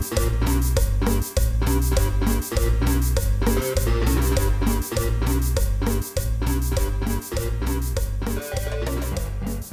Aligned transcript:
¿Qué 0.00 0.06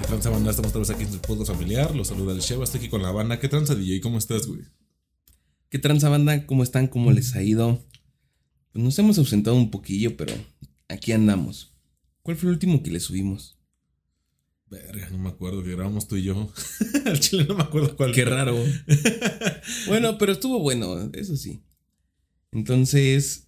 tranza? 0.04 0.50
Estamos 0.50 0.70
otra 0.70 0.80
vez 0.80 0.90
aquí 0.90 1.04
en 1.04 1.12
su 1.14 1.22
podcast 1.22 1.54
familiar. 1.54 1.96
Los 1.96 2.10
saluda 2.10 2.34
el 2.34 2.40
Sheva. 2.40 2.66
Estoy 2.66 2.80
aquí 2.80 2.90
con 2.90 3.02
la 3.02 3.12
banda. 3.12 3.40
¿Qué 3.40 3.48
tranza, 3.48 3.74
DJ? 3.74 4.02
¿Cómo 4.02 4.18
estás, 4.18 4.48
güey? 4.48 4.64
¿Qué 5.70 5.80
tranza 5.80 6.10
banda? 6.10 6.46
¿Cómo 6.46 6.64
están? 6.64 6.88
¿Cómo 6.88 7.12
les 7.12 7.34
ha 7.38 7.42
ido? 7.42 7.82
Pues 8.74 8.84
nos 8.84 9.00
hemos 9.00 9.18
ausentado 9.18 9.56
un 9.56 9.72
poquillo, 9.72 10.18
pero 10.18 10.34
aquí 10.90 11.14
andamos. 11.14 11.74
¿Cuál 12.22 12.36
fue 12.36 12.50
el 12.50 12.56
último 12.56 12.84
que 12.84 12.92
le 12.92 13.00
subimos? 13.00 13.57
Verga, 14.70 15.10
no 15.12 15.18
me 15.18 15.30
acuerdo 15.30 15.64
que 15.64 15.72
grabamos 15.72 16.08
tú 16.08 16.18
y 16.18 16.24
yo. 16.24 16.52
Al 17.06 17.20
chile 17.20 17.46
no 17.48 17.56
me 17.56 17.64
acuerdo 17.64 17.96
cuál. 17.96 18.12
Qué 18.12 18.26
raro. 18.26 18.58
bueno, 19.88 20.18
pero 20.18 20.34
estuvo 20.34 20.60
bueno, 20.60 21.10
eso 21.14 21.38
sí. 21.38 21.64
Entonces, 22.52 23.48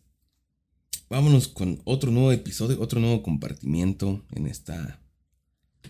vámonos 1.10 1.48
con 1.50 1.82
otro 1.84 2.12
nuevo 2.12 2.32
episodio, 2.32 2.80
otro 2.80 3.02
nuevo 3.02 3.22
compartimiento 3.22 4.26
en 4.32 4.48
esta 4.48 5.02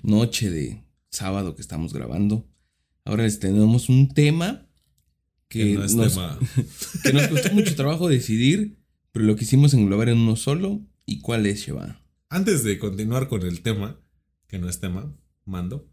noche 0.01 0.49
de 0.49 0.83
sábado 1.11 1.55
que 1.55 1.61
estamos 1.61 1.93
grabando. 1.93 2.47
Ahora 3.05 3.23
les 3.23 3.39
tenemos 3.39 3.89
un 3.89 4.09
tema 4.09 4.67
que, 5.47 5.59
Que 5.59 5.73
no 5.75 5.83
es 5.83 5.95
nos, 5.95 6.13
tema. 6.13 6.39
que 7.03 7.13
nos 7.13 7.27
costó 7.27 7.53
mucho 7.53 7.75
trabajo 7.75 8.07
decidir, 8.07 8.79
pero 9.11 9.25
lo 9.25 9.35
quisimos 9.35 9.73
englobar 9.73 10.09
en 10.09 10.17
uno 10.17 10.35
solo. 10.35 10.81
¿Y 11.05 11.21
cuál 11.21 11.45
es, 11.45 11.61
Sheva? 11.61 12.01
Antes 12.29 12.63
de 12.63 12.77
continuar 12.77 13.27
con 13.27 13.43
el 13.43 13.61
tema, 13.61 13.99
que 14.47 14.59
no 14.59 14.69
es 14.69 14.79
tema, 14.79 15.15
mando. 15.49 15.87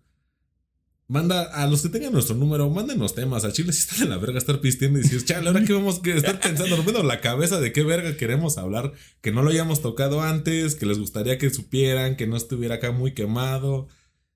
Manda 1.09 1.43
a 1.45 1.69
los 1.69 1.83
que 1.83 1.89
tengan 1.89 2.13
nuestro 2.13 2.35
número, 2.35 2.69
mándenos 2.69 3.15
temas. 3.15 3.45
A 3.45 3.53
Chile 3.53 3.73
si 3.73 3.79
está 3.81 3.97
de 4.03 4.11
la 4.11 4.19
verga 4.19 4.39
estar 4.39 4.61
pisteando 4.61 4.99
y 4.99 5.03
decir, 5.03 5.25
chale, 5.25 5.47
ahora 5.47 5.65
que 5.65 5.73
vamos 5.73 6.01
a 6.05 6.11
estar 6.11 6.41
pensando, 6.41 6.75
rompiendo 6.75 7.05
la 7.05 7.21
cabeza 7.21 7.61
de 7.61 7.73
qué 7.73 7.85
verga 7.85 8.17
queremos 8.17 8.59
hablar, 8.59 8.93
que 9.21 9.31
no 9.31 9.43
lo 9.45 9.51
hayamos 9.51 9.83
tocado 9.83 10.21
antes, 10.23 10.75
que 10.75 10.85
les 10.85 10.99
gustaría 10.99 11.39
que 11.39 11.51
supieran, 11.51 12.17
que 12.17 12.27
no 12.27 12.37
estuviera 12.37 12.77
acá 12.77 12.91
muy 12.91 13.15
quemado, 13.15 13.87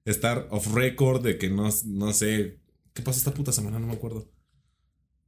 estar 0.04 0.46
off 0.50 0.72
record, 0.72 1.22
de 1.24 1.38
que 1.38 1.50
no, 1.50 1.68
no 1.86 2.12
sé, 2.12 2.60
¿qué 2.94 3.02
pasó 3.02 3.18
esta 3.18 3.34
puta 3.34 3.50
semana? 3.50 3.80
No 3.80 3.88
me 3.88 3.94
acuerdo. 3.94 4.30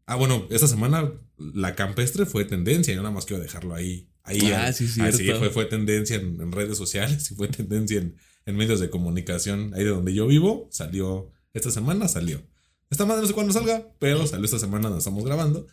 Ah, 0.06 0.14
bueno, 0.14 0.46
esta 0.50 0.68
semana 0.68 1.12
la 1.38 1.74
campestre 1.74 2.24
fue 2.24 2.44
tendencia, 2.44 2.94
yo 2.94 3.02
nada 3.02 3.14
más 3.14 3.26
quiero 3.26 3.42
dejarlo 3.42 3.74
ahí. 3.74 4.08
Ahí, 4.22 4.52
Ah, 4.52 4.72
sí, 4.72 4.86
sí, 4.86 5.00
cierto. 5.12 5.40
fue, 5.40 5.50
fue 5.50 5.64
tendencia 5.64 6.14
en, 6.14 6.40
en 6.40 6.52
redes 6.52 6.78
sociales 6.78 7.28
y 7.32 7.34
fue 7.34 7.48
tendencia 7.48 7.98
en, 7.98 8.14
en 8.46 8.56
medios 8.56 8.80
de 8.80 8.90
comunicación. 8.90 9.72
Ahí 9.74 9.84
de 9.84 9.90
donde 9.90 10.14
yo 10.14 10.26
vivo, 10.26 10.68
salió, 10.70 11.30
esta 11.54 11.70
semana 11.70 12.08
salió. 12.08 12.42
Esta 12.90 13.06
madre 13.06 13.22
no 13.22 13.28
sé 13.28 13.34
cuándo 13.34 13.52
salga, 13.52 13.88
pero 13.98 14.26
salió 14.26 14.44
esta 14.44 14.58
semana, 14.58 14.88
nos 14.90 14.98
estamos 14.98 15.24
grabando. 15.24 15.66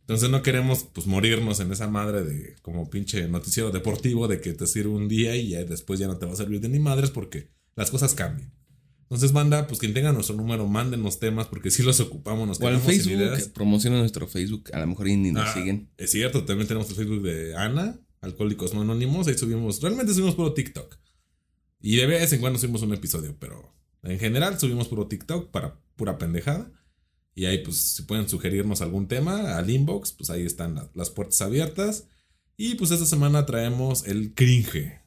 Entonces 0.00 0.30
no 0.30 0.42
queremos 0.42 0.84
pues 0.92 1.06
morirnos 1.06 1.60
en 1.60 1.70
esa 1.70 1.86
madre 1.86 2.24
de 2.24 2.56
como 2.62 2.88
pinche 2.88 3.28
noticiero 3.28 3.70
deportivo 3.70 4.26
de 4.26 4.40
que 4.40 4.54
te 4.54 4.66
sirve 4.66 4.90
un 4.90 5.06
día 5.06 5.36
y 5.36 5.50
ya 5.50 5.64
después 5.64 6.00
ya 6.00 6.06
no 6.06 6.16
te 6.16 6.24
va 6.26 6.32
a 6.32 6.36
servir 6.36 6.60
de 6.60 6.68
ni 6.70 6.78
madres 6.78 7.10
porque 7.10 7.50
las 7.76 7.90
cosas 7.90 8.14
cambian. 8.14 8.52
Entonces, 9.02 9.32
manda, 9.32 9.66
pues 9.66 9.80
quien 9.80 9.94
tenga 9.94 10.12
nuestro 10.12 10.36
número, 10.36 10.66
mándenos 10.66 11.18
temas 11.18 11.46
porque 11.46 11.70
si 11.70 11.82
los 11.82 11.98
ocupamos, 12.00 12.46
nos 12.46 12.60
O 12.60 12.68
sin 12.70 12.80
Facebook, 12.80 13.12
ideas. 13.14 13.48
promociona 13.48 13.98
nuestro 13.98 14.26
Facebook. 14.28 14.70
A 14.74 14.80
lo 14.80 14.86
mejor 14.86 15.06
ni 15.06 15.30
nos 15.30 15.48
Ah, 15.48 15.54
siguen. 15.54 15.88
Es 15.96 16.10
cierto, 16.10 16.44
también 16.44 16.68
tenemos 16.68 16.90
el 16.90 16.96
Facebook 16.96 17.22
de 17.22 17.54
Ana, 17.56 17.98
Alcohólicos 18.20 18.74
No 18.74 18.82
Anónimos. 18.82 19.26
Ahí 19.28 19.38
subimos, 19.38 19.80
realmente 19.80 20.12
subimos 20.12 20.34
puro 20.34 20.52
TikTok. 20.52 20.94
Y 21.80 21.96
de 21.96 22.06
vez 22.06 22.32
en 22.32 22.40
cuando 22.40 22.58
subimos 22.58 22.82
un 22.82 22.94
episodio, 22.94 23.36
pero 23.38 23.74
en 24.02 24.18
general 24.18 24.58
subimos 24.58 24.88
puro 24.88 25.06
TikTok 25.06 25.50
para 25.50 25.78
pura 25.96 26.18
pendejada. 26.18 26.72
Y 27.34 27.44
ahí, 27.46 27.58
pues, 27.58 27.76
si 27.76 28.02
pueden 28.02 28.28
sugerirnos 28.28 28.80
algún 28.80 29.06
tema 29.06 29.56
al 29.56 29.70
inbox, 29.70 30.12
pues 30.12 30.30
ahí 30.30 30.44
están 30.44 30.74
la- 30.74 30.90
las 30.94 31.10
puertas 31.10 31.40
abiertas. 31.40 32.08
Y 32.56 32.74
pues 32.74 32.90
esta 32.90 33.06
semana 33.06 33.46
traemos 33.46 34.04
el 34.06 34.34
cringe, 34.34 35.00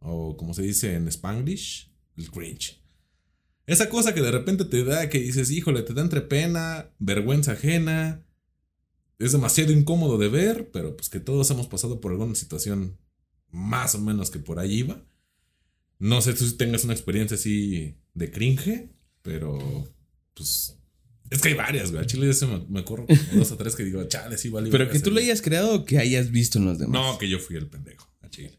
o 0.00 0.36
como 0.36 0.54
se 0.54 0.62
dice 0.62 0.94
en 0.94 1.06
Spanglish, 1.06 1.92
el 2.16 2.30
cringe. 2.32 2.82
Esa 3.66 3.88
cosa 3.88 4.12
que 4.14 4.22
de 4.22 4.32
repente 4.32 4.64
te 4.64 4.82
da 4.82 5.08
que 5.08 5.20
dices, 5.20 5.50
híjole, 5.52 5.82
te 5.82 5.94
da 5.94 6.02
entre 6.02 6.20
pena, 6.22 6.90
vergüenza 6.98 7.52
ajena, 7.52 8.26
es 9.20 9.32
demasiado 9.32 9.72
incómodo 9.72 10.18
de 10.18 10.28
ver, 10.28 10.70
pero 10.72 10.96
pues 10.96 11.08
que 11.08 11.20
todos 11.20 11.48
hemos 11.50 11.68
pasado 11.68 12.00
por 12.00 12.10
alguna 12.10 12.34
situación 12.34 12.98
más 13.50 13.94
o 13.94 14.00
menos 14.00 14.30
que 14.30 14.40
por 14.40 14.58
ahí 14.58 14.80
iba. 14.80 15.04
No 15.98 16.20
sé 16.20 16.36
si 16.36 16.56
tengas 16.56 16.84
una 16.84 16.92
experiencia 16.92 17.36
así 17.36 17.96
de 18.14 18.30
cringe, 18.30 18.90
pero 19.22 19.88
pues 20.34 20.76
es 21.30 21.40
que 21.40 21.48
hay 21.48 21.54
varias, 21.54 21.90
güey. 21.90 22.02
A 22.02 22.06
Chile 22.06 22.28
ese 22.30 22.46
me, 22.46 22.64
me 22.68 22.84
corro 22.84 23.06
dos 23.34 23.50
o 23.52 23.56
tres 23.56 23.74
que 23.74 23.84
digo, 23.84 24.04
chale, 24.04 24.36
sí, 24.38 24.48
vale. 24.48 24.70
Pero 24.70 24.88
que 24.90 25.00
tú 25.00 25.10
lo 25.10 25.16
día". 25.20 25.26
hayas 25.30 25.42
creado 25.42 25.74
o 25.74 25.84
que 25.84 25.98
hayas 25.98 26.30
visto 26.30 26.58
en 26.58 26.66
los 26.66 26.78
demás. 26.78 26.92
No, 27.00 27.18
que 27.18 27.28
yo 27.28 27.38
fui 27.38 27.56
el 27.56 27.66
pendejo, 27.68 28.08
a 28.20 28.28
Chile. 28.30 28.58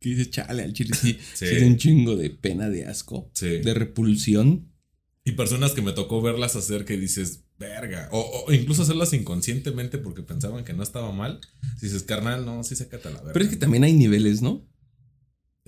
Que 0.00 0.10
dices, 0.10 0.30
chale, 0.30 0.62
al 0.62 0.72
chile 0.72 0.94
sí. 1.00 1.18
Sí. 1.34 1.46
un 1.62 1.76
chingo 1.76 2.16
de 2.16 2.30
pena, 2.30 2.68
de 2.70 2.84
asco, 2.86 3.30
Sí. 3.34 3.58
de 3.58 3.74
repulsión. 3.74 4.72
Y 5.24 5.32
personas 5.32 5.72
que 5.72 5.82
me 5.82 5.92
tocó 5.92 6.22
verlas 6.22 6.54
hacer 6.54 6.84
que 6.84 6.96
dices, 6.96 7.42
verga. 7.58 8.08
O, 8.12 8.44
o 8.46 8.52
incluso 8.52 8.82
hacerlas 8.82 9.12
inconscientemente 9.12 9.98
porque 9.98 10.22
pensaban 10.22 10.64
que 10.64 10.72
no 10.72 10.84
estaba 10.84 11.10
mal. 11.12 11.40
Si 11.80 11.86
dices, 11.86 12.04
carnal, 12.04 12.46
no, 12.46 12.62
sí 12.62 12.76
sácate 12.76 13.08
a 13.08 13.10
la 13.10 13.18
verga. 13.18 13.32
Pero 13.32 13.44
es 13.44 13.50
que 13.50 13.56
también 13.56 13.82
hay 13.82 13.92
niveles, 13.94 14.40
¿no? 14.40 14.64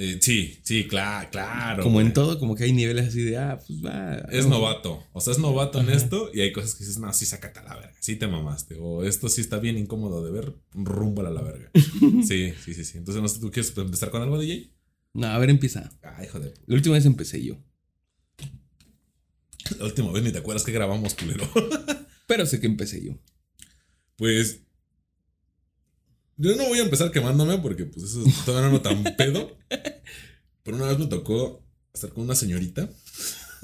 Eh, 0.01 0.21
sí, 0.23 0.61
sí, 0.63 0.87
claro, 0.87 1.29
claro. 1.29 1.83
como 1.83 2.01
en 2.01 2.13
todo, 2.13 2.39
como 2.39 2.55
que 2.55 2.63
hay 2.63 2.73
niveles 2.73 3.09
así 3.09 3.21
de, 3.21 3.37
ah, 3.37 3.59
pues 3.67 3.85
va. 3.85 4.19
Es 4.31 4.45
no. 4.45 4.59
novato. 4.59 5.03
O 5.13 5.21
sea, 5.21 5.33
es 5.33 5.41
novato 5.41 5.81
en 5.81 5.91
esto 5.91 6.31
y 6.33 6.41
hay 6.41 6.53
cosas 6.53 6.77
que 6.77 6.85
dices, 6.85 7.01
no, 7.01 7.13
sí, 7.13 7.27
sácate 7.27 7.59
a 7.59 7.65
la 7.65 7.75
verga. 7.75 7.97
Sí 7.99 8.15
te 8.15 8.29
mamaste. 8.29 8.77
O 8.81 9.03
esto 9.03 9.29
sí 9.29 9.41
está 9.41 9.59
bien 9.59 9.77
incómodo 9.77 10.25
de 10.25 10.31
ver, 10.31 10.55
rumbo 10.73 11.27
a 11.27 11.31
la 11.31 11.43
verga. 11.43 11.73
sí, 11.75 12.55
sí, 12.65 12.75
sí, 12.75 12.85
sí. 12.85 12.99
Entonces, 12.99 13.21
no 13.21 13.29
sé, 13.29 13.41
¿tú 13.41 13.51
quieres 13.51 13.77
empezar 13.77 14.11
con 14.11 14.23
algo, 14.23 14.39
DJ? 14.39 14.73
No, 15.15 15.27
a 15.27 15.39
ver, 15.39 15.51
empieza. 15.51 15.91
Ah, 16.05 16.25
hijo 16.25 16.39
de... 16.39 16.51
puta. 16.51 16.63
La 16.67 16.75
última 16.77 16.95
vez 16.95 17.05
empecé 17.05 17.43
yo. 17.43 17.57
La 19.81 19.85
última 19.85 20.13
vez 20.13 20.23
ni 20.23 20.31
te 20.31 20.39
acuerdas 20.39 20.63
que 20.63 20.71
grabamos, 20.71 21.15
culero. 21.15 21.51
Pero 22.29 22.47
sé 22.47 22.61
que 22.61 22.67
empecé 22.67 23.05
yo. 23.05 23.19
Pues... 24.15 24.63
Yo 26.41 26.55
no 26.55 26.69
voy 26.69 26.79
a 26.79 26.83
empezar 26.83 27.11
quemándome 27.11 27.59
porque 27.59 27.85
pues 27.85 28.05
eso 28.05 28.25
todavía 28.45 28.71
no 28.71 28.81
tan 28.81 29.03
pedo. 29.17 29.59
Pero 30.63 30.77
una 30.77 30.87
vez 30.87 30.99
me 30.99 31.07
tocó 31.07 31.67
estar 31.93 32.13
con 32.13 32.25
una 32.25 32.37
señorita. 32.37 32.89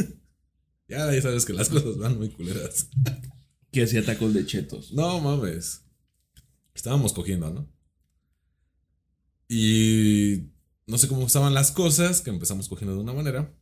ya, 0.88 1.12
ya 1.12 1.22
sabes 1.22 1.44
que 1.44 1.52
las 1.52 1.68
cosas 1.68 1.96
van 1.98 2.18
muy 2.18 2.30
culeras. 2.30 2.88
Que 3.70 3.84
hacía 3.84 4.04
tacos 4.04 4.34
de 4.34 4.44
chetos. 4.44 4.92
No 4.92 5.20
mames. 5.20 5.82
Estábamos 6.74 7.12
cogiendo, 7.12 7.50
¿no? 7.50 7.72
Y 9.48 10.48
no 10.88 10.98
sé 10.98 11.06
cómo 11.06 11.26
estaban 11.26 11.54
las 11.54 11.70
cosas, 11.70 12.22
que 12.22 12.30
empezamos 12.30 12.68
cogiendo 12.68 12.96
de 12.96 13.02
una 13.02 13.12
manera. 13.12 13.54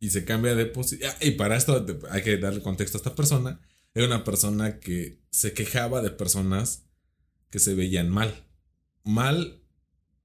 Y 0.00 0.10
se 0.10 0.24
cambia 0.24 0.56
de 0.56 0.66
posición. 0.66 1.12
Y 1.20 1.32
para 1.32 1.56
esto 1.56 1.86
hay 2.10 2.22
que 2.22 2.36
darle 2.38 2.62
contexto 2.62 2.98
a 2.98 3.00
esta 3.00 3.14
persona. 3.14 3.60
Era 3.94 4.06
una 4.06 4.24
persona 4.24 4.80
que 4.80 5.20
se 5.30 5.52
quejaba 5.52 6.02
de 6.02 6.10
personas 6.10 6.85
que 7.50 7.58
se 7.58 7.74
veían 7.74 8.08
mal. 8.08 8.34
Mal 9.04 9.62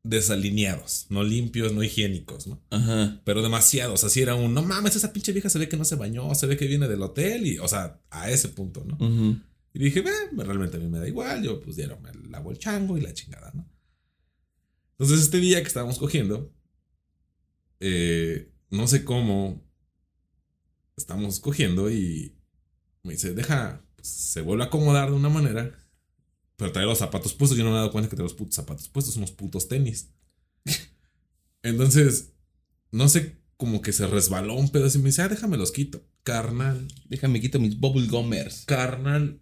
desalineados, 0.03 1.05
no 1.09 1.23
limpios, 1.23 1.73
no 1.73 1.83
higiénicos, 1.83 2.47
¿no? 2.47 2.59
Ajá. 2.71 3.21
Pero 3.23 3.43
demasiados. 3.43 4.03
Así 4.03 4.21
era 4.21 4.33
un, 4.35 4.53
no 4.53 4.63
mames, 4.63 4.95
esa 4.95 5.13
pinche 5.13 5.31
vieja 5.31 5.49
se 5.49 5.59
ve 5.59 5.69
que 5.69 5.77
no 5.77 5.85
se 5.85 5.95
bañó, 5.95 6.33
se 6.33 6.47
ve 6.47 6.57
que 6.57 6.67
viene 6.67 6.87
del 6.87 7.01
hotel 7.03 7.45
y, 7.45 7.59
o 7.59 7.67
sea, 7.67 8.01
a 8.09 8.31
ese 8.31 8.49
punto, 8.49 8.83
¿no? 8.83 8.97
Y 9.73 9.79
dije, 9.79 9.99
"Eh, 9.99 10.29
realmente 10.35 10.77
a 10.77 10.79
mí 10.79 10.87
me 10.87 10.99
da 10.99 11.07
igual, 11.07 11.43
yo 11.43 11.61
pues 11.61 11.75
dieron, 11.75 12.01
me 12.01 12.11
lavo 12.29 12.51
el 12.51 12.57
chango 12.57 12.97
y 12.97 13.01
la 13.01 13.13
chingada, 13.13 13.51
¿no? 13.53 13.69
Entonces 14.97 15.21
este 15.21 15.37
día 15.37 15.61
que 15.61 15.67
estábamos 15.67 15.97
cogiendo, 15.99 16.51
eh, 17.79 18.51
no 18.69 18.87
sé 18.87 19.03
cómo, 19.03 19.63
estamos 20.97 21.39
cogiendo 21.39 21.89
y 21.91 22.35
me 23.03 23.13
dice, 23.13 23.33
deja, 23.33 23.83
pues, 23.95 24.07
se 24.07 24.41
vuelve 24.41 24.63
a 24.63 24.67
acomodar 24.67 25.09
de 25.09 25.15
una 25.15 25.29
manera, 25.29 25.75
pero 26.61 26.71
trae 26.71 26.85
los 26.85 26.99
zapatos 26.99 27.33
puestos, 27.33 27.57
yo 27.57 27.63
no 27.63 27.71
me 27.71 27.75
he 27.77 27.79
dado 27.79 27.91
cuenta 27.91 28.07
que 28.07 28.15
trae 28.15 28.23
los 28.23 28.35
putos 28.35 28.53
zapatos 28.53 28.87
puestos, 28.87 29.17
unos 29.17 29.31
putos 29.31 29.67
tenis. 29.67 30.11
Entonces, 31.63 32.33
no 32.91 33.09
sé, 33.09 33.37
como 33.57 33.81
que 33.81 33.93
se 33.93 34.05
resbaló 34.05 34.53
un 34.53 34.69
pedazo 34.69 34.97
y 34.99 35.01
me 35.01 35.09
dice, 35.09 35.21
ah, 35.23 35.27
déjame 35.29 35.57
los 35.57 35.71
quito, 35.71 36.03
carnal. 36.23 36.87
Déjame 37.09 37.41
quito 37.41 37.59
mis 37.59 37.79
bubble 37.79 38.07
gummers. 38.07 38.65
Carnal. 38.65 39.39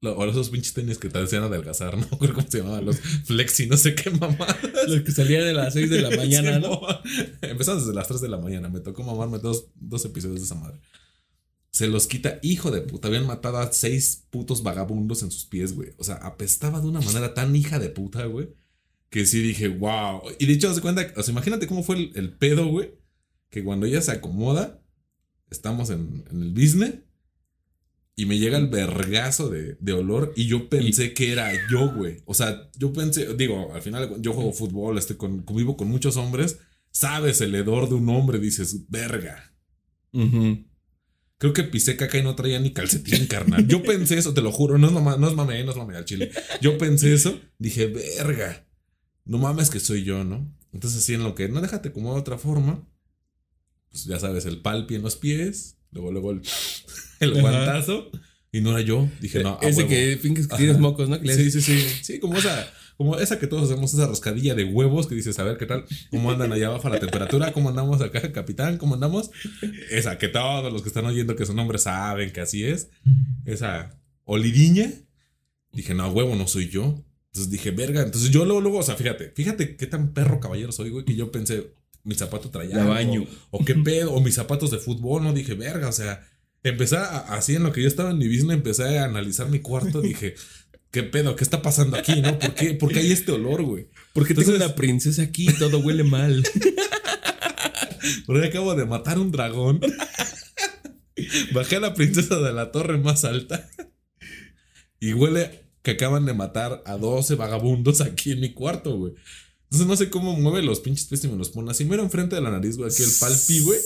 Lo- 0.00 0.16
O 0.16 0.24
esos 0.28 0.50
pinches 0.50 0.74
tenis 0.74 0.98
que 0.98 1.08
te 1.08 1.18
hacían 1.20 1.42
adelgazar, 1.44 1.96
¿no? 1.96 2.08
Creo 2.18 2.34
cómo 2.34 2.48
se 2.50 2.58
llamaban 2.58 2.84
los 2.84 2.98
flexi, 3.00 3.66
no 3.66 3.76
sé 3.76 3.94
qué 3.94 4.10
mamadas. 4.10 4.56
Los 4.88 5.02
que 5.02 5.12
salían 5.12 5.42
de 5.44 5.54
las 5.54 5.72
6 5.74 5.88
de 5.88 6.02
la 6.02 6.10
mañana, 6.16 6.58
¿no? 6.58 6.74
Simón. 6.80 6.96
Empezaron 7.42 7.80
desde 7.80 7.94
las 7.94 8.08
3 8.08 8.20
de 8.20 8.28
la 8.28 8.38
mañana. 8.38 8.68
Me 8.68 8.80
tocó 8.80 9.02
mamarme 9.02 9.38
dos, 9.38 9.66
dos 9.76 10.04
episodios 10.04 10.40
de 10.40 10.44
esa 10.46 10.54
madre. 10.56 10.80
Se 11.76 11.88
los 11.88 12.06
quita, 12.06 12.38
hijo 12.40 12.70
de 12.70 12.80
puta. 12.80 13.08
Habían 13.08 13.26
matado 13.26 13.58
a 13.58 13.70
seis 13.70 14.24
putos 14.30 14.62
vagabundos 14.62 15.22
en 15.22 15.30
sus 15.30 15.44
pies, 15.44 15.74
güey. 15.74 15.90
O 15.98 16.04
sea, 16.04 16.14
apestaba 16.14 16.80
de 16.80 16.86
una 16.86 17.02
manera 17.02 17.34
tan 17.34 17.54
hija 17.54 17.78
de 17.78 17.90
puta, 17.90 18.24
güey. 18.24 18.48
Que 19.10 19.26
sí 19.26 19.42
dije, 19.42 19.68
wow. 19.68 20.22
Y 20.38 20.46
de 20.46 20.54
hecho, 20.54 20.70
haz 20.70 20.76
de 20.76 20.80
cuenta, 20.80 21.12
o 21.14 21.22
sea, 21.22 21.32
imagínate 21.32 21.66
cómo 21.66 21.82
fue 21.82 21.96
el, 21.96 22.12
el 22.14 22.32
pedo, 22.32 22.66
güey. 22.68 22.92
Que 23.50 23.62
cuando 23.62 23.84
ella 23.84 24.00
se 24.00 24.12
acomoda, 24.12 24.82
estamos 25.50 25.90
en, 25.90 26.24
en 26.30 26.44
el 26.44 26.54
business. 26.54 26.94
Y 28.14 28.24
me 28.24 28.38
llega 28.38 28.56
el 28.56 28.68
vergazo 28.68 29.50
de, 29.50 29.76
de 29.78 29.92
olor 29.92 30.32
y 30.34 30.46
yo 30.46 30.70
pensé 30.70 31.12
que 31.12 31.30
era 31.30 31.52
yo, 31.70 31.92
güey. 31.92 32.22
O 32.24 32.32
sea, 32.32 32.70
yo 32.78 32.94
pensé, 32.94 33.34
digo, 33.34 33.74
al 33.74 33.82
final 33.82 34.22
yo 34.22 34.32
juego 34.32 34.54
fútbol, 34.54 34.96
estoy 34.96 35.16
con, 35.16 35.42
convivo 35.42 35.76
con 35.76 35.90
muchos 35.90 36.16
hombres, 36.16 36.58
sabes 36.90 37.42
el 37.42 37.54
hedor 37.54 37.90
de 37.90 37.96
un 37.96 38.08
hombre, 38.08 38.38
dices, 38.38 38.88
verga. 38.88 39.54
Creo 41.38 41.52
que 41.52 41.64
pisé 41.64 41.96
caca 41.96 42.18
y 42.18 42.22
no 42.22 42.34
traía 42.34 42.58
ni 42.58 42.72
calcetín, 42.72 43.26
carnal. 43.26 43.66
Yo 43.66 43.82
pensé 43.84 44.16
eso, 44.18 44.32
te 44.32 44.40
lo 44.40 44.52
juro, 44.52 44.78
no 44.78 44.86
es, 44.86 44.92
mame, 44.92 45.18
no 45.18 45.28
es 45.28 45.34
mame, 45.34 45.62
no 45.64 45.70
es 45.72 45.76
mame 45.76 45.96
al 45.96 46.04
chile. 46.04 46.30
Yo 46.60 46.78
pensé 46.78 47.12
eso, 47.12 47.38
dije, 47.58 47.86
verga, 47.86 48.66
no 49.24 49.38
mames 49.38 49.68
que 49.68 49.80
soy 49.80 50.04
yo, 50.04 50.24
¿no? 50.24 50.50
Entonces 50.72 51.02
así 51.02 51.14
en 51.14 51.24
lo 51.24 51.34
que, 51.34 51.48
no 51.48 51.60
déjate 51.60 51.92
como 51.92 52.14
de 52.14 52.20
otra 52.20 52.38
forma, 52.38 52.88
pues 53.90 54.04
ya 54.04 54.18
sabes, 54.18 54.46
el 54.46 54.62
palpi 54.62 54.94
en 54.94 55.02
los 55.02 55.16
pies, 55.16 55.78
luego, 55.90 56.10
luego 56.10 56.30
el, 56.32 56.42
el 57.20 57.40
guantazo. 57.40 58.10
Y 58.52 58.60
no 58.62 58.70
era 58.70 58.80
yo. 58.80 59.06
Dije, 59.20 59.42
no. 59.42 59.58
A 59.60 59.68
Ese 59.68 59.80
huevo. 59.80 59.90
que 59.90 60.18
finges 60.22 60.46
que 60.46 60.56
tienes 60.56 60.78
mocos, 60.78 61.10
¿no? 61.10 61.18
Sí, 61.18 61.50
sí, 61.50 61.60
sí. 61.60 61.78
Sí, 62.02 62.18
como 62.20 62.38
esa, 62.38 62.66
como 62.96 63.18
esa 63.18 63.38
que 63.38 63.46
todos 63.46 63.70
hacemos, 63.70 63.92
esa 63.92 64.06
rascadilla 64.06 64.54
de 64.54 64.64
huevos 64.64 65.06
que 65.06 65.14
dices, 65.14 65.38
a 65.38 65.44
ver 65.44 65.58
qué 65.58 65.66
tal, 65.66 65.84
cómo 66.10 66.30
andan 66.30 66.52
allá 66.52 66.68
abajo 66.68 66.88
la 66.88 66.98
temperatura, 66.98 67.52
cómo 67.52 67.68
andamos 67.68 68.00
acá, 68.00 68.32
capitán, 68.32 68.78
cómo 68.78 68.94
andamos. 68.94 69.30
Esa 69.90 70.18
que 70.18 70.28
todos 70.28 70.72
los 70.72 70.82
que 70.82 70.88
están 70.88 71.04
oyendo 71.04 71.36
que 71.36 71.44
son 71.44 71.58
hombres 71.58 71.82
saben 71.82 72.32
que 72.32 72.40
así 72.40 72.64
es. 72.64 72.88
Esa 73.44 73.98
olidiña. 74.24 74.90
Dije, 75.72 75.92
no, 75.92 76.08
huevo, 76.10 76.34
no 76.36 76.46
soy 76.48 76.68
yo. 76.68 77.04
Entonces 77.26 77.50
dije, 77.50 77.70
verga. 77.70 78.02
Entonces 78.02 78.30
yo 78.30 78.46
luego, 78.46 78.62
luego, 78.62 78.78
o 78.78 78.82
sea, 78.82 78.96
fíjate, 78.96 79.30
fíjate 79.34 79.76
qué 79.76 79.86
tan 79.86 80.14
perro 80.14 80.40
caballero 80.40 80.72
soy, 80.72 80.88
güey, 80.88 81.04
que 81.04 81.14
yo 81.14 81.30
pensé, 81.30 81.74
mi 82.02 82.14
zapato 82.14 82.50
traía. 82.50 82.82
Baño. 82.82 83.26
O, 83.50 83.58
o 83.58 83.64
qué 83.64 83.74
pedo, 83.74 84.14
o 84.14 84.20
mis 84.22 84.34
zapatos 84.34 84.70
de 84.70 84.78
fútbol, 84.78 85.22
no 85.22 85.34
dije, 85.34 85.54
verga, 85.54 85.88
o 85.88 85.92
sea 85.92 86.26
Empecé 86.66 86.96
a, 86.96 87.18
así 87.36 87.54
en 87.54 87.62
lo 87.62 87.70
que 87.70 87.80
yo 87.80 87.86
estaba 87.86 88.10
en 88.10 88.18
mi 88.18 88.26
business, 88.26 88.56
empecé 88.56 88.98
a 88.98 89.04
analizar 89.04 89.48
mi 89.48 89.60
cuarto. 89.60 90.00
dije, 90.00 90.34
¿qué 90.96 91.02
pedo? 91.02 91.36
¿Qué 91.36 91.44
está 91.44 91.60
pasando 91.60 91.98
aquí? 91.98 92.22
¿No? 92.22 92.38
¿Por 92.38 92.54
qué, 92.54 92.72
¿Por 92.72 92.90
qué 92.90 93.00
hay 93.00 93.12
este 93.12 93.30
olor, 93.30 93.62
güey? 93.62 93.90
Porque 94.14 94.32
tengo 94.32 94.54
una 94.54 94.74
princesa 94.74 95.20
aquí 95.20 95.46
y 95.46 95.52
todo 95.52 95.78
huele 95.80 96.04
mal. 96.04 96.42
Porque 98.26 98.46
acabo 98.46 98.74
de 98.74 98.86
matar 98.86 99.18
un 99.18 99.30
dragón. 99.30 99.78
Bajé 101.52 101.76
a 101.76 101.80
la 101.80 101.92
princesa 101.92 102.38
de 102.38 102.50
la 102.50 102.72
torre 102.72 102.96
más 102.96 103.26
alta. 103.26 103.68
Y 104.98 105.12
huele 105.12 105.68
que 105.82 105.90
acaban 105.90 106.24
de 106.24 106.32
matar 106.32 106.82
a 106.86 106.96
12 106.96 107.34
vagabundos 107.34 108.00
aquí 108.00 108.32
en 108.32 108.40
mi 108.40 108.54
cuarto, 108.54 108.96
güey. 108.96 109.12
Entonces 109.64 109.86
no 109.86 109.96
sé 109.96 110.08
cómo 110.08 110.32
mueve 110.32 110.62
los 110.62 110.80
pinches 110.80 111.08
pies 111.08 111.24
y 111.24 111.28
me 111.28 111.36
los 111.36 111.50
pone 111.50 111.72
así. 111.72 111.84
Mira 111.84 112.02
enfrente 112.02 112.36
de 112.36 112.40
la 112.40 112.50
nariz, 112.50 112.78
güey, 112.78 112.90
aquí 112.90 113.02
el 113.02 113.12
palpi, 113.20 113.60
güey. 113.60 113.80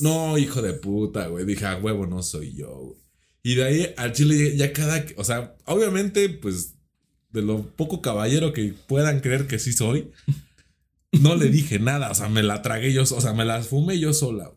No, 0.00 0.36
hijo 0.36 0.62
de 0.62 0.72
puta, 0.72 1.28
güey. 1.28 1.44
Dije, 1.44 1.64
a 1.64 1.76
huevo, 1.76 2.08
no 2.08 2.24
soy 2.24 2.54
yo, 2.54 2.76
güey. 2.76 3.05
Y 3.46 3.54
de 3.54 3.62
ahí 3.62 3.94
al 3.96 4.12
chile 4.12 4.56
ya 4.56 4.72
cada. 4.72 5.04
O 5.14 5.22
sea, 5.22 5.54
obviamente, 5.66 6.28
pues, 6.28 6.74
de 7.30 7.42
lo 7.42 7.64
poco 7.76 8.02
caballero 8.02 8.52
que 8.52 8.74
puedan 8.88 9.20
creer 9.20 9.46
que 9.46 9.60
sí 9.60 9.72
soy, 9.72 10.10
no 11.12 11.36
le 11.36 11.48
dije 11.48 11.78
nada. 11.78 12.10
O 12.10 12.14
sea, 12.16 12.28
me 12.28 12.42
la 12.42 12.60
tragué 12.62 12.92
yo, 12.92 13.02
o 13.02 13.20
sea, 13.20 13.34
me 13.34 13.44
la 13.44 13.62
fumé 13.62 14.00
yo 14.00 14.12
sola. 14.12 14.50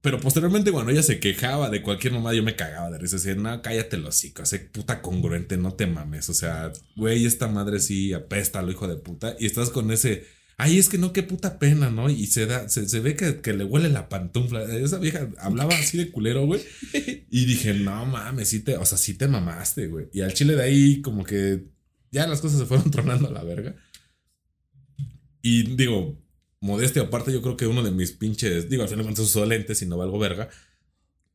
Pero 0.00 0.20
posteriormente, 0.20 0.70
cuando 0.70 0.92
ella 0.92 1.02
se 1.02 1.18
quejaba 1.18 1.70
de 1.70 1.82
cualquier 1.82 2.12
mamá, 2.12 2.32
yo 2.32 2.44
me 2.44 2.54
cagaba 2.54 2.88
de 2.88 2.98
risa. 2.98 3.16
Decía, 3.16 3.34
no, 3.34 3.60
cállate 3.60 3.96
los 3.96 4.10
hocico, 4.10 4.44
ese 4.44 4.60
puta 4.60 5.02
congruente, 5.02 5.56
no 5.56 5.74
te 5.74 5.88
mames. 5.88 6.28
O 6.28 6.34
sea, 6.34 6.70
güey, 6.94 7.26
esta 7.26 7.48
madre 7.48 7.80
sí 7.80 8.12
apesta 8.12 8.62
lo 8.62 8.70
hijo 8.70 8.86
de 8.86 8.94
puta. 8.94 9.34
Y 9.40 9.46
estás 9.46 9.70
con 9.70 9.90
ese 9.90 10.24
Ay, 10.60 10.78
es 10.78 10.88
que 10.88 10.98
no, 10.98 11.12
qué 11.12 11.22
puta 11.22 11.60
pena, 11.60 11.88
¿no? 11.88 12.10
Y 12.10 12.26
se 12.26 12.46
da, 12.46 12.68
se, 12.68 12.88
se 12.88 12.98
ve 12.98 13.14
que, 13.14 13.40
que, 13.40 13.52
le 13.52 13.62
huele 13.62 13.90
la 13.90 14.08
pantufla. 14.08 14.64
Esa 14.64 14.98
vieja 14.98 15.28
hablaba 15.38 15.72
así 15.72 15.96
de 15.96 16.10
culero, 16.10 16.46
güey. 16.46 16.60
Y 17.30 17.44
dije, 17.44 17.74
no 17.74 18.06
mames, 18.06 18.48
sí 18.48 18.60
te, 18.60 18.76
o 18.76 18.84
sea, 18.84 18.98
sí 18.98 19.14
te 19.14 19.28
mamaste, 19.28 19.86
güey. 19.86 20.08
Y 20.12 20.22
al 20.22 20.34
chile 20.34 20.56
de 20.56 20.62
ahí, 20.62 21.00
como 21.00 21.24
que 21.24 21.66
ya 22.10 22.26
las 22.26 22.40
cosas 22.40 22.58
se 22.58 22.66
fueron 22.66 22.90
tronando 22.90 23.28
a 23.28 23.30
la 23.30 23.44
verga. 23.44 23.76
Y 25.42 25.76
digo, 25.76 26.20
modestia 26.60 27.02
aparte, 27.02 27.32
yo 27.32 27.40
creo 27.40 27.56
que 27.56 27.68
uno 27.68 27.84
de 27.84 27.92
mis 27.92 28.12
pinches, 28.12 28.68
digo, 28.68 28.82
al 28.82 28.88
final 28.88 29.04
cuando 29.04 29.22
uso 29.22 29.46
lentes 29.46 29.80
y 29.82 29.86
no 29.86 29.96
valgo 29.96 30.18
verga. 30.18 30.48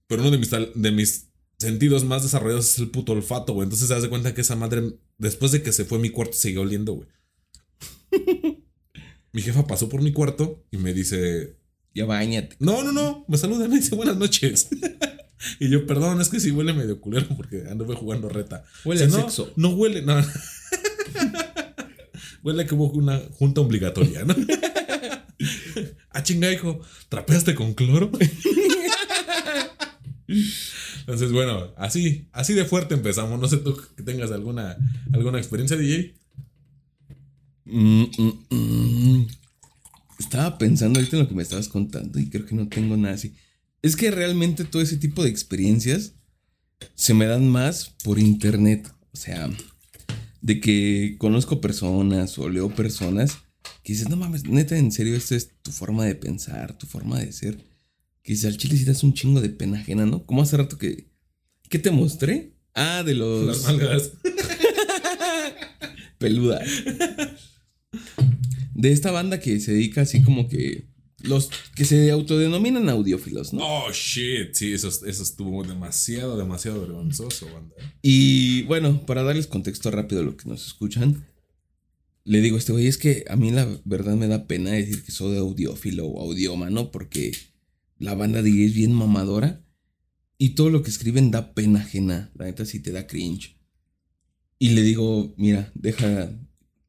Pero 0.08 0.22
uno 0.22 0.32
de 0.32 0.38
mis, 0.38 0.52
de 0.52 0.92
mis 0.92 1.30
sentidos 1.60 2.04
más 2.04 2.24
desarrollados 2.24 2.74
es 2.74 2.80
el 2.80 2.90
puto 2.90 3.14
olfato, 3.14 3.54
güey. 3.54 3.66
Entonces 3.66 3.88
se 3.88 3.94
hace 3.94 4.10
cuenta 4.10 4.34
que 4.34 4.42
esa 4.42 4.58
madre, 4.58 4.98
después 5.18 5.54
de 5.54 5.62
que 5.62 5.72
se 5.72 5.86
fue 5.86 6.00
mi 6.00 6.10
cuarto, 6.10 6.34
sigue 6.34 6.58
oliendo, 6.58 6.94
güey 6.94 7.08
mi 9.34 9.42
jefa 9.42 9.68
pasó 9.68 9.90
por 9.90 10.02
mi 10.02 10.14
cuarto 10.14 10.64
y 10.72 10.78
me 10.78 10.94
dice, 10.94 11.58
ya 11.94 12.06
bañate. 12.06 12.56
No, 12.60 12.84
no, 12.84 12.92
no, 12.92 13.26
me 13.28 13.38
saluda 13.38 13.66
y 13.66 13.70
me 13.70 13.78
dice 13.78 13.96
buenas 13.96 14.16
noches. 14.16 14.70
y 15.60 15.70
yo, 15.70 15.88
perdón, 15.88 16.22
es 16.22 16.30
que 16.30 16.40
sí 16.40 16.52
huele 16.52 16.74
medio 16.74 17.02
culero 17.02 17.28
porque 17.36 17.64
anduve 17.70 17.96
jugando 17.96 18.30
reta. 18.30 18.64
Huele 18.86 19.06
a 19.06 19.08
no, 19.08 19.16
sexo. 19.16 19.52
No 19.56 19.70
huele, 19.70 20.04
no. 20.04 20.16
huele 22.44 22.68
que 22.68 22.76
hubo 22.76 22.92
una 22.92 23.20
junta 23.32 23.62
obligatoria, 23.62 24.24
¿no? 24.24 24.36
ah, 26.12 26.22
chinga, 26.22 26.54
hijo, 26.54 26.80
¿trapeaste 27.10 27.56
con 27.56 27.74
cloro? 27.74 28.12
Entonces, 31.00 31.32
bueno, 31.32 31.74
así, 31.76 32.30
así 32.32 32.54
de 32.54 32.66
fuerte 32.66 32.94
empezamos. 32.94 33.40
No 33.40 33.48
sé 33.48 33.58
tú 33.58 33.76
que 33.96 34.04
tengas 34.04 34.32
alguna, 34.32 34.78
alguna 35.12 35.40
experiencia, 35.40 35.76
DJ. 35.76 36.23
Mm, 37.66 38.04
mm, 38.18 38.56
mm. 38.56 39.28
Estaba 40.20 40.58
pensando 40.58 41.00
ahorita 41.00 41.18
en 41.18 41.24
lo 41.24 41.30
que 41.30 41.36
me 41.36 41.44
estabas 41.44 41.68
contando 41.68 42.20
y 42.20 42.30
creo 42.30 42.46
que 42.46 42.56
no 42.56 42.68
tengo 42.68 42.98
nada 42.98 43.16
así. 43.16 43.34
Es 43.82 43.96
que 43.96 44.12
realmente 44.12 44.64
todo 44.64 44.82
ese 44.82 44.98
tipo 44.98 45.24
de 45.24 45.30
experiencias 45.30 46.14
se 46.96 47.14
me 47.14 47.26
dan 47.26 47.48
más 47.50 47.96
por 48.04 48.20
internet. 48.20 48.90
O 49.14 49.18
sea, 49.18 49.50
de 50.42 50.60
que 50.60 51.16
conozco 51.18 51.62
personas 51.62 52.38
o 52.38 52.50
leo 52.50 52.74
personas 52.74 53.38
que 53.84 53.94
dices, 53.94 54.10
no 54.10 54.16
mames, 54.16 54.46
neta, 54.46 54.78
en 54.78 54.92
serio, 54.92 55.16
esta 55.16 55.36
es 55.36 55.52
tu 55.62 55.72
forma 55.72 56.06
de 56.06 56.16
pensar, 56.16 56.78
tu 56.78 56.88
forma 56.88 57.20
de 57.20 57.32
ser. 57.34 57.58
Que 58.24 58.34
dices, 58.34 58.46
al 58.46 58.58
chile 58.58 58.78
si 58.78 58.86
das 58.86 59.04
un 59.04 59.14
chingo 59.14 59.42
de 59.42 59.50
pena 59.50 59.80
ajena, 59.80 60.06
¿no? 60.06 60.26
Como 60.26 60.42
hace 60.42 60.58
rato 60.58 60.78
que. 60.78 61.12
¿Qué 61.70 61.80
te 61.80 61.92
mostré? 61.92 62.54
Ah, 62.74 63.04
de 63.04 63.16
los. 63.16 63.46
Las 63.46 63.64
mangas. 63.64 64.12
Peluda 66.18 66.62
de 68.84 68.92
esta 68.92 69.12
banda 69.12 69.40
que 69.40 69.62
se 69.62 69.72
dedica 69.72 70.02
así 70.02 70.22
como 70.22 70.50
que 70.50 70.90
los 71.22 71.50
que 71.74 71.86
se 71.86 72.12
autodenominan 72.12 72.90
audiófilos, 72.90 73.54
¿no? 73.54 73.62
Oh, 73.66 73.92
shit, 73.94 74.54
sí, 74.54 74.74
eso, 74.74 74.90
eso 74.90 75.24
estuvo 75.24 75.64
demasiado, 75.64 76.38
demasiado 76.38 76.82
vergonzoso, 76.82 77.46
banda. 77.46 77.74
Y 78.02 78.64
bueno, 78.64 79.06
para 79.06 79.24
darles 79.24 79.48
contexto 79.48 79.90
rápido 79.90 80.20
a 80.20 80.26
lo 80.26 80.36
que 80.36 80.50
nos 80.50 80.68
escuchan, 80.68 81.26
le 82.26 82.42
digo 82.42 82.58
a 82.58 82.60
este 82.60 82.74
güey, 82.74 82.88
es 82.88 82.98
que 82.98 83.24
a 83.30 83.38
mí 83.38 83.52
la 83.52 83.66
verdad 83.86 84.18
me 84.18 84.28
da 84.28 84.48
pena 84.48 84.72
decir 84.72 85.02
que 85.02 85.14
soy 85.14 85.38
audiófilo 85.38 86.06
o 86.06 86.22
audioma, 86.22 86.70
¿no? 86.70 86.92
Porque 86.92 87.32
la 88.00 88.16
banda 88.16 88.42
de 88.42 88.66
es 88.66 88.74
bien 88.74 88.92
mamadora 88.92 89.66
y 90.38 90.56
todo 90.56 90.70
lo 90.70 90.84
que 90.84 90.90
escriben 90.90 91.32
da 91.32 91.54
pena 91.54 91.80
ajena, 91.80 92.34
la 92.36 92.46
neta 92.46 92.66
sí 92.66 92.82
te 92.82 92.92
da 92.92 93.08
cringe. 93.08 93.56
Y 94.60 94.72
le 94.72 94.82
digo, 94.82 95.34
mira, 95.38 95.72
deja, 95.74 96.38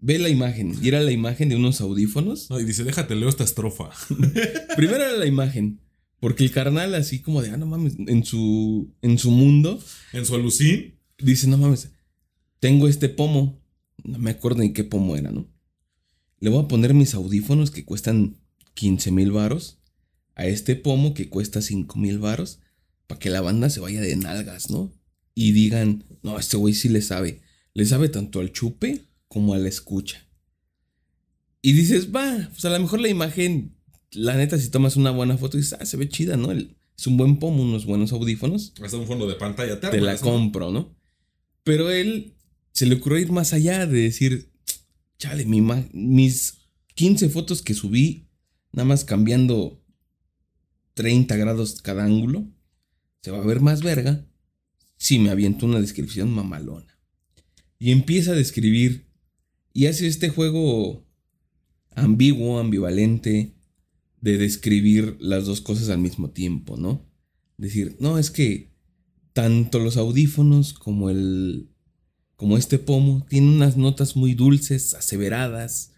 Ve 0.07 0.19
la 0.19 0.29
imagen. 0.29 0.77
Y 0.83 0.89
era 0.89 1.01
la 1.01 1.13
imagen 1.13 1.49
de 1.49 1.57
unos 1.57 1.81
audífonos. 1.81 2.51
No, 2.51 2.61
y 2.61 2.65
dice, 2.65 2.85
déjate, 2.85 3.15
leo 3.15 3.31
esta 3.31 3.43
estrofa. 3.43 3.89
Primero 4.77 5.03
era 5.03 5.17
la 5.17 5.25
imagen. 5.25 5.81
Porque 6.21 6.45
el 6.45 6.51
carnal, 6.51 6.95
así 6.95 7.23
como 7.23 7.41
de, 7.41 7.49
ah, 7.49 7.57
no 7.57 7.65
mames, 7.65 7.95
en 7.99 8.23
su, 8.23 8.93
en 9.01 9.17
su 9.17 9.31
mundo. 9.31 9.83
En 10.13 10.27
su 10.27 10.35
alucín. 10.35 11.01
Dice, 11.17 11.47
no 11.47 11.57
mames, 11.57 11.89
tengo 12.61 12.87
este 12.87 13.09
pomo. 13.09 13.63
No 14.03 14.19
me 14.19 14.33
acuerdo 14.33 14.61
ni 14.61 14.75
qué 14.75 14.85
pomo 14.85 15.17
era, 15.17 15.33
¿no? 15.33 15.49
Le 16.39 16.51
voy 16.51 16.63
a 16.63 16.69
poner 16.69 16.93
mis 16.93 17.15
audífonos 17.15 17.71
que 17.71 17.87
cuestan 17.87 18.37
15 18.75 19.11
mil 19.11 19.33
varos. 19.33 19.79
A 20.35 20.45
este 20.45 20.77
pomo 20.77 21.15
que 21.15 21.31
cuesta 21.31 21.63
5 21.63 21.99
mil 21.99 22.19
varos. 22.19 22.61
Para 23.07 23.19
que 23.19 23.31
la 23.31 23.41
banda 23.41 23.71
se 23.71 23.81
vaya 23.81 24.03
de 24.03 24.17
nalgas, 24.17 24.69
¿no? 24.69 24.93
Y 25.35 25.53
digan, 25.53 26.05
no, 26.23 26.39
este 26.39 26.59
güey 26.59 26.75
sí 26.75 26.91
le 26.91 27.01
sabe. 27.01 27.41
Le 27.73 27.87
sabe 27.87 28.11
tanto 28.11 28.41
al 28.41 28.53
chupe 28.53 29.07
como 29.35 29.53
a 29.53 29.59
la 29.59 29.69
escucha. 29.69 30.29
Y 31.61 31.73
dices, 31.73 32.15
va, 32.15 32.49
pues 32.53 32.65
a 32.65 32.71
lo 32.71 32.79
mejor 32.79 33.01
la 33.01 33.09
imagen, 33.09 33.75
la 34.13 34.37
neta, 34.37 34.57
si 34.57 34.71
tomas 34.71 34.95
una 34.95 35.11
buena 35.11 35.37
foto, 35.37 35.57
dices, 35.57 35.77
ah, 35.81 35.85
se 35.85 35.97
ve 35.97 36.09
chida, 36.09 36.37
¿no? 36.37 36.53
es 36.53 37.07
un 37.09 37.17
buen 37.17 37.41
pomo, 37.41 37.65
unos 37.65 37.85
buenos 37.85 38.13
audífonos. 38.13 38.75
Hasta 38.81 38.97
un 38.97 39.09
fondo 39.09 39.27
de 39.27 39.35
pantalla 39.35 39.81
Te 39.81 40.01
la 40.01 40.17
compro, 40.19 40.71
¿no? 40.71 40.95
Pero 41.65 41.91
él 41.91 42.37
se 42.71 42.87
le 42.87 42.95
ocurrió 42.95 43.19
ir 43.19 43.33
más 43.33 43.53
allá 43.53 43.87
de 43.87 44.03
decir, 44.03 44.53
chale, 45.19 45.47
mi 45.47 45.61
mis 45.93 46.59
15 46.95 47.29
fotos 47.29 47.61
que 47.61 47.75
subí, 47.75 48.29
nada 48.71 48.87
más 48.87 49.05
cambiando 49.05 49.83
30 50.95 51.37
grados 51.37 51.83
cada 51.83 52.05
ángulo, 52.05 52.47
se 53.21 53.33
va 53.33 53.39
a 53.39 53.47
ver 53.47 53.59
más 53.59 53.83
verga 53.83 54.25
si 54.97 55.19
me 55.19 55.31
aviento 55.31 55.67
una 55.67 55.81
descripción 55.81 56.31
mamalona. 56.31 56.97
Y 57.81 57.91
empieza 57.91 58.31
a 58.31 58.37
describir 58.37 59.04
y 59.75 59.87
hace 59.87 60.07
este 60.07 60.31
juego 60.31 61.05
ambiguo, 61.95 62.59
ambivalente, 62.59 63.53
de 64.21 64.39
describir 64.39 65.17
las 65.21 65.45
dos 65.45 65.61
cosas 65.61 65.91
al 65.91 65.99
mismo 65.99 66.31
tiempo, 66.31 66.77
¿no? 66.79 67.07
Decir, 67.59 67.97
no, 68.01 68.19
es 68.19 68.31
que 68.31 68.73
tanto 69.35 69.79
los 69.81 69.97
audífonos 69.99 70.73
como 70.73 71.11
el. 71.11 71.69
como 72.37 72.57
este 72.57 72.79
pomo 72.79 73.27
tienen 73.29 73.51
unas 73.51 73.77
notas 73.77 74.17
muy 74.17 74.35
dulces, 74.35 74.95
aseveradas. 74.95 75.91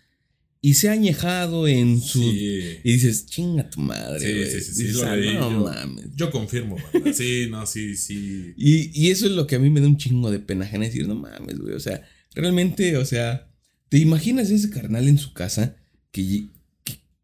Y 0.62 0.74
se 0.74 0.88
ha 0.88 0.92
añejado 0.92 1.68
en 1.68 2.00
su. 2.00 2.20
Sí. 2.20 2.78
Y 2.82 2.92
dices, 2.94 3.26
chinga 3.26 3.70
tu 3.70 3.80
madre. 3.80 4.18
Sí, 4.18 4.32
güey". 4.32 4.50
sí, 4.50 4.60
sí, 4.60 4.74
sí, 4.74 4.82
Dices, 4.84 5.02
"Ah, 5.04 5.14
no 5.16 5.50
yo- 5.52 5.64
mames. 5.64 6.06
Yo 6.16 6.30
confirmo, 6.32 6.76
banda. 6.92 7.12
Sí, 7.12 7.46
no, 7.48 7.64
sí, 7.66 7.94
sí. 7.96 8.54
Y, 8.56 8.90
y 9.00 9.10
eso 9.10 9.26
es 9.26 9.32
lo 9.32 9.46
que 9.46 9.54
a 9.56 9.58
mí 9.60 9.70
me 9.70 9.80
da 9.80 9.86
un 9.86 9.96
chingo 9.98 10.30
de 10.30 10.40
pena 10.40 10.64
ajena 10.64 10.86
decir, 10.86 11.06
no 11.06 11.14
mames, 11.14 11.58
güey. 11.58 11.74
O 11.74 11.80
sea, 11.80 12.02
realmente, 12.34 12.96
o 12.96 13.04
sea, 13.04 13.45
¿te 13.88 13.98
imaginas 13.98 14.50
ese 14.50 14.70
carnal 14.70 15.08
en 15.08 15.18
su 15.18 15.32
casa 15.32 15.76
que, 16.10 16.48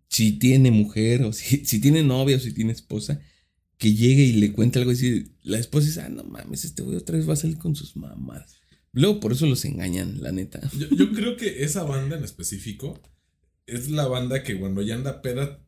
si 0.09 0.33
tiene 0.33 0.71
mujer 0.71 1.23
o 1.23 1.33
si, 1.33 1.65
si 1.65 1.81
tiene 1.81 2.03
novia 2.03 2.37
o 2.37 2.41
si 2.41 2.53
tiene 2.53 2.73
esposa, 2.73 3.21
que 3.79 3.95
llegue 3.95 4.23
y 4.23 4.33
le 4.35 4.53
cuente 4.53 4.79
algo 4.79 4.93
así? 4.93 5.33
La 5.43 5.59
esposa 5.59 5.87
dice, 5.87 6.01
ah, 6.03 6.09
no 6.09 6.25
mames, 6.25 6.65
este 6.65 6.83
güey 6.83 6.97
otra 6.97 7.17
vez 7.17 7.29
va 7.29 7.35
a 7.35 7.37
salir 7.37 7.59
con 7.59 7.75
sus 7.75 7.97
mamás. 7.97 8.61
Luego 8.93 9.21
por 9.21 9.33
eso 9.33 9.47
los 9.47 9.65
engañan, 9.65 10.21
la 10.23 10.33
neta. 10.33 10.61
Yo, 10.79 10.89
yo 10.91 11.13
creo 11.13 11.37
que 11.37 11.65
esa 11.65 11.83
banda 11.83 12.17
en 12.17 12.25
específico 12.25 13.01
es 13.67 13.91
la 13.91 14.07
banda 14.07 14.43
que 14.43 14.59
cuando 14.59 14.83
ya 14.83 14.95
anda 14.95 15.23
peda, 15.23 15.65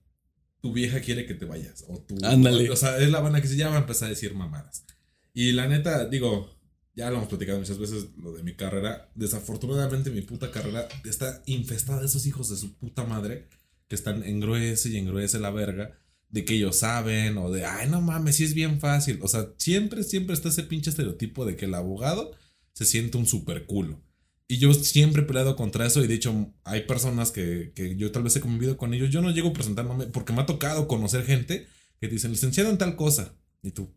tu 0.61 0.73
vieja 0.73 1.01
quiere 1.01 1.27
que 1.27 1.35
te 1.35 1.45
vayas. 1.45 1.85
O 1.89 2.01
tu, 2.01 2.17
Ándale. 2.25 2.71
O 2.71 2.77
sea, 2.77 2.99
es 2.99 3.11
la 3.11 3.21
banda 3.21 3.41
que 3.41 3.49
se 3.49 3.57
ya 3.57 3.69
va 3.69 3.77
a 3.77 3.81
empezar 3.81 4.07
a 4.07 4.11
decir 4.11 4.35
mamadas. 4.35 4.85
Y 5.33 5.53
la 5.53 5.69
neta, 5.69 6.09
digo, 6.09 6.51
ya 6.97 7.11
lo 7.11 7.17
hemos 7.17 7.29
platicado 7.29 7.59
muchas 7.59 7.79
veces 7.79 8.07
lo 8.17 8.33
de 8.33 8.43
mi 8.43 8.55
carrera. 8.55 9.11
Desafortunadamente, 9.15 10.11
mi 10.11 10.23
puta 10.23 10.51
carrera 10.51 10.89
está 11.05 11.43
infestada 11.47 12.01
de 12.01 12.07
esos 12.07 12.27
hijos 12.27 12.51
de 12.51 12.57
su 12.57 12.75
puta 12.75 13.05
madre 13.05 13.49
que 13.89 13.95
están 13.95 14.23
engruese 14.23 14.89
y 14.91 14.97
engruese 14.97 15.39
la 15.39 15.51
verga. 15.51 15.99
De 16.31 16.45
que 16.45 16.55
ellos 16.55 16.79
saben, 16.79 17.39
o 17.39 17.51
de, 17.51 17.65
ay, 17.65 17.89
no 17.89 18.01
mames, 18.01 18.37
sí 18.37 18.45
es 18.45 18.55
bien 18.55 18.81
fácil. 18.81 19.21
O 19.23 19.29
sea, 19.29 19.53
siempre, 19.57 20.03
siempre 20.03 20.35
está 20.35 20.49
ese 20.49 20.65
pinche 20.65 20.91
estereotipo 20.91 21.45
de 21.45 21.55
que 21.55 21.67
el 21.67 21.75
abogado 21.75 22.33
se 22.73 22.85
siente 22.85 23.19
un 23.19 23.27
super 23.27 23.67
culo. 23.67 24.01
Y 24.49 24.59
yo 24.59 24.75
siempre 24.75 25.23
he 25.23 25.25
peleado 25.25 25.57
contra 25.57 25.87
eso 25.87 26.03
y 26.03 26.07
de 26.07 26.15
hecho 26.15 26.53
hay 26.65 26.83
personas 26.83 27.31
que, 27.31 27.73
que 27.75 27.97
yo 27.97 28.13
tal 28.13 28.25
vez 28.25 28.37
he 28.37 28.41
convivido 28.41 28.77
con 28.77 28.95
ellos. 28.95 29.11
Yo 29.11 29.23
no 29.23 29.31
llego 29.31 29.53
presentándome 29.53 30.07
porque 30.07 30.33
me 30.33 30.43
ha 30.43 30.47
tocado 30.47 30.89
conocer 30.89 31.25
gente 31.25 31.67
que 32.01 32.09
dicen, 32.09 32.33
licenciado 32.33 32.71
en 32.71 32.79
tal 32.79 32.97
cosa. 32.97 33.35
Y 33.63 33.71
tú, 33.71 33.91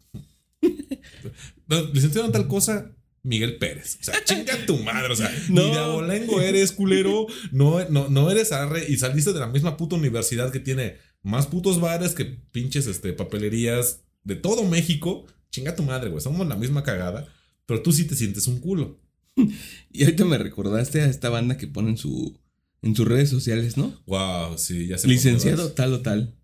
"No, 1.67 1.83
licenciado 1.93 2.27
en 2.27 2.31
tal 2.33 2.47
cosa, 2.47 2.91
Miguel 3.23 3.57
Pérez. 3.57 3.97
O 4.01 4.03
sea, 4.05 4.23
chinga 4.23 4.65
tu 4.65 4.77
madre. 4.77 5.11
O 5.11 5.15
sea, 5.15 5.31
No. 5.49 5.63
ni 5.65 5.71
de 5.71 5.77
abolengo 5.77 6.41
eres 6.41 6.71
culero, 6.71 7.27
no, 7.51 7.87
no, 7.89 8.07
no 8.09 8.31
eres 8.31 8.51
arre 8.51 8.85
y 8.89 8.97
saliste 8.97 9.33
de 9.33 9.39
la 9.39 9.47
misma 9.47 9.75
puta 9.77 9.95
universidad 9.95 10.51
que 10.51 10.59
tiene 10.59 10.97
más 11.23 11.47
putos 11.47 11.79
bares 11.81 12.13
que 12.13 12.25
pinches 12.25 12.87
este, 12.87 13.13
papelerías 13.13 14.01
de 14.23 14.35
todo 14.35 14.63
México. 14.63 15.25
Chinga 15.51 15.75
tu 15.75 15.83
madre, 15.83 16.09
güey. 16.09 16.21
Somos 16.21 16.47
la 16.47 16.55
misma 16.55 16.83
cagada, 16.83 17.27
pero 17.65 17.81
tú 17.81 17.91
sí 17.91 18.05
te 18.05 18.15
sientes 18.15 18.47
un 18.47 18.59
culo. 18.59 18.99
Y 19.91 20.03
ahorita 20.03 20.25
me 20.25 20.37
recordaste 20.37 21.01
a 21.01 21.05
esta 21.09 21.29
banda 21.29 21.57
que 21.57 21.65
ponen 21.67 21.97
su, 21.97 22.39
en 22.83 22.95
sus 22.95 23.07
redes 23.07 23.29
sociales, 23.29 23.77
¿no? 23.77 23.99
Wow, 24.05 24.57
sí, 24.57 24.87
ya 24.87 24.95
dónde 24.97 25.07
Licenciado 25.07 25.71
tal 25.71 25.93
o 25.93 26.01
tal. 26.01 26.35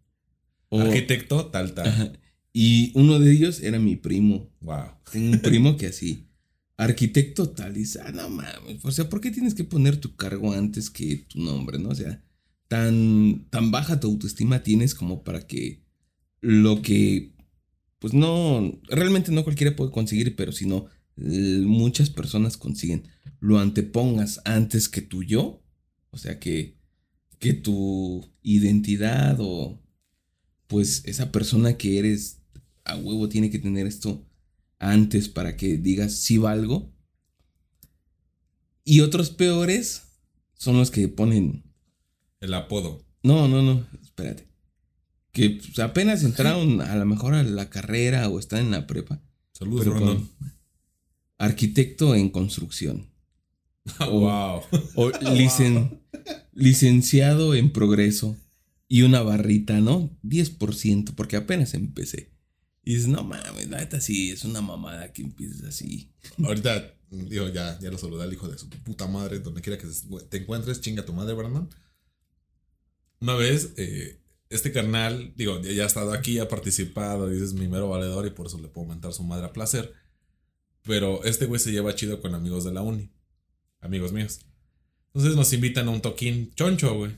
O- 0.70 0.80
Arquitecto, 0.82 1.48
tal, 1.48 1.74
tal. 1.74 1.88
Ajá. 1.88 2.14
Y 2.54 2.92
uno 2.94 3.20
de 3.20 3.32
ellos 3.32 3.62
era 3.62 3.80
mi 3.80 3.96
primo. 3.96 4.52
Wow. 4.62 4.86
Tengo 5.12 5.32
un 5.32 5.40
primo 5.40 5.76
que 5.76 5.88
así. 5.88 6.28
Arquitecto 6.78 7.50
tal. 7.50 7.76
Y 7.76 7.80
dice, 7.80 8.00
ah, 8.06 8.12
no 8.12 8.30
mames. 8.30 8.84
O 8.84 8.92
sea, 8.92 9.10
¿por 9.10 9.20
qué 9.20 9.32
tienes 9.32 9.56
que 9.56 9.64
poner 9.64 9.98
tu 9.98 10.16
cargo 10.16 10.54
antes 10.54 10.92
que 10.92 11.18
tu 11.28 11.40
nombre, 11.42 11.80
no? 11.80 11.90
O 11.90 11.96
sea, 11.96 12.24
tan, 12.68 13.48
tan 13.50 13.72
baja 13.72 14.00
tu 14.00 14.08
autoestima 14.08 14.62
tienes 14.62 14.94
como 14.94 15.24
para 15.24 15.48
que 15.48 15.84
lo 16.42 16.82
que, 16.82 17.34
pues 18.00 18.14
no, 18.14 18.80
realmente 18.88 19.32
no 19.32 19.44
cualquiera 19.44 19.76
puede 19.76 19.92
conseguir, 19.92 20.36
pero 20.36 20.52
si 20.52 20.68
no, 20.68 20.86
muchas 21.16 22.10
personas 22.10 22.58
consiguen, 22.58 23.08
lo 23.40 23.60
antepongas 23.60 24.42
antes 24.46 24.90
que 24.90 25.02
tu 25.02 25.24
yo. 25.24 25.64
O 26.12 26.18
sea, 26.18 26.40
que, 26.40 26.78
que 27.40 27.54
tu 27.54 28.30
identidad 28.44 29.38
o 29.40 29.82
pues 30.68 31.04
esa 31.06 31.32
persona 31.32 31.78
que 31.78 31.98
eres 32.00 32.43
a 32.86 32.96
huevo 32.96 33.30
tiene 33.30 33.50
que 33.50 33.60
tener 33.60 33.88
esto 33.88 34.26
antes 34.80 35.30
para 35.30 35.56
que 35.58 35.78
digas 35.78 36.14
si 36.16 36.38
valgo. 36.38 36.92
Y 38.84 39.00
otros 39.02 39.30
peores 39.30 40.04
son 40.56 40.78
los 40.78 40.92
que 40.92 41.08
ponen. 41.08 41.64
El 42.42 42.54
apodo. 42.54 43.06
No, 43.24 43.48
no, 43.48 43.62
no, 43.62 43.88
espérate. 44.02 44.48
Que 45.32 45.52
pues, 45.52 45.80
apenas 45.80 46.24
entraron 46.24 46.82
a 46.82 46.96
lo 46.96 47.06
mejor 47.06 47.34
a 47.34 47.44
la 47.44 47.70
carrera 47.70 48.28
o 48.30 48.40
están 48.40 48.60
en 48.66 48.72
la 48.72 48.86
prepa. 48.86 49.22
Saludos, 49.54 49.88
con 49.88 50.30
arquitecto 51.38 52.16
en 52.16 52.30
construcción. 52.30 53.10
o- 54.00 54.20
wow. 54.20 54.62
O 54.96 55.10
licen- 55.12 56.02
licenciado 56.54 57.56
en 57.56 57.72
progreso. 57.72 58.38
Y 58.90 59.02
una 59.02 59.22
barrita, 59.24 59.80
¿no? 59.80 60.12
10%, 60.24 61.16
porque 61.16 61.36
apenas 61.36 61.74
empecé. 61.74 62.33
Y 62.84 62.96
dices, 62.96 63.08
no 63.08 63.24
mames, 63.24 63.70
la 63.70 63.80
neta 63.80 64.02
sí, 64.02 64.32
es 64.32 64.44
una 64.44 64.62
mamada 64.62 65.14
que 65.14 65.22
empieces 65.22 65.64
así. 65.64 66.12
Ahorita, 66.44 66.94
digo, 67.10 67.48
ya, 67.50 67.80
ya 67.80 67.90
lo 67.90 67.98
saludé 67.98 68.24
al 68.24 68.34
hijo 68.34 68.50
de 68.50 68.58
su 68.58 68.70
puta 68.70 69.08
madre, 69.08 69.40
donde 69.40 69.62
quiera 69.62 69.82
que 69.82 69.88
te 70.30 70.38
encuentres, 70.38 70.82
chinga 70.82 71.06
tu 71.06 71.14
madre, 71.14 71.34
Brandon. 71.34 71.70
Una 73.22 73.36
vez, 73.36 73.74
eh, 73.78 74.20
este 74.50 74.74
carnal, 74.74 75.34
digo, 75.38 75.62
ya, 75.62 75.72
ya 75.72 75.84
ha 75.84 75.88
estado 75.88 76.12
aquí, 76.12 76.40
ha 76.40 76.50
participado, 76.50 77.34
y 77.34 77.42
es 77.42 77.54
mi 77.54 77.70
mero 77.70 77.88
valedor 77.88 78.28
y 78.28 78.32
por 78.32 78.48
eso 78.48 78.58
le 78.58 78.68
puedo 78.68 78.88
mentar 78.88 79.14
su 79.14 79.24
madre 79.24 79.46
a 79.46 79.54
placer. 79.54 79.94
Pero 80.84 81.24
este 81.24 81.46
güey 81.46 81.60
se 81.60 81.72
lleva 81.72 81.96
chido 81.96 82.22
con 82.22 82.36
amigos 82.36 82.66
de 82.66 82.74
la 82.74 82.82
uni, 82.82 83.10
amigos 83.80 84.12
míos. 84.12 84.42
Entonces 85.14 85.38
nos 85.38 85.54
invitan 85.54 85.88
a 85.88 85.92
un 85.92 86.02
toquín 86.02 86.52
choncho, 86.56 86.96
güey. 86.96 87.12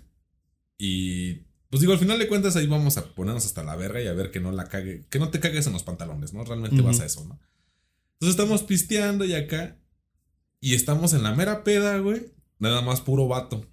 Y 0.77 1.45
pues 1.69 1.81
digo, 1.81 1.93
al 1.93 1.99
final 1.99 2.19
de 2.19 2.27
cuentas 2.27 2.55
ahí 2.55 2.67
vamos 2.67 2.97
a 2.97 3.13
ponernos 3.13 3.45
hasta 3.45 3.63
la 3.63 3.75
verga 3.75 4.01
y 4.01 4.07
a 4.07 4.13
ver 4.13 4.31
que 4.31 4.39
no 4.39 4.51
la 4.51 4.67
cague, 4.69 5.05
que 5.09 5.19
no 5.19 5.29
te 5.29 5.39
cagues 5.39 5.67
en 5.67 5.73
los 5.73 5.83
pantalones, 5.83 6.33
¿no? 6.33 6.43
Realmente 6.43 6.81
vas 6.81 6.99
a 6.99 7.05
eso, 7.05 7.25
¿no? 7.25 7.39
Entonces 8.13 8.39
estamos 8.39 8.63
pisteando 8.63 9.25
y 9.25 9.33
acá. 9.33 9.77
Y 10.61 10.73
estamos 10.73 11.13
en 11.13 11.23
la 11.23 11.35
mera 11.35 11.63
peda, 11.63 11.97
güey. 11.99 12.33
Nada 12.59 12.81
más 12.81 13.01
puro 13.01 13.27
vato. 13.27 13.65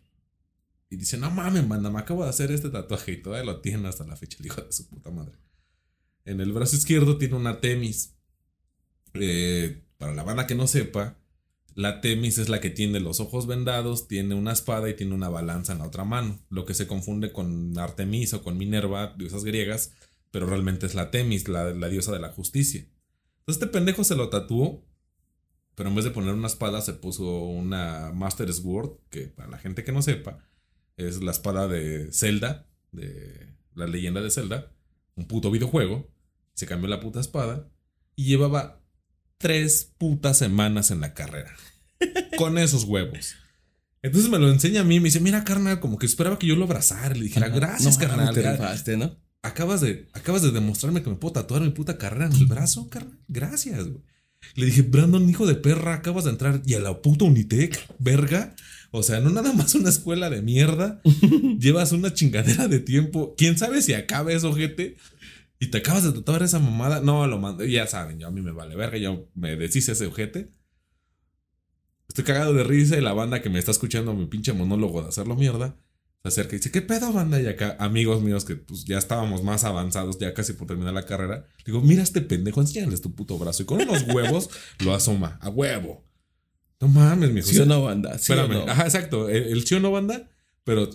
Y 0.90 0.96
dice, 0.96 1.16
no 1.16 1.30
mames, 1.30 1.66
banda, 1.66 1.90
me 1.90 2.00
acabo 2.00 2.24
de 2.24 2.30
hacer 2.30 2.50
este 2.50 2.68
tatuaje 2.68 3.12
y 3.12 3.22
todavía 3.22 3.50
lo 3.50 3.60
tiene 3.60 3.88
hasta 3.88 4.04
la 4.04 4.16
fecha, 4.16 4.36
el 4.40 4.46
hijo 4.46 4.60
de 4.60 4.72
su 4.72 4.88
puta 4.88 5.10
madre. 5.10 5.38
En 6.24 6.40
el 6.40 6.52
brazo 6.52 6.76
izquierdo 6.76 7.16
tiene 7.16 7.36
una 7.36 7.60
temis. 7.60 8.14
Eh, 9.14 9.82
para 9.96 10.14
la 10.14 10.22
banda 10.22 10.46
que 10.46 10.54
no 10.54 10.66
sepa, 10.66 11.16
la 11.74 12.00
temis 12.00 12.38
es 12.38 12.48
la 12.48 12.60
que 12.60 12.70
tiene 12.70 13.00
los 13.00 13.20
ojos 13.20 13.46
vendados, 13.46 14.08
tiene 14.08 14.34
una 14.34 14.52
espada 14.52 14.88
y 14.88 14.94
tiene 14.94 15.14
una 15.14 15.28
balanza 15.28 15.72
en 15.72 15.78
la 15.78 15.86
otra 15.86 16.04
mano. 16.04 16.40
Lo 16.50 16.66
que 16.66 16.74
se 16.74 16.86
confunde 16.86 17.32
con 17.32 17.78
Artemis 17.78 18.34
o 18.34 18.42
con 18.42 18.58
Minerva, 18.58 19.14
diosas 19.16 19.44
griegas, 19.44 19.92
pero 20.30 20.46
realmente 20.46 20.86
es 20.86 20.94
la 20.94 21.10
temis, 21.10 21.48
la, 21.48 21.72
la 21.72 21.88
diosa 21.88 22.12
de 22.12 22.20
la 22.20 22.32
justicia. 22.32 22.80
Entonces 23.40 23.62
este 23.62 23.66
pendejo 23.66 24.04
se 24.04 24.16
lo 24.16 24.28
tatuó, 24.28 24.84
pero 25.74 25.88
en 25.88 25.94
vez 25.94 26.04
de 26.04 26.10
poner 26.10 26.34
una 26.34 26.46
espada 26.46 26.80
se 26.80 26.92
puso 26.92 27.44
una 27.44 28.12
Master 28.12 28.52
Sword, 28.52 28.98
que 29.10 29.28
para 29.28 29.48
la 29.48 29.58
gente 29.58 29.84
que 29.84 29.92
no 29.92 30.02
sepa, 30.02 30.44
es 30.96 31.22
la 31.22 31.30
espada 31.30 31.68
de 31.68 32.12
Zelda, 32.12 32.68
de 32.92 33.54
la 33.74 33.86
leyenda 33.86 34.20
de 34.20 34.30
Zelda, 34.30 34.72
un 35.16 35.26
puto 35.26 35.50
videojuego. 35.50 36.10
Se 36.54 36.66
cambió 36.66 36.88
la 36.88 37.00
puta 37.00 37.20
espada 37.20 37.70
y 38.14 38.26
llevaba 38.26 38.81
tres 39.42 39.92
putas 39.98 40.38
semanas 40.38 40.90
en 40.90 41.00
la 41.00 41.12
carrera. 41.12 41.54
con 42.38 42.56
esos 42.56 42.84
huevos. 42.84 43.34
Entonces 44.02 44.30
me 44.30 44.38
lo 44.38 44.50
enseña 44.50 44.80
a 44.80 44.84
mí 44.84 44.96
y 44.96 45.00
me 45.00 45.04
dice, 45.04 45.20
mira, 45.20 45.44
carnal, 45.44 45.78
como 45.78 45.98
que 45.98 46.06
esperaba 46.06 46.38
que 46.38 46.46
yo 46.46 46.56
lo 46.56 46.64
abrazara. 46.64 47.14
Le 47.14 47.24
dijera, 47.24 47.46
Ajá. 47.46 47.54
gracias, 47.56 47.98
No, 47.98 48.00
carnal. 48.08 48.34
Te 48.34 48.42
ya- 48.42 48.52
rifaste, 48.52 48.96
¿no? 48.96 49.16
acabas 49.44 49.80
de, 49.80 50.08
acabas 50.12 50.40
de 50.42 50.52
demostrarme 50.52 51.02
que 51.02 51.10
me 51.10 51.16
puedo 51.16 51.32
tatuar 51.34 51.62
mi 51.62 51.70
puta 51.70 51.98
carrera 51.98 52.26
en 52.26 52.32
el 52.32 52.46
brazo, 52.46 52.88
carnal. 52.88 53.18
Gracias, 53.28 53.88
güey. 53.88 54.02
Le 54.54 54.66
dije, 54.66 54.82
Brandon, 54.82 55.28
hijo 55.28 55.46
de 55.46 55.54
perra, 55.54 55.94
acabas 55.94 56.24
de 56.24 56.30
entrar 56.30 56.62
y 56.66 56.74
a 56.74 56.80
la 56.80 57.00
puta 57.02 57.24
Unitec, 57.26 57.78
verga. 58.00 58.54
O 58.90 59.02
sea, 59.04 59.20
no 59.20 59.30
nada 59.30 59.52
más 59.52 59.74
una 59.76 59.88
escuela 59.90 60.30
de 60.30 60.42
mierda. 60.42 61.00
Llevas 61.60 61.92
una 61.92 62.12
chingadera 62.12 62.66
de 62.68 62.80
tiempo. 62.80 63.34
¿Quién 63.38 63.56
sabe 63.58 63.82
si 63.82 63.94
acabe 63.94 64.34
eso, 64.34 64.50
ojete? 64.50 64.96
Y 65.62 65.68
te 65.68 65.78
acabas 65.78 66.02
de 66.02 66.10
tatuar 66.10 66.42
esa 66.42 66.58
mamada. 66.58 67.00
No, 67.00 67.24
lo 67.28 67.38
mando. 67.38 67.64
Ya 67.64 67.86
saben, 67.86 68.18
yo 68.18 68.26
a 68.26 68.32
mí 68.32 68.40
me 68.40 68.50
vale 68.50 68.74
verga. 68.74 68.98
Yo 68.98 69.28
me 69.36 69.54
deshice 69.54 69.92
ese 69.92 70.06
ojete. 70.06 70.50
Estoy 72.08 72.24
cagado 72.24 72.52
de 72.52 72.64
risa 72.64 72.98
y 72.98 73.00
la 73.00 73.12
banda 73.12 73.40
que 73.40 73.48
me 73.48 73.60
está 73.60 73.70
escuchando 73.70 74.12
mi 74.12 74.26
pinche 74.26 74.52
monólogo 74.52 75.02
de 75.02 75.10
hacerlo 75.10 75.36
mierda 75.36 75.76
se 76.22 76.28
acerca 76.28 76.56
y 76.56 76.58
dice, 76.58 76.72
¿qué 76.72 76.82
pedo, 76.82 77.12
banda? 77.12 77.40
Y 77.40 77.46
acá, 77.46 77.76
amigos 77.78 78.22
míos 78.22 78.44
que 78.44 78.56
pues 78.56 78.84
ya 78.86 78.98
estábamos 78.98 79.44
más 79.44 79.62
avanzados, 79.62 80.18
ya 80.18 80.34
casi 80.34 80.52
por 80.54 80.66
terminar 80.66 80.94
la 80.94 81.06
carrera, 81.06 81.46
digo, 81.64 81.80
mira 81.80 82.02
este 82.02 82.22
pendejo, 82.22 82.60
enséñales 82.60 83.00
tu 83.00 83.14
puto 83.14 83.38
brazo. 83.38 83.62
Y 83.62 83.66
con 83.66 83.82
unos 83.82 84.02
huevos 84.12 84.50
lo 84.80 84.94
asoma, 84.94 85.38
a 85.40 85.48
huevo. 85.48 86.04
No 86.80 86.88
mames, 86.88 87.30
mi 87.30 87.40
¿Sí 87.40 87.56
o 87.60 87.66
no, 87.66 87.84
banda? 87.84 88.18
¿Sí 88.18 88.32
o 88.32 88.34
Espérame, 88.34 88.66
no? 88.66 88.72
ajá, 88.72 88.82
exacto. 88.82 89.28
El, 89.28 89.44
el 89.44 89.64
sí 89.64 89.76
o 89.76 89.80
no 89.80 89.92
banda, 89.92 90.28
pero 90.64 90.90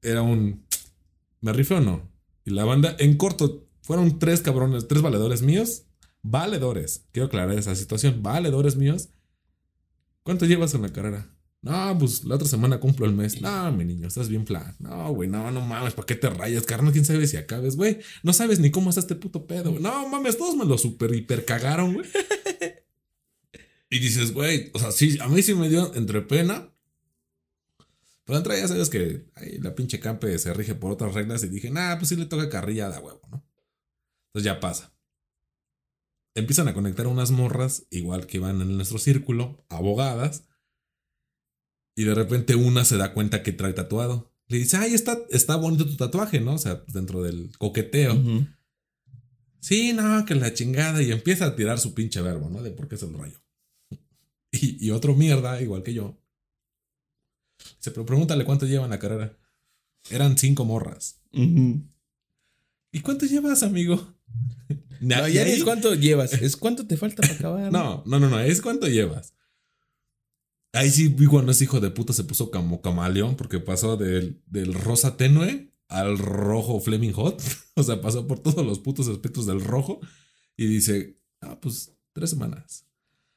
era 0.00 0.22
un. 0.22 0.64
¿Me 1.42 1.52
rifé 1.52 1.74
o 1.74 1.80
no? 1.82 2.10
Y 2.46 2.50
la 2.52 2.64
banda, 2.64 2.96
en 2.98 3.18
corto, 3.18 3.66
Fueron 3.90 4.20
tres 4.20 4.40
cabrones, 4.40 4.86
tres 4.86 5.02
valedores 5.02 5.42
míos. 5.42 5.82
Valedores. 6.22 7.06
Quiero 7.10 7.26
aclarar 7.26 7.58
esa 7.58 7.74
situación. 7.74 8.22
Valedores 8.22 8.76
míos. 8.76 9.08
¿Cuánto 10.22 10.46
llevas 10.46 10.74
en 10.74 10.82
la 10.82 10.92
carrera? 10.92 11.34
No, 11.60 11.98
pues 11.98 12.22
la 12.22 12.36
otra 12.36 12.46
semana 12.46 12.78
cumplo 12.78 13.04
el 13.04 13.14
mes. 13.14 13.40
No, 13.40 13.72
mi 13.72 13.84
niño, 13.84 14.06
estás 14.06 14.28
bien 14.28 14.44
plan. 14.44 14.76
No, 14.78 15.12
güey, 15.12 15.28
no, 15.28 15.50
no 15.50 15.60
mames, 15.60 15.94
¿para 15.94 16.06
qué 16.06 16.14
te 16.14 16.30
rayas, 16.30 16.66
carnal? 16.66 16.92
¿Quién 16.92 17.04
sabe 17.04 17.26
si 17.26 17.36
acabes, 17.36 17.74
güey? 17.74 17.98
No 18.22 18.32
sabes 18.32 18.60
ni 18.60 18.70
cómo 18.70 18.90
es 18.90 18.96
este 18.96 19.16
puto 19.16 19.48
pedo, 19.48 19.72
güey. 19.72 19.82
No, 19.82 20.08
mames, 20.08 20.38
todos 20.38 20.56
me 20.56 20.66
lo 20.66 20.78
super 20.78 21.12
hiper 21.12 21.44
cagaron, 21.44 21.94
güey. 21.94 22.06
y 23.90 23.98
dices, 23.98 24.32
güey, 24.32 24.70
o 24.72 24.78
sea, 24.78 24.92
sí, 24.92 25.18
a 25.20 25.26
mí 25.26 25.42
sí 25.42 25.52
me 25.54 25.68
dio 25.68 25.92
entre 25.96 26.22
pena. 26.22 26.72
Pero 28.24 28.38
entre 28.38 28.56
ya 28.56 28.68
sabes 28.68 28.88
que 28.88 29.26
ay, 29.34 29.58
la 29.58 29.74
pinche 29.74 29.98
campe 29.98 30.38
se 30.38 30.54
rige 30.54 30.76
por 30.76 30.92
otras 30.92 31.12
reglas 31.12 31.42
y 31.42 31.48
dije, 31.48 31.72
nah, 31.72 31.96
pues 31.96 32.10
sí 32.10 32.14
le 32.14 32.26
toca 32.26 32.48
carrilla 32.48 32.88
de 32.88 32.98
huevo, 32.98 33.22
¿no? 33.32 33.49
Entonces 34.30 34.44
ya 34.44 34.60
pasa. 34.60 34.94
Empiezan 36.34 36.68
a 36.68 36.74
conectar 36.74 37.06
unas 37.06 37.32
morras, 37.32 37.86
igual 37.90 38.26
que 38.26 38.38
van 38.38 38.60
en 38.60 38.76
nuestro 38.76 38.98
círculo, 38.98 39.64
abogadas 39.68 40.44
y 41.96 42.04
de 42.04 42.14
repente 42.14 42.54
una 42.54 42.84
se 42.84 42.96
da 42.96 43.12
cuenta 43.12 43.42
que 43.42 43.52
trae 43.52 43.72
tatuado. 43.72 44.32
Le 44.46 44.58
dice, 44.58 44.76
ay, 44.78 44.94
está, 44.94 45.18
está 45.30 45.56
bonito 45.56 45.84
tu 45.86 45.96
tatuaje, 45.96 46.40
¿no? 46.40 46.54
O 46.54 46.58
sea, 46.58 46.82
dentro 46.88 47.22
del 47.22 47.56
coqueteo. 47.58 48.18
Sí, 49.60 49.92
no, 49.92 50.24
que 50.24 50.34
la 50.34 50.54
chingada. 50.54 51.02
Y 51.02 51.12
empieza 51.12 51.46
a 51.46 51.56
tirar 51.56 51.78
su 51.78 51.92
pinche 51.92 52.22
verbo, 52.22 52.48
¿no? 52.48 52.62
De 52.62 52.70
por 52.70 52.88
qué 52.88 52.94
es 52.94 53.02
el 53.02 53.12
rayo. 53.14 53.38
Y, 54.52 54.84
y 54.84 54.90
otro 54.90 55.14
mierda, 55.14 55.62
igual 55.62 55.84
que 55.84 55.94
yo. 55.94 56.18
Dice, 57.76 57.92
pero 57.92 58.04
pregúntale 58.04 58.44
cuánto 58.44 58.66
llevan 58.66 58.90
la 58.90 58.98
carrera. 58.98 59.38
Eran 60.10 60.36
cinco 60.36 60.64
morras. 60.64 61.20
¿Y 62.90 63.00
cuánto 63.00 63.26
llevas, 63.26 63.62
amigo? 63.62 64.14
No, 65.00 65.26
ya 65.28 65.46
es 65.46 65.64
cuánto 65.64 65.94
llevas, 65.94 66.34
es 66.34 66.56
cuánto 66.56 66.86
te 66.86 66.96
falta 66.96 67.22
para 67.22 67.34
acabar. 67.38 67.72
No, 67.72 68.02
no, 68.06 68.20
no, 68.20 68.28
no, 68.28 68.38
es 68.40 68.60
cuánto 68.60 68.86
llevas. 68.86 69.34
Ahí 70.72 70.90
sí 70.90 71.08
vi 71.08 71.26
cuando 71.26 71.52
ese 71.52 71.64
hijo 71.64 71.80
de 71.80 71.90
puta 71.90 72.12
se 72.12 72.24
puso 72.24 72.50
como 72.50 72.80
camaleón 72.80 73.34
porque 73.34 73.58
pasó 73.58 73.96
del, 73.96 74.40
del 74.46 74.74
rosa 74.74 75.16
tenue 75.16 75.72
al 75.88 76.18
rojo 76.18 76.80
Fleming 76.80 77.12
Hot. 77.12 77.42
o 77.74 77.82
sea, 77.82 78.00
pasó 78.00 78.26
por 78.26 78.38
todos 78.40 78.64
los 78.64 78.78
putos 78.78 79.08
aspectos 79.08 79.46
del 79.46 79.62
rojo. 79.62 80.00
Y 80.56 80.66
dice, 80.66 81.18
ah, 81.40 81.58
pues 81.60 81.92
tres 82.12 82.30
semanas. 82.30 82.84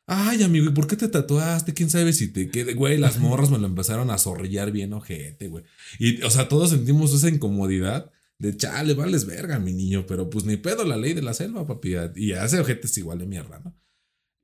Ay, 0.05 0.43
amigo, 0.43 0.65
¿y 0.65 0.73
por 0.73 0.85
qué 0.85 0.97
te 0.97 1.07
tatuaste? 1.07 1.73
¿Quién 1.73 1.89
sabe 1.89 2.11
si 2.11 2.27
te 2.27 2.49
quede? 2.49 2.73
Güey, 2.73 2.97
las 2.97 3.19
morras 3.19 3.49
me 3.49 3.57
lo 3.57 3.65
empezaron 3.65 4.11
a 4.11 4.17
zorrillar 4.17 4.71
bien 4.71 4.91
ojete, 4.91 5.47
güey. 5.47 5.63
Y, 5.97 6.21
o 6.23 6.29
sea, 6.29 6.49
todos 6.49 6.71
sentimos 6.71 7.13
esa 7.13 7.29
incomodidad 7.29 8.11
de 8.39 8.57
chale, 8.57 8.93
vales 8.93 9.25
verga, 9.25 9.59
mi 9.59 9.73
niño, 9.73 10.05
pero 10.07 10.29
pues 10.29 10.45
ni 10.45 10.57
pedo 10.57 10.83
la 10.85 10.97
ley 10.97 11.13
de 11.13 11.21
la 11.21 11.33
selva, 11.33 11.65
papi. 11.65 11.95
Y 12.15 12.33
hace 12.33 12.59
ojetes 12.59 12.97
igual 12.97 13.19
de 13.19 13.25
mierda, 13.25 13.59
¿no? 13.59 13.75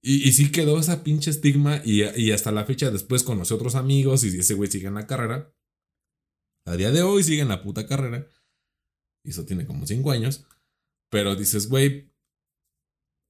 Y, 0.02 0.32
sí 0.32 0.50
quedó 0.52 0.80
esa 0.80 1.04
pinche 1.04 1.30
estigma 1.30 1.82
y, 1.84 2.32
hasta 2.32 2.54
la 2.54 2.66
fecha 2.66 2.90
después 2.90 3.24
conoció 3.24 3.58
otros 3.58 3.76
amigos 3.76 4.24
y 4.24 4.40
ese 4.40 4.54
güey 4.54 4.72
sigue 4.72 4.88
en 4.88 4.94
la 4.94 5.08
carrera. 5.08 5.54
A 6.66 6.78
día 6.78 6.92
de 6.92 7.02
hoy 7.02 7.24
sigue 7.24 7.42
en 7.42 7.50
la 7.50 7.62
puta 7.62 7.86
carrera. 7.86 8.26
Y 9.26 9.32
eso 9.32 9.46
tiene 9.46 9.66
como 9.66 9.86
cinco 9.86 10.12
años. 10.12 10.46
Pero 11.12 11.36
dices, 11.36 11.68
güey, 11.68 12.14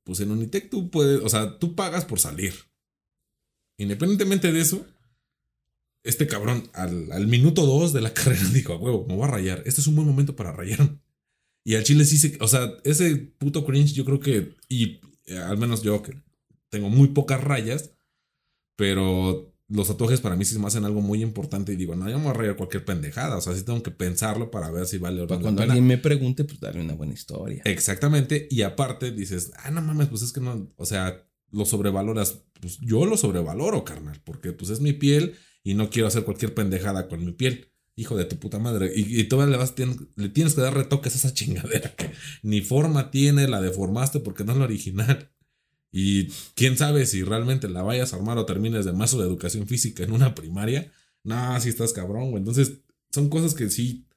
pues 0.06 0.20
en 0.20 0.32
Unitec 0.32 0.70
tú 0.70 0.92
puedes, 0.92 1.22
o 1.22 1.30
sea, 1.30 1.58
tú 1.58 1.76
pagas 1.76 2.06
por 2.06 2.20
salir. 2.20 2.54
Independientemente 3.80 4.52
de 4.52 4.60
eso, 4.60 4.86
este 6.10 6.28
cabrón 6.28 6.70
al, 6.74 7.12
al 7.12 7.28
minuto 7.28 7.66
dos 7.66 7.94
de 7.94 8.02
la 8.02 8.14
carrera 8.14 8.44
dijo, 8.54 8.74
a 8.74 8.78
huevo, 8.78 9.06
me 9.08 9.16
voy 9.16 9.26
a 9.26 9.32
rayar. 9.32 9.64
Este 9.66 9.82
es 9.82 9.88
un 9.88 9.96
buen 9.96 10.08
momento 10.08 10.36
para 10.36 10.52
rayar. 10.52 11.00
Y 11.64 11.76
al 11.76 11.84
chile 11.84 12.06
sí 12.06 12.18
se, 12.18 12.38
o 12.42 12.48
sea, 12.48 12.74
ese 12.84 13.16
puto 13.38 13.66
cringe 13.66 13.94
yo 13.94 14.06
creo 14.06 14.20
que, 14.20 14.56
y 14.68 15.02
eh, 15.26 15.38
al 15.38 15.58
menos 15.58 15.84
yo 15.84 16.02
que 16.02 16.14
tengo 16.70 16.90
muy 16.90 17.10
pocas 17.10 17.44
rayas, 17.44 17.92
pero 18.76 19.54
los 19.68 19.88
tatuajes 19.88 20.20
para 20.20 20.36
mí 20.36 20.46
sí 20.46 20.58
me 20.58 20.66
hacen 20.66 20.86
algo 20.86 21.02
muy 21.02 21.22
importante 21.22 21.74
y 21.74 21.76
digo, 21.76 21.96
no, 21.96 22.10
yo 22.10 22.18
me 22.18 22.24
voy 22.24 22.32
a 22.32 22.38
rayar 22.38 22.56
cualquier 22.56 22.86
pendejada, 22.86 23.38
o 23.38 23.42
sea, 23.42 23.54
sí 23.56 23.64
tengo 23.64 23.84
que 23.84 23.92
pensarlo 23.92 24.50
para 24.50 24.72
ver 24.72 24.88
si 24.88 24.98
vale 24.98 25.22
o 25.22 25.28
no. 25.28 25.40
Cuando 25.40 25.62
alguien 25.62 25.86
me 25.86 25.98
pregunte, 25.98 26.44
pues 26.44 26.60
darle 26.60 26.82
una 26.82 26.96
buena 26.96 27.14
historia. 27.14 27.62
Exactamente, 27.66 28.48
y 28.50 28.64
aparte 28.64 29.12
dices, 29.12 29.52
ah, 29.58 29.70
no 29.70 29.82
mames, 29.82 30.08
pues 30.08 30.24
es 30.24 30.32
que 30.32 30.42
no, 30.42 30.72
o 30.76 30.86
sea, 30.86 31.24
lo 31.52 31.66
sobrevaloras, 31.66 32.42
pues 32.60 32.80
yo 32.80 33.06
lo 33.06 33.18
sobrevaloro, 33.18 33.84
carnal, 33.84 34.20
porque 34.24 34.54
pues 34.54 34.72
es 34.72 34.80
mi 34.80 34.94
piel 34.94 35.36
y 35.70 35.76
no 35.76 35.92
quiero 35.92 36.08
hacer 36.08 36.24
cualquier 36.24 36.56
pendejada 36.56 37.08
con 37.08 37.24
mi 37.24 37.32
piel. 37.32 37.72
Hijo 37.96 38.18
de 38.18 38.26
tu 38.26 38.40
puta 38.40 38.58
madre. 38.58 38.92
Y, 38.96 39.20
y 39.20 39.26
todavía 39.26 39.52
le, 39.52 39.58
vas, 39.58 39.76
le 40.16 40.30
tienes 40.30 40.56
que 40.56 40.62
dar 40.62 40.74
retoques 40.74 41.14
a 41.14 41.18
esa 41.18 41.34
chingadera 41.36 41.94
que 41.96 42.12
ni 42.42 42.62
forma 42.62 43.12
tiene, 43.12 43.48
la 43.48 43.62
deformaste 43.62 44.20
porque 44.20 44.44
no 44.44 44.54
es 44.54 44.58
la 44.58 44.64
original. 44.64 45.32
Y 45.92 46.30
quién 46.56 46.76
sabe 46.76 47.06
si 47.06 47.22
realmente 47.22 47.70
la 47.70 47.84
vayas 47.84 48.14
a 48.14 48.16
armar 48.16 48.40
o 48.40 48.48
termines 48.48 48.84
de 48.86 48.94
mazo 48.94 49.20
de 49.20 49.28
educación 49.28 49.68
física 49.68 50.04
en 50.04 50.12
una 50.12 50.34
primaria. 50.34 50.92
No, 51.24 51.60
si 51.60 51.70
estás 51.70 51.94
cabrón, 51.94 52.32
güey. 52.32 52.38
Entonces, 52.38 52.80
son 53.12 53.30
cosas 53.30 53.54
que 53.54 53.70
sí. 53.70 54.08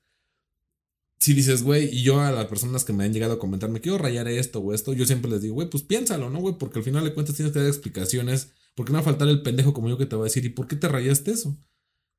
Si 1.18 1.34
dices, 1.34 1.62
güey, 1.62 1.94
y 1.94 2.02
yo 2.02 2.18
a 2.18 2.32
las 2.32 2.46
personas 2.46 2.84
que 2.84 2.94
me 2.94 3.04
han 3.04 3.12
llegado 3.12 3.34
a 3.34 3.38
comentar, 3.38 3.68
me 3.68 3.82
quiero 3.82 3.98
rayar 3.98 4.26
esto 4.26 4.60
o 4.60 4.72
esto, 4.72 4.94
yo 4.94 5.04
siempre 5.04 5.30
les 5.30 5.42
digo, 5.42 5.54
güey, 5.56 5.68
pues 5.68 5.82
piénsalo, 5.82 6.30
¿no, 6.30 6.40
güey? 6.40 6.56
Porque 6.56 6.78
al 6.78 6.84
final 6.84 7.04
de 7.04 7.12
cuentas 7.12 7.36
tienes 7.36 7.52
que 7.52 7.58
dar 7.58 7.68
explicaciones. 7.68 8.52
Porque 8.74 8.92
no 8.92 8.96
va 8.96 9.02
a 9.02 9.04
faltar 9.04 9.28
el 9.28 9.42
pendejo 9.42 9.72
como 9.72 9.88
yo 9.88 9.98
que 9.98 10.06
te 10.06 10.16
va 10.16 10.22
a 10.22 10.24
decir, 10.24 10.44
¿y 10.44 10.50
por 10.50 10.66
qué 10.66 10.76
te 10.76 10.88
rayaste 10.88 11.32
eso? 11.32 11.58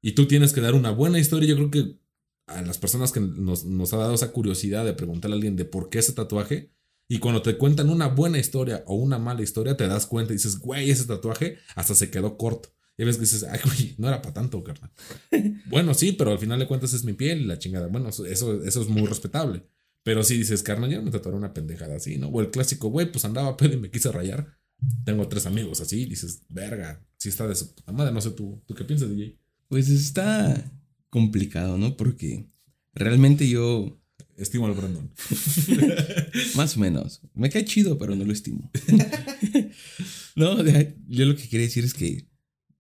Y 0.02 0.14
tú 0.14 0.28
tienes 0.28 0.54
que 0.54 0.62
dar 0.62 0.76
una 0.76 0.92
buena 0.92 1.20
historia. 1.20 1.50
Yo 1.50 1.56
creo 1.56 1.72
que 1.72 2.00
a 2.48 2.62
las 2.62 2.78
personas 2.78 3.12
que 3.12 3.20
nos, 3.20 3.66
nos 3.66 3.94
ha 3.94 3.98
dado 3.98 4.14
esa 4.14 4.32
curiosidad 4.32 4.86
de 4.86 4.94
preguntarle 4.94 5.36
a 5.36 5.38
alguien 5.38 5.56
de 5.56 5.66
por 5.66 5.90
qué 5.90 6.00
ese 6.00 6.14
tatuaje, 6.14 6.72
y 7.08 7.20
cuando 7.20 7.42
te 7.42 7.58
cuentan 7.58 7.90
una 7.90 8.08
buena 8.08 8.38
historia 8.38 8.84
o 8.88 8.96
una 8.96 9.20
mala 9.20 9.42
historia, 9.42 9.78
te 9.78 9.88
das 9.88 10.06
cuenta 10.06 10.34
y 10.34 10.38
dices, 10.38 10.60
güey, 10.60 10.90
ese 10.90 11.06
tatuaje 11.06 11.58
hasta 11.76 11.96
se 11.96 12.10
quedó 12.10 12.38
corto. 12.38 12.70
Y 12.98 13.04
ves 13.04 13.18
que 13.18 13.22
dices, 13.22 13.44
ay, 13.44 13.60
güey, 13.64 13.96
no 13.98 14.08
era 14.08 14.22
para 14.22 14.34
tanto, 14.34 14.64
carnal. 14.64 14.92
bueno, 15.66 15.94
sí, 15.94 16.14
pero 16.14 16.32
al 16.32 16.40
final 16.40 16.60
de 16.60 16.68
cuentas 16.68 16.94
es 16.94 17.04
mi 17.04 17.14
piel 17.14 17.42
y 17.42 17.46
la 17.46 17.60
chingada. 17.60 17.88
Bueno, 17.88 18.10
eso, 18.10 18.26
eso 18.26 18.62
es 18.62 18.88
muy 18.88 19.06
respetable. 19.06 19.64
Pero 20.04 20.24
si 20.24 20.38
dices, 20.38 20.64
carnal, 20.64 20.92
yo 20.92 20.98
no 20.98 21.04
me 21.04 21.12
tatuaré 21.12 21.38
una 21.38 21.54
pendejada 21.54 21.96
así, 21.96 22.18
¿no? 22.18 22.28
O 22.28 22.42
el 22.42 22.52
clásico, 22.52 22.90
güey, 22.90 23.12
pues 23.12 23.26
andaba 23.26 23.58
pedo 23.58 23.74
y 23.74 23.78
me 23.78 23.90
quise 23.90 24.12
rayar. 24.12 24.58
Tengo 25.06 25.28
tres 25.28 25.46
amigos 25.46 25.82
así, 25.82 26.06
dices, 26.06 26.44
verga, 26.50 27.06
si 27.18 27.30
está 27.30 27.48
de 27.48 27.56
su 27.56 27.74
puta 27.74 27.92
madre, 27.92 28.14
no 28.14 28.22
sé 28.22 28.32
tú, 28.32 28.62
¿tú 28.66 28.74
qué 28.74 28.84
piensas, 28.84 29.10
DJ? 29.10 29.38
Pues 29.68 29.90
está 29.90 30.72
complicado, 31.10 31.78
¿no? 31.78 31.96
Porque 31.98 32.50
realmente 32.94 33.48
yo 33.48 34.00
Estimo 34.38 34.66
al 34.66 34.74
Brandon. 34.74 35.12
Más 36.56 36.76
o 36.76 36.80
menos. 36.80 37.22
Me 37.36 37.50
cae 37.50 37.66
chido, 37.66 37.98
pero 37.98 38.16
no 38.16 38.26
lo 38.26 38.34
estimo. 38.34 38.72
no, 40.36 40.64
yo 41.08 41.26
lo 41.26 41.36
que 41.36 41.48
quería 41.48 41.68
decir 41.68 41.84
es 41.84 41.94
que, 41.94 42.28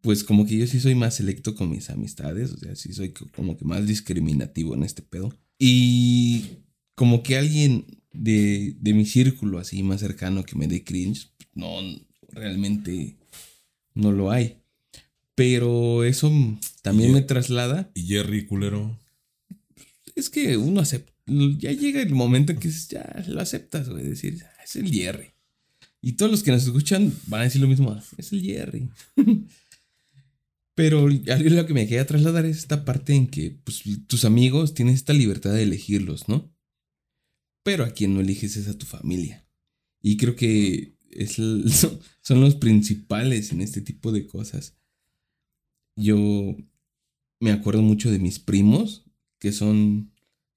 pues 0.01 0.23
como 0.23 0.45
que 0.45 0.57
yo 0.57 0.67
sí 0.67 0.79
soy 0.79 0.95
más 0.95 1.15
selecto 1.15 1.55
con 1.55 1.69
mis 1.69 1.89
amistades, 1.89 2.51
o 2.51 2.57
sea, 2.57 2.75
sí 2.75 2.91
soy 2.91 3.13
como 3.13 3.55
que 3.55 3.65
más 3.65 3.85
discriminativo 3.85 4.73
en 4.73 4.83
este 4.83 5.01
pedo. 5.01 5.33
Y 5.59 6.45
como 6.95 7.23
que 7.23 7.37
alguien 7.37 7.85
de, 8.11 8.75
de 8.79 8.93
mi 8.93 9.05
círculo 9.05 9.59
así 9.59 9.83
más 9.83 10.01
cercano 10.01 10.43
que 10.43 10.55
me 10.55 10.67
dé 10.67 10.83
cringe, 10.83 11.32
no, 11.53 11.79
realmente 12.29 13.15
no 13.93 14.11
lo 14.11 14.31
hay. 14.31 14.57
Pero 15.35 16.03
eso 16.03 16.31
también 16.81 17.11
me 17.11 17.21
traslada. 17.21 17.89
¿Y 17.95 18.07
Jerry 18.07 18.45
culero? 18.45 18.99
Es 20.15 20.29
que 20.29 20.57
uno 20.57 20.81
acepta 20.81 21.13
ya 21.25 21.71
llega 21.71 22.01
el 22.01 22.13
momento 22.13 22.51
en 22.51 22.59
que 22.59 22.69
ya 22.69 23.23
lo 23.27 23.39
aceptas, 23.39 23.89
güey. 23.89 24.03
Decir, 24.03 24.43
ah, 24.43 24.63
es 24.63 24.75
el 24.75 24.91
Jerry. 24.91 25.31
Y 26.01 26.13
todos 26.13 26.31
los 26.31 26.43
que 26.43 26.51
nos 26.51 26.63
escuchan 26.63 27.13
van 27.27 27.41
a 27.41 27.43
decir 27.45 27.61
lo 27.61 27.67
mismo, 27.67 27.91
ah, 27.91 28.03
es 28.17 28.31
el 28.33 28.41
Jerry. 28.41 28.89
Pero 30.75 31.07
lo 31.07 31.65
que 31.67 31.73
me 31.73 31.87
queda 31.87 32.05
trasladar 32.05 32.45
es 32.45 32.57
esta 32.57 32.83
parte 32.83 33.13
en 33.13 33.27
que 33.27 33.51
pues, 33.63 33.83
tus 34.07 34.25
amigos 34.25 34.73
tienen 34.73 34.95
esta 34.95 35.13
libertad 35.13 35.53
de 35.53 35.63
elegirlos, 35.63 36.27
¿no? 36.27 36.51
Pero 37.63 37.85
a 37.85 37.91
quien 37.91 38.13
no 38.15 38.21
eliges 38.21 38.57
es 38.57 38.67
a 38.67 38.77
tu 38.77 38.85
familia. 38.85 39.45
Y 40.01 40.17
creo 40.17 40.35
que 40.35 40.92
es, 41.17 41.35
son 42.21 42.41
los 42.41 42.55
principales 42.55 43.51
en 43.51 43.61
este 43.61 43.81
tipo 43.81 44.11
de 44.11 44.27
cosas. 44.27 44.75
Yo 45.95 46.55
me 47.39 47.51
acuerdo 47.51 47.81
mucho 47.81 48.09
de 48.11 48.19
mis 48.19 48.39
primos, 48.39 49.05
que 49.39 49.51
son 49.51 50.11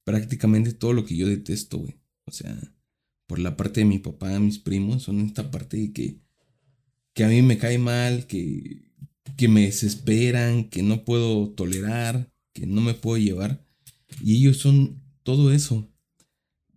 prácticamente 0.04 0.72
todo 0.72 0.92
lo 0.92 1.04
que 1.04 1.16
yo 1.16 1.28
detesto, 1.28 1.78
güey. 1.78 1.96
O 2.24 2.30
sea, 2.30 2.56
por 3.26 3.38
la 3.38 3.56
parte 3.56 3.80
de 3.80 3.86
mi 3.86 3.98
papá, 3.98 4.38
mis 4.38 4.58
primos, 4.58 5.02
son 5.02 5.20
esta 5.20 5.50
parte 5.50 5.76
de 5.76 5.92
que, 5.92 6.20
que 7.12 7.24
a 7.24 7.28
mí 7.28 7.42
me 7.42 7.58
cae 7.58 7.78
mal, 7.78 8.26
que, 8.26 8.92
que 9.36 9.48
me 9.48 9.62
desesperan, 9.62 10.68
que 10.70 10.82
no 10.82 11.04
puedo 11.04 11.50
tolerar, 11.50 12.32
que 12.52 12.66
no 12.66 12.80
me 12.80 12.94
puedo 12.94 13.18
llevar. 13.18 13.64
Y 14.22 14.36
ellos 14.36 14.58
son 14.58 15.02
todo 15.22 15.52
eso. 15.52 15.90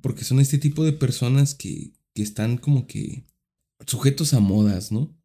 Porque 0.01 0.23
son 0.23 0.39
este 0.39 0.57
tipo 0.57 0.83
de 0.83 0.93
personas 0.93 1.53
que, 1.55 1.93
que 2.13 2.23
están 2.23 2.57
como 2.57 2.87
que 2.87 3.25
sujetos 3.85 4.33
a 4.33 4.39
modas, 4.39 4.91
¿no? 4.91 5.15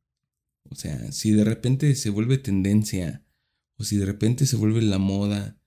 O 0.71 0.75
sea, 0.75 1.13
si 1.13 1.33
de 1.33 1.45
repente 1.45 1.95
se 1.95 2.11
vuelve 2.11 2.39
tendencia 2.39 3.25
o 3.77 3.85
si 3.85 3.97
de 3.97 4.07
repente 4.07 4.47
se 4.47 4.57
vuelve 4.57 4.83
la 4.83 4.99
moda 4.99 5.59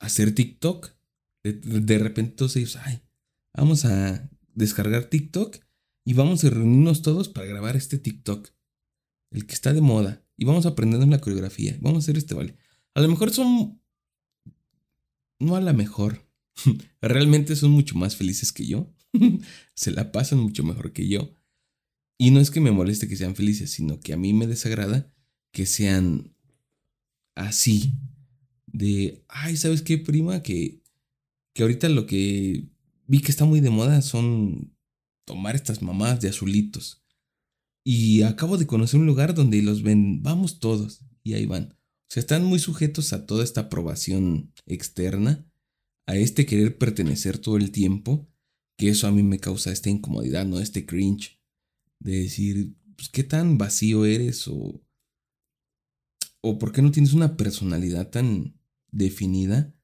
hacer 0.00 0.34
TikTok, 0.34 0.94
de, 1.42 1.98
repente 1.98 2.36
todos 2.36 2.56
ellos, 2.56 2.76
ay, 2.76 3.02
vamos 3.54 3.84
a 3.84 4.30
descargar 4.54 5.04
TikTok 5.04 5.56
y 6.04 6.14
vamos 6.14 6.44
a 6.44 6.50
reunirnos 6.50 7.02
todos 7.02 7.28
para 7.28 7.46
grabar 7.46 7.76
este 7.76 7.98
TikTok. 7.98 8.48
El 9.30 9.46
que 9.46 9.54
está 9.54 9.72
de 9.72 9.80
moda. 9.80 10.24
Y 10.36 10.44
vamos 10.44 10.64
a 10.64 10.70
aprendernos 10.70 11.08
la 11.08 11.20
coreografía. 11.20 11.76
Vamos 11.80 11.98
a 11.98 12.04
hacer 12.04 12.16
este 12.16 12.34
vale. 12.34 12.56
A 12.94 13.00
lo 13.00 13.08
mejor 13.08 13.30
son... 13.30 13.80
No 15.38 15.56
a 15.56 15.60
la 15.60 15.72
mejor. 15.72 16.26
Realmente 17.02 17.56
son 17.56 17.72
mucho 17.72 17.94
más 17.96 18.16
felices 18.16 18.52
que 18.52 18.66
yo. 18.66 18.92
Se 19.74 19.90
la 19.90 20.10
pasan 20.12 20.38
mucho 20.38 20.64
mejor 20.64 20.92
que 20.92 21.08
yo. 21.08 21.37
Y 22.18 22.32
no 22.32 22.40
es 22.40 22.50
que 22.50 22.60
me 22.60 22.72
moleste 22.72 23.06
que 23.06 23.16
sean 23.16 23.36
felices, 23.36 23.70
sino 23.70 24.00
que 24.00 24.12
a 24.12 24.16
mí 24.16 24.32
me 24.32 24.48
desagrada 24.48 25.10
que 25.52 25.66
sean 25.66 26.34
así. 27.36 27.94
De, 28.66 29.24
ay, 29.28 29.56
¿sabes 29.56 29.82
qué, 29.82 29.98
prima? 29.98 30.42
Que, 30.42 30.82
que 31.54 31.62
ahorita 31.62 31.88
lo 31.88 32.06
que 32.06 32.68
vi 33.06 33.20
que 33.20 33.30
está 33.30 33.44
muy 33.44 33.60
de 33.60 33.70
moda 33.70 34.02
son 34.02 34.74
tomar 35.24 35.54
estas 35.54 35.80
mamás 35.80 36.20
de 36.20 36.28
azulitos. 36.28 37.04
Y 37.84 38.22
acabo 38.22 38.58
de 38.58 38.66
conocer 38.66 38.98
un 38.98 39.06
lugar 39.06 39.34
donde 39.34 39.62
los 39.62 39.82
ven, 39.82 40.22
vamos 40.22 40.58
todos, 40.58 41.04
y 41.22 41.34
ahí 41.34 41.46
van. 41.46 41.72
O 41.72 42.10
sea, 42.10 42.20
están 42.20 42.44
muy 42.44 42.58
sujetos 42.58 43.12
a 43.12 43.26
toda 43.26 43.44
esta 43.44 43.62
aprobación 43.62 44.52
externa, 44.66 45.46
a 46.06 46.16
este 46.16 46.46
querer 46.46 46.76
pertenecer 46.78 47.38
todo 47.38 47.56
el 47.56 47.70
tiempo, 47.70 48.28
que 48.76 48.88
eso 48.88 49.06
a 49.06 49.12
mí 49.12 49.22
me 49.22 49.38
causa 49.38 49.70
esta 49.70 49.88
incomodidad, 49.88 50.44
¿no? 50.46 50.58
Este 50.58 50.84
cringe 50.84 51.37
de 52.00 52.22
decir, 52.22 52.74
pues, 52.96 53.08
¿qué 53.08 53.24
tan 53.24 53.58
vacío 53.58 54.04
eres? 54.04 54.48
O, 54.48 54.80
o 56.40 56.58
¿por 56.58 56.72
qué 56.72 56.82
no 56.82 56.90
tienes 56.90 57.12
una 57.12 57.36
personalidad 57.36 58.10
tan 58.10 58.58
definida 58.90 59.74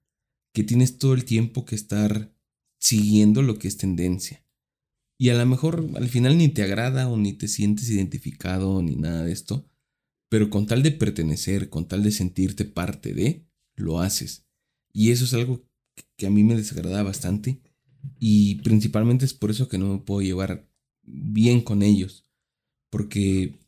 que 0.53 0.65
tienes 0.65 0.99
todo 0.99 1.15
el 1.15 1.25
tiempo 1.25 1.65
que 1.65 1.75
estar 1.75 2.33
siguiendo 2.79 3.43
lo 3.43 3.59
que 3.59 3.69
es 3.69 3.77
tendencia? 3.77 4.45
Y 5.19 5.29
a 5.29 5.35
lo 5.35 5.47
mejor 5.47 5.89
al 5.95 6.09
final 6.09 6.37
ni 6.37 6.49
te 6.49 6.63
agrada 6.63 7.09
o 7.09 7.17
ni 7.17 7.33
te 7.33 7.49
sientes 7.49 7.89
identificado 7.89 8.83
ni 8.83 8.97
nada 8.97 9.25
de 9.25 9.33
esto, 9.33 9.69
pero 10.29 10.51
con 10.51 10.67
tal 10.67 10.83
de 10.83 10.91
pertenecer, 10.91 11.71
con 11.71 11.87
tal 11.87 12.03
de 12.03 12.11
sentirte 12.11 12.65
parte 12.65 13.15
de, 13.15 13.47
lo 13.77 14.01
haces. 14.01 14.45
Y 14.93 15.13
eso 15.13 15.25
es 15.25 15.35
algo 15.35 15.65
que 16.17 16.27
a 16.27 16.31
mí 16.31 16.43
me 16.43 16.57
desagrada 16.57 17.03
bastante 17.03 17.61
y 18.19 18.57
principalmente 18.57 19.25
es 19.25 19.35
por 19.35 19.51
eso 19.51 19.69
que 19.69 19.79
no 19.79 19.93
me 19.93 19.99
puedo 20.01 20.21
llevar 20.21 20.69
bien 21.07 21.61
con 21.61 21.83
ellos. 21.83 22.27
Porque 22.91 23.59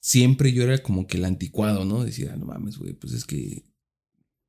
siempre 0.00 0.52
yo 0.52 0.62
era 0.62 0.82
como 0.82 1.06
que 1.06 1.16
el 1.16 1.24
anticuado, 1.24 1.84
¿no? 1.84 2.04
Decía, 2.04 2.36
no 2.36 2.46
mames, 2.46 2.78
güey, 2.78 2.92
pues 2.92 3.12
es 3.12 3.24
que 3.24 3.64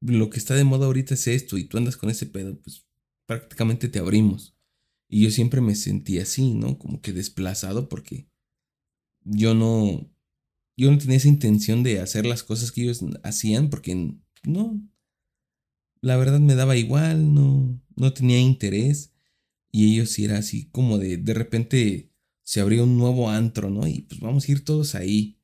lo 0.02 0.30
que 0.30 0.38
está 0.38 0.56
de 0.56 0.64
moda 0.64 0.86
ahorita 0.86 1.14
es 1.14 1.28
esto 1.28 1.58
y 1.58 1.66
tú 1.66 1.78
andas 1.78 1.98
con 1.98 2.10
ese 2.10 2.26
pedo, 2.26 2.60
pues 2.62 2.86
prácticamente 3.26 3.88
te 3.88 4.00
abrimos. 4.00 4.56
Y 5.08 5.24
yo 5.24 5.32
siempre 5.32 5.62
me 5.62 5.76
sentí 5.76 6.20
así, 6.20 6.54
¿no? 6.54 6.78
Como 6.78 7.02
que 7.02 7.14
desplazado 7.14 7.90
porque 7.90 8.28
yo 9.24 9.54
no, 9.56 10.12
yo 10.78 10.92
no 10.92 10.98
tenía 10.98 11.18
esa 11.18 11.28
intención 11.28 11.84
de 11.84 12.00
hacer 12.00 12.26
las 12.26 12.44
cosas 12.44 12.72
que 12.72 12.84
ellos 12.84 13.04
hacían 13.24 13.70
porque 13.70 14.16
no, 14.44 14.82
la 16.02 16.18
verdad 16.18 16.40
me 16.40 16.56
daba 16.56 16.76
igual, 16.76 17.34
no, 17.34 17.82
no 17.96 18.14
tenía 18.14 18.40
interés. 18.40 19.15
Y 19.76 19.92
ellos 19.92 20.12
sí 20.12 20.24
era 20.24 20.38
así 20.38 20.70
como 20.70 20.98
de, 20.98 21.18
de 21.18 21.34
repente 21.34 22.10
se 22.46 22.62
abrió 22.62 22.86
un 22.86 22.98
nuevo 22.98 23.30
antro, 23.30 23.70
¿no? 23.70 23.86
Y 23.86 24.04
pues 24.04 24.22
vamos 24.22 24.48
a 24.48 24.52
ir 24.54 24.64
todos 24.64 24.96
ahí. 24.96 25.42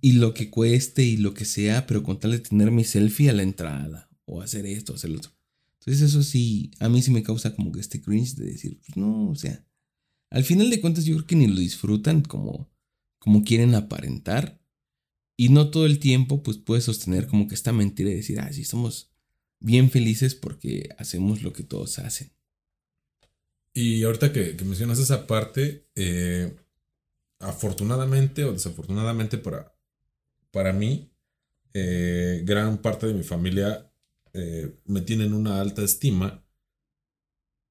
Y 0.00 0.12
lo 0.12 0.32
que 0.32 0.48
cueste 0.48 1.02
y 1.02 1.16
lo 1.16 1.34
que 1.34 1.44
sea, 1.44 1.84
pero 1.84 2.04
con 2.04 2.20
tal 2.20 2.30
de 2.30 2.38
tener 2.38 2.70
mi 2.70 2.84
selfie 2.84 3.30
a 3.30 3.32
la 3.32 3.42
entrada. 3.42 4.10
O 4.26 4.42
hacer 4.42 4.64
esto, 4.64 4.94
hacer 4.94 5.10
lo 5.10 5.16
otro. 5.16 5.32
Entonces 5.80 6.08
eso 6.08 6.22
sí, 6.22 6.70
a 6.78 6.88
mí 6.88 7.02
sí 7.02 7.10
me 7.10 7.24
causa 7.24 7.56
como 7.56 7.72
que 7.72 7.80
este 7.80 8.00
cringe 8.00 8.36
de 8.36 8.44
decir, 8.44 8.78
pues 8.78 8.96
no, 8.96 9.28
o 9.28 9.34
sea. 9.34 9.66
Al 10.30 10.44
final 10.44 10.70
de 10.70 10.80
cuentas 10.80 11.04
yo 11.04 11.16
creo 11.16 11.26
que 11.26 11.34
ni 11.34 11.48
lo 11.48 11.58
disfrutan 11.58 12.22
como, 12.22 12.70
como 13.18 13.42
quieren 13.42 13.74
aparentar. 13.74 14.62
Y 15.36 15.48
no 15.48 15.70
todo 15.70 15.86
el 15.86 15.98
tiempo 15.98 16.44
pues 16.44 16.58
puedes 16.58 16.84
sostener 16.84 17.26
como 17.26 17.48
que 17.48 17.56
esta 17.56 17.72
mentira 17.72 18.08
y 18.08 18.14
decir, 18.14 18.38
ah, 18.38 18.52
sí, 18.52 18.62
somos 18.62 19.10
bien 19.58 19.90
felices 19.90 20.36
porque 20.36 20.90
hacemos 20.96 21.42
lo 21.42 21.52
que 21.52 21.64
todos 21.64 21.98
hacen. 21.98 22.37
Y 23.80 24.02
ahorita 24.02 24.32
que, 24.32 24.56
mencionas 24.64 24.98
esa 24.98 25.28
parte, 25.28 25.86
eh, 25.94 26.52
afortunadamente 27.38 28.42
o 28.42 28.52
desafortunadamente 28.52 29.38
para, 29.38 29.72
para 30.50 30.72
mí, 30.72 31.12
eh, 31.74 32.42
gran 32.44 32.78
parte 32.78 33.06
de 33.06 33.14
mi 33.14 33.22
familia 33.22 33.88
eh, 34.32 34.80
me 34.84 35.02
tienen 35.02 35.32
una 35.32 35.60
alta 35.60 35.84
estima 35.84 36.44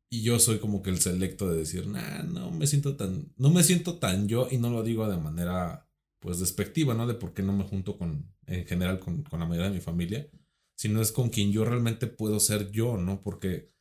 y 0.10 0.22
yo 0.22 0.39
soy 0.39 0.60
como 0.60 0.82
que 0.82 0.91
el 0.91 1.02
selecto 1.02 1.50
de 1.50 1.58
decir, 1.58 1.88
nah, 1.88 2.24
no 2.24 2.52
me 2.52 2.67
siento 2.67 2.96
tan, 2.96 3.34
no 3.36 3.50
me 3.50 3.63
siento 3.63 3.98
tan 4.00 4.30
yo 4.30 4.48
y 4.50 4.60
no 4.60 4.70
lo 4.70 4.84
digo 4.84 5.10
de 5.10 5.17
manera 5.17 5.89
pues 6.20 6.39
despectiva, 6.39 6.93
¿no? 6.93 7.06
De 7.06 7.15
por 7.15 7.34
qué 7.34 7.43
no 7.43 7.52
me 7.52 7.65
junto 7.65 7.98
con, 7.98 8.34
en 8.46 8.65
general 8.65 9.02
con, 9.02 9.24
con 9.24 9.41
la 9.41 9.46
mayoría 9.46 9.72
de 9.72 9.76
mi 9.76 9.82
familia, 9.82 10.26
sino 10.74 11.02
es 11.02 11.12
con 11.12 11.28
quien 11.28 11.52
yo 11.52 11.65
realmente 11.65 12.08
puedo 12.08 12.39
ser 12.39 12.72
yo, 12.72 12.96
¿no? 12.96 13.22
Porque 13.22 13.76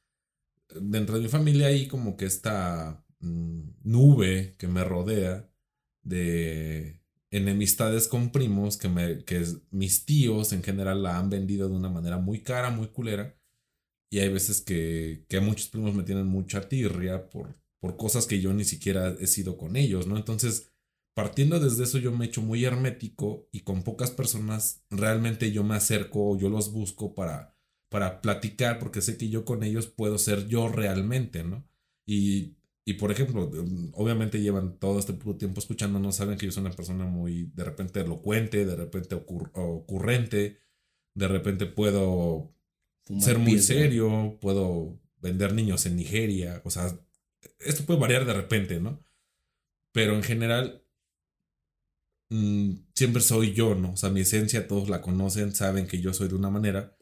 dentro 0.74 1.16
de 1.16 1.22
mi 1.22 1.29
familia 1.29 1.68
hay 1.68 1.88
como 1.88 2.16
que 2.16 2.26
esta 2.26 3.05
mm, 3.20 3.61
nube 3.85 4.57
que 4.59 4.68
me 4.68 4.85
rodea 4.85 5.48
de 6.02 7.02
enemistades 7.31 8.09
con 8.09 8.31
primos 8.31 8.76
que, 8.76 8.88
me, 8.88 9.24
que 9.24 9.44
mis 9.70 10.05
tíos 10.05 10.52
en 10.52 10.62
general 10.62 11.02
la 11.02 11.18
han 11.18 11.31
vendido 11.31 11.68
de 11.68 11.76
una 11.76 11.88
manera 11.88 12.18
muy 12.18 12.42
cara, 12.42 12.70
muy 12.70 12.88
culera. 12.88 13.37
Y 14.11 14.20
hay 14.20 14.29
veces 14.29 14.61
que, 14.61 15.24
que 15.29 15.40
muchos 15.40 15.68
primos 15.68 15.94
me 15.94 16.05
tienen 16.05 16.26
mucha 16.26 16.68
tirria 16.68 17.29
por, 17.29 17.59
por 17.81 17.96
cosas 17.96 18.26
que 18.26 18.40
yo 18.40 18.55
ni 18.55 18.64
siquiera 18.64 19.14
he 19.18 19.26
sido 19.26 19.57
con 19.57 19.76
ellos, 19.76 20.07
¿no? 20.07 20.16
Entonces, 20.16 20.72
partiendo 21.14 21.59
desde 21.59 21.85
eso, 21.85 21.98
yo 21.98 22.12
me 22.12 22.24
he 22.24 22.29
hecho 22.29 22.42
muy 22.42 22.64
hermético 22.64 23.48
y 23.50 23.61
con 23.61 23.83
pocas 23.83 24.12
personas 24.12 24.85
realmente 24.90 25.50
yo 25.50 25.64
me 25.64 25.74
acerco, 25.74 26.38
yo 26.38 26.48
los 26.48 26.72
busco 26.72 27.14
para 27.14 27.56
para 27.88 28.20
platicar, 28.20 28.79
porque 28.79 29.01
sé 29.01 29.16
que 29.16 29.29
yo 29.29 29.44
con 29.44 29.62
ellos 29.62 29.87
puedo 29.87 30.18
ser 30.18 30.49
yo 30.49 30.68
realmente, 30.68 31.44
¿no? 31.44 31.66
Y, 32.07 32.57
y 32.85 32.94
por 32.94 33.11
ejemplo, 33.11 33.51
mm, 33.51 33.92
obviamente 33.94 34.40
llevan 34.40 34.79
todo 34.79 34.99
este 34.99 35.12
puro 35.12 35.37
tiempo 35.37 35.61
no 35.99 36.12
saben 36.12 36.38
que 36.38 36.46
yo 36.46 36.53
soy 36.53 36.62
una 36.62 36.70
persona 36.75 37.05
muy, 37.05 37.51
de 37.55 37.64
repente, 37.64 38.01
elocuente, 38.01 38.64
de 38.64 38.77
repente 38.77 39.14
ocurrente, 39.16 40.59
de 41.14 41.29
repente 41.29 41.66
puedo 41.66 42.55
ser 43.18 43.38
muy 43.38 43.59
serio, 43.59 44.38
puedo 44.40 45.01
vender 45.20 45.53
niños 45.55 45.87
en 45.87 45.96
Nigeria, 45.96 46.61
o 46.64 46.70
sea, 46.70 46.96
esto 47.61 47.85
puede 47.85 48.01
variar 48.01 48.25
de 48.25 48.35
repente, 48.35 48.81
¿no? 48.81 49.05
Pero 49.92 50.14
en 50.14 50.22
general, 50.22 50.85
mm, 52.31 52.72
siempre 52.94 53.22
soy 53.22 53.53
yo, 53.53 53.75
¿no? 53.75 53.92
O 53.92 53.96
sea, 53.96 54.11
mi 54.11 54.20
esencia 54.20 54.68
todos 54.68 54.88
la 54.88 55.01
conocen, 55.03 55.55
saben 55.55 55.87
que 55.87 56.01
yo 56.01 56.12
soy 56.12 56.29
de 56.29 56.35
una 56.35 56.51
manera 56.51 56.96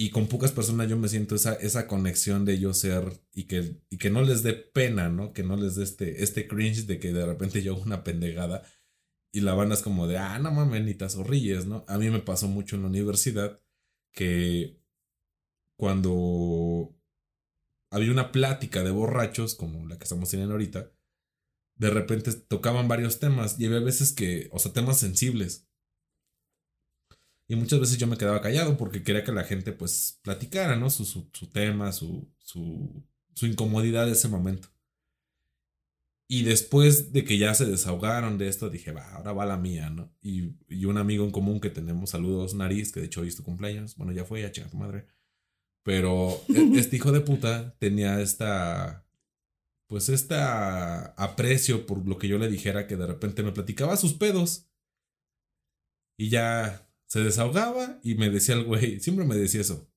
y 0.00 0.10
con 0.10 0.28
pocas 0.28 0.52
personas 0.52 0.88
yo 0.88 0.96
me 0.96 1.08
siento 1.08 1.34
esa, 1.34 1.54
esa 1.54 1.88
conexión 1.88 2.44
de 2.44 2.60
yo 2.60 2.72
ser 2.72 3.20
y 3.34 3.48
que, 3.48 3.82
y 3.90 3.98
que 3.98 4.10
no 4.10 4.22
les 4.22 4.44
dé 4.44 4.52
pena, 4.52 5.08
¿no? 5.08 5.32
Que 5.32 5.42
no 5.42 5.56
les 5.56 5.74
dé 5.74 5.82
este, 5.82 6.22
este 6.22 6.46
cringe 6.46 6.86
de 6.86 7.00
que 7.00 7.12
de 7.12 7.26
repente 7.26 7.64
yo 7.64 7.72
hago 7.72 7.82
una 7.82 8.04
pendejada 8.04 8.62
y 9.32 9.40
la 9.40 9.54
banda 9.54 9.74
es 9.74 9.82
como 9.82 10.06
de, 10.06 10.16
ah, 10.16 10.38
no 10.38 10.52
mames, 10.52 10.84
ni 10.84 10.94
te 10.94 11.08
zorrilles, 11.08 11.66
¿no? 11.66 11.84
A 11.88 11.98
mí 11.98 12.10
me 12.10 12.20
pasó 12.20 12.46
mucho 12.46 12.76
en 12.76 12.82
la 12.82 12.88
universidad 12.88 13.60
que 14.12 14.80
cuando 15.74 16.94
había 17.90 18.12
una 18.12 18.30
plática 18.30 18.84
de 18.84 18.92
borrachos, 18.92 19.56
como 19.56 19.84
la 19.88 19.98
que 19.98 20.04
estamos 20.04 20.30
teniendo 20.30 20.54
ahorita, 20.54 20.92
de 21.74 21.90
repente 21.90 22.32
tocaban 22.34 22.86
varios 22.86 23.18
temas 23.18 23.58
y 23.58 23.66
había 23.66 23.80
veces 23.80 24.12
que, 24.12 24.48
o 24.52 24.60
sea, 24.60 24.72
temas 24.72 25.00
sensibles 25.00 25.67
y 27.48 27.56
muchas 27.56 27.80
veces 27.80 27.96
yo 27.96 28.06
me 28.06 28.18
quedaba 28.18 28.42
callado 28.42 28.76
porque 28.76 29.02
quería 29.02 29.24
que 29.24 29.32
la 29.32 29.42
gente 29.42 29.72
pues 29.72 30.20
platicara, 30.22 30.76
¿no? 30.76 30.90
Su, 30.90 31.06
su, 31.06 31.46
tema, 31.50 31.92
su, 31.92 32.30
su, 32.38 33.02
su 33.34 33.46
incomodidad 33.46 34.04
de 34.04 34.12
ese 34.12 34.28
momento. 34.28 34.68
Y 36.30 36.42
después 36.42 37.10
de 37.14 37.24
que 37.24 37.38
ya 37.38 37.54
se 37.54 37.64
desahogaron 37.64 38.36
de 38.36 38.48
esto, 38.48 38.68
dije, 38.68 38.92
va, 38.92 39.14
ahora 39.14 39.32
va 39.32 39.46
la 39.46 39.56
mía, 39.56 39.88
¿no? 39.88 40.14
Y, 40.20 40.56
y, 40.68 40.84
un 40.84 40.98
amigo 40.98 41.24
en 41.24 41.30
común 41.30 41.58
que 41.58 41.70
tenemos, 41.70 42.10
saludos, 42.10 42.52
Nariz, 42.52 42.92
que 42.92 43.00
de 43.00 43.06
hecho 43.06 43.22
hoy 43.22 43.28
es 43.28 43.36
tu 43.36 43.44
cumpleaños. 43.44 43.96
Bueno, 43.96 44.12
ya 44.12 44.26
fue, 44.26 44.42
ya 44.42 44.52
chica 44.52 44.68
tu 44.68 44.76
madre. 44.76 45.06
Pero 45.82 46.42
e, 46.50 46.78
este 46.78 46.96
hijo 46.96 47.12
de 47.12 47.22
puta 47.22 47.74
tenía 47.78 48.20
esta, 48.20 49.06
pues 49.86 50.10
esta 50.10 51.14
aprecio 51.14 51.86
por 51.86 52.06
lo 52.06 52.18
que 52.18 52.28
yo 52.28 52.36
le 52.36 52.48
dijera 52.50 52.86
que 52.86 52.96
de 52.96 53.06
repente 53.06 53.42
me 53.42 53.52
platicaba 53.52 53.96
sus 53.96 54.12
pedos. 54.12 54.68
Y 56.18 56.28
ya 56.28 56.87
se 57.08 57.20
desahogaba 57.20 57.98
y 58.02 58.14
me 58.14 58.30
decía 58.30 58.54
el 58.54 58.64
güey, 58.64 59.00
siempre 59.00 59.24
me 59.24 59.34
decía 59.34 59.62
eso. 59.62 59.90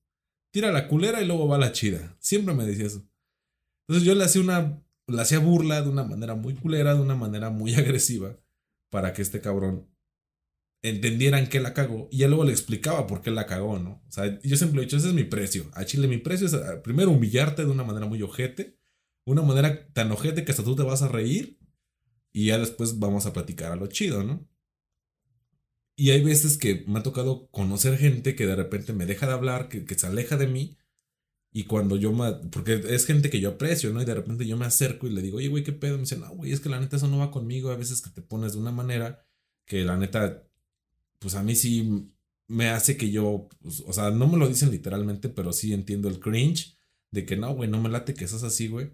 Tira 0.52 0.72
la 0.72 0.88
culera 0.88 1.22
y 1.22 1.28
luego 1.28 1.48
va 1.48 1.58
la 1.58 1.72
chida. 1.72 2.18
Siempre 2.20 2.56
me 2.56 2.66
decía 2.66 2.88
eso. 2.88 3.08
Entonces 3.88 4.08
yo 4.08 4.16
le 4.16 4.24
hacía 4.24 4.42
una, 4.42 4.82
le 5.08 5.22
hacía 5.22 5.40
burla 5.40 5.82
de 5.82 5.90
una 5.90 6.04
manera 6.04 6.36
muy 6.36 6.56
culera, 6.56 6.96
de 6.96 7.02
una 7.02 7.16
manera 7.16 7.50
muy 7.50 7.76
agresiva, 7.76 8.38
para 8.90 9.14
que 9.14 9.22
este 9.22 9.42
cabrón 9.42 9.90
entendiera 10.82 11.38
en 11.38 11.50
qué 11.50 11.60
la 11.60 11.74
cagó. 11.74 12.08
Y 12.12 12.20
ya 12.20 12.28
luego 12.28 12.46
le 12.46 12.52
explicaba 12.52 13.08
por 13.08 13.22
qué 13.22 13.30
la 13.30 13.46
cagó, 13.46 13.78
¿no? 13.78 14.02
O 14.08 14.12
sea, 14.12 14.40
yo 14.42 14.56
siempre 14.56 14.82
he 14.82 14.86
dicho, 14.86 14.98
ese 14.98 15.10
es 15.10 15.14
mi 15.14 15.26
precio. 15.26 15.70
A 15.74 15.86
Chile 15.86 16.08
mi 16.08 16.18
precio 16.18 16.48
es 16.48 16.56
primero 16.82 17.12
humillarte 17.12 17.66
de 17.66 17.72
una 17.72 17.84
manera 17.84 18.06
muy 18.06 18.22
ojete, 18.22 18.80
una 19.26 19.42
manera 19.42 19.88
tan 19.94 20.12
ojete 20.12 20.46
que 20.46 20.52
hasta 20.52 20.64
tú 20.64 20.76
te 20.76 20.84
vas 20.84 21.02
a 21.02 21.10
reír 21.10 21.60
y 22.34 22.48
ya 22.48 22.58
después 22.58 23.00
vamos 23.00 23.26
a 23.26 23.34
platicar 23.34 23.74
a 23.74 23.76
lo 23.76 23.88
chido, 23.88 24.24
¿no? 24.24 24.48
Y 25.96 26.12
hay 26.12 26.24
veces 26.24 26.58
que 26.58 26.84
me 26.88 27.00
ha 27.00 27.04
tocado 27.04 27.48
conocer 27.52 27.98
gente 27.98 28.36
que 28.36 28.48
de 28.48 28.56
repente 28.56 28.94
me 28.94 29.06
deja 29.06 29.28
de 29.28 29.34
hablar, 29.34 29.70
que, 29.70 29.86
se 29.98 30.08
aleja 30.08 30.38
de 30.38 30.48
mí. 30.48 30.78
Y 31.52 31.66
cuando 31.66 31.98
yo 31.98 32.14
me. 32.14 32.34
Porque 32.50 32.82
es 32.90 33.06
gente 33.06 33.30
que 33.30 33.42
yo 33.42 33.50
aprecio, 33.50 33.92
¿no? 33.92 34.02
Y 34.02 34.06
de 34.06 34.16
repente 34.16 34.48
yo 34.48 34.58
me 34.58 34.66
acerco 34.66 35.08
y 35.08 35.12
le 35.12 35.22
digo, 35.22 35.38
oye, 35.38 35.50
güey, 35.50 35.64
¿qué 35.64 35.74
pedo? 35.74 35.96
Me 35.96 36.02
dice, 36.02 36.18
no, 36.18 36.30
güey, 36.34 36.52
es 36.52 36.62
que 36.62 36.70
la 36.70 36.80
neta 36.80 36.96
eso 36.96 37.08
no 37.08 37.18
va 37.18 37.32
conmigo. 37.32 37.72
A 37.72 37.78
veces 37.78 38.02
que 38.02 38.10
te 38.10 38.22
pones 38.22 38.54
de 38.54 38.60
una 38.60 38.72
manera 38.72 39.26
que 39.66 39.84
la 39.84 39.98
neta. 39.98 40.48
Pues 41.20 41.36
a 41.36 41.44
mí 41.44 41.56
sí 41.56 42.12
me 42.48 42.70
hace 42.70 42.98
que 42.98 43.12
yo. 43.12 43.50
pues, 43.62 43.84
o 43.86 43.94
sea, 43.94 44.12
no 44.12 44.28
me 44.28 44.38
lo 44.38 44.48
dicen 44.48 44.72
literalmente, 44.72 45.30
pero 45.30 45.54
sí 45.54 45.74
entiendo 45.74 46.10
el 46.10 46.20
cringe 46.20 46.78
de 47.12 47.26
que 47.26 47.38
no, 47.38 47.54
güey, 47.54 47.70
no 47.70 47.82
me 47.82 47.90
late 47.90 48.14
que 48.14 48.28
seas 48.28 48.44
así, 48.44 48.68
güey. 48.68 48.92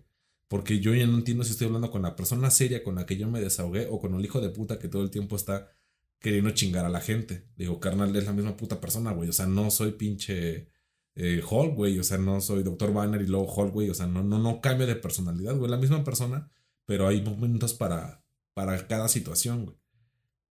Porque 0.48 0.80
yo 0.80 0.96
ya 0.96 1.08
no 1.08 1.18
entiendo 1.18 1.44
si 1.44 1.52
estoy 1.52 1.68
hablando 1.68 1.92
con 1.92 2.02
la 2.04 2.16
persona 2.16 2.50
seria 2.52 2.84
con 2.84 2.96
la 2.96 3.06
que 3.06 3.18
yo 3.18 3.30
me 3.30 3.42
desahogué 3.42 3.88
o 3.90 4.00
con 4.00 4.16
el 4.16 4.26
hijo 4.26 4.42
de 4.42 4.50
puta 4.50 4.80
que 4.80 4.88
todo 4.88 5.04
el 5.04 5.12
tiempo 5.12 5.36
está 5.36 5.77
queriendo 6.20 6.52
chingar 6.52 6.86
a 6.86 6.90
la 6.90 7.02
gente. 7.02 7.48
Digo, 7.56 7.80
carnal, 7.80 8.16
es 8.16 8.26
la 8.26 8.34
misma 8.34 8.58
puta 8.58 8.80
persona, 8.80 9.12
güey. 9.12 9.30
O 9.30 9.34
sea, 9.34 9.48
no 9.48 9.72
soy 9.72 9.92
pinche 9.92 10.70
eh, 11.16 11.42
Hulk, 11.48 11.76
güey. 11.76 12.00
O 12.00 12.04
sea, 12.04 12.18
no 12.18 12.42
soy 12.42 12.64
Dr. 12.64 12.94
Banner 12.94 13.22
y 13.22 13.28
luego 13.28 13.52
Hulk, 13.54 13.74
güey. 13.74 13.90
O 13.90 13.94
sea, 13.94 14.08
no, 14.08 14.24
no, 14.24 14.40
no 14.40 14.62
cambio 14.62 14.88
de 14.88 14.96
personalidad, 14.96 15.56
güey. 15.56 15.70
La 15.70 15.78
misma 15.78 16.04
persona, 16.04 16.52
pero 16.86 17.08
hay 17.08 17.22
momentos 17.22 17.74
para, 17.74 18.24
para 18.54 18.88
cada 18.88 19.08
situación, 19.08 19.66
güey. 19.66 19.78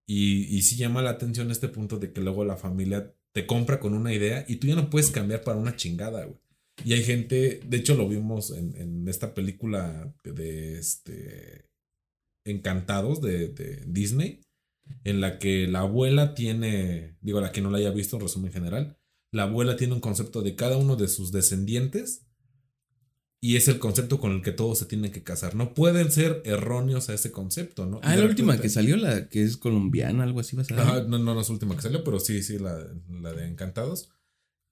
Y, 0.07 0.57
y 0.57 0.63
sí 0.63 0.77
llama 0.77 1.03
la 1.03 1.11
atención 1.11 1.51
este 1.51 1.69
punto 1.69 1.99
de 1.99 2.13
que 2.13 2.21
luego 2.21 2.45
la 2.45 2.57
familia 2.57 3.13
te 3.33 3.47
compra 3.47 3.81
con 3.81 3.93
una 3.93 4.15
idea 4.15 4.45
y 4.49 4.57
tú 4.57 4.69
ya 4.69 4.77
no 4.77 4.89
puedes 4.89 5.11
cambiar 5.11 5.43
para 5.43 5.59
una 5.59 5.77
chingada, 5.77 6.25
güey. 6.25 6.39
Y 6.85 6.93
hay 6.93 7.03
gente, 7.03 7.61
de 7.65 7.77
hecho 7.77 7.95
lo 7.95 8.09
vimos 8.09 8.51
en, 8.51 8.77
en 8.77 9.09
esta 9.09 9.35
película 9.35 10.15
de 10.25 10.79
este 10.79 11.67
Encantados 12.45 13.21
de, 13.21 13.49
de 13.49 13.83
Disney, 13.89 14.41
en 15.05 15.21
la 15.21 15.39
que 15.39 15.67
la 15.69 15.81
abuela 15.81 16.35
tiene, 16.35 17.17
digo, 17.21 17.41
la 17.41 17.53
que 17.53 17.61
no 17.61 17.71
la 17.71 17.79
haya 17.79 17.91
visto 17.91 18.17
en 18.17 18.23
resumen 18.23 18.53
general, 18.53 18.99
la 19.33 19.45
abuela 19.45 19.77
tiene 19.77 19.95
un 19.95 20.01
concepto 20.01 20.43
de 20.43 20.55
cada 20.57 20.77
uno 20.77 20.97
de 20.97 21.09
sus 21.09 21.33
descendientes 21.33 22.23
y 23.41 23.57
es 23.57 23.69
el 23.69 23.79
concepto 23.79 24.19
con 24.19 24.33
el 24.33 24.43
que 24.43 24.51
todos 24.53 24.79
se 24.79 24.87
tienen 24.87 25.13
que 25.13 25.23
casar. 25.23 25.55
No 25.55 25.75
pueden 25.75 26.11
ser 26.11 26.43
erróneos 26.45 27.09
a 27.11 27.15
ese 27.15 27.31
concepto, 27.31 27.87
¿no? 27.87 28.01
Ah, 28.03 28.17
la 28.17 28.25
última 28.25 28.59
que 28.61 28.69
salió, 28.69 28.97
la 28.97 29.29
que 29.29 29.43
es 29.43 29.57
colombiana, 29.57 30.25
algo 30.25 30.41
así 30.41 30.57
va 30.57 30.63
a 30.63 30.65
ser. 30.65 30.79
Ajá, 30.81 31.03
no, 31.03 31.19
no, 31.19 31.35
no 31.35 31.41
es 31.41 31.49
la 31.49 31.53
última 31.53 31.77
que 31.77 31.83
salió, 31.83 32.03
pero 32.03 32.19
sí, 32.19 32.43
sí, 32.43 32.59
la, 32.59 32.83
la 33.11 33.33
de 33.33 33.47
Encantados. 33.47 34.09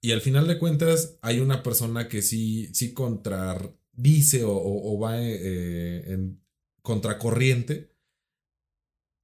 Y 0.01 0.11
al 0.11 0.21
final 0.21 0.47
de 0.47 0.57
cuentas, 0.59 1.17
hay 1.21 1.39
una 1.39 1.63
persona 1.63 2.07
que 2.09 2.21
sí, 2.21 2.69
sí 2.73 2.93
contradice 2.93 4.43
o, 4.43 4.51
o- 4.51 4.93
o 4.95 4.99
va 4.99 5.21
eh, 5.21 6.11
en 6.11 6.41
contracorriente 6.81 7.95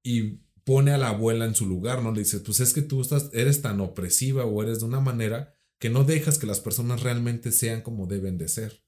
y 0.04 0.39
pone 0.63 0.91
a 0.91 0.97
la 0.97 1.10
abuela 1.10 1.45
en 1.45 1.56
su 1.56 1.65
lugar, 1.65 2.02
¿no? 2.04 2.12
Le 2.12 2.19
dice, 2.19 2.39
pues 2.39 2.60
es 2.60 2.74
que 2.74 2.82
tú 2.82 3.02
estás, 3.02 3.30
eres 3.34 3.62
tan 3.62 3.80
opresiva 3.82 4.45
o 4.45 4.63
eres 4.63 4.80
de 4.80 4.86
una 4.86 5.00
manera 5.00 5.56
que 5.80 5.89
no 5.89 6.04
dejas 6.04 6.38
que 6.38 6.47
las 6.47 6.60
personas 6.60 7.02
realmente 7.04 7.52
sean 7.52 7.82
como 7.82 8.08
deben 8.08 8.38
de 8.38 8.47
ser. 8.47 8.84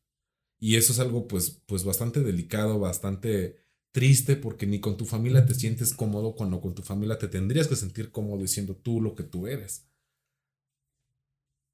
Y 0.60 0.76
eso 0.76 0.94
es 0.94 1.00
algo 1.00 1.28
pues, 1.28 1.62
pues 1.66 1.84
bastante 1.84 2.22
delicado, 2.22 2.80
bastante 2.80 3.58
triste 3.92 4.36
porque 4.36 4.66
ni 4.66 4.80
con 4.80 4.98
tu 4.98 5.06
familia 5.06 5.46
te 5.46 5.54
sientes 5.54 5.94
cómodo 5.94 6.36
cuando 6.36 6.62
con 6.62 6.74
tu 6.74 6.82
familia 6.82 7.18
te 7.18 7.28
tendrías 7.28 7.68
que 7.68 7.76
sentir 7.76 8.12
cómodo 8.12 8.42
diciendo 8.42 8.76
tú 8.76 9.02
lo 9.02 9.16
que 9.16 9.24
tú 9.24 9.48
eres. 9.48 9.88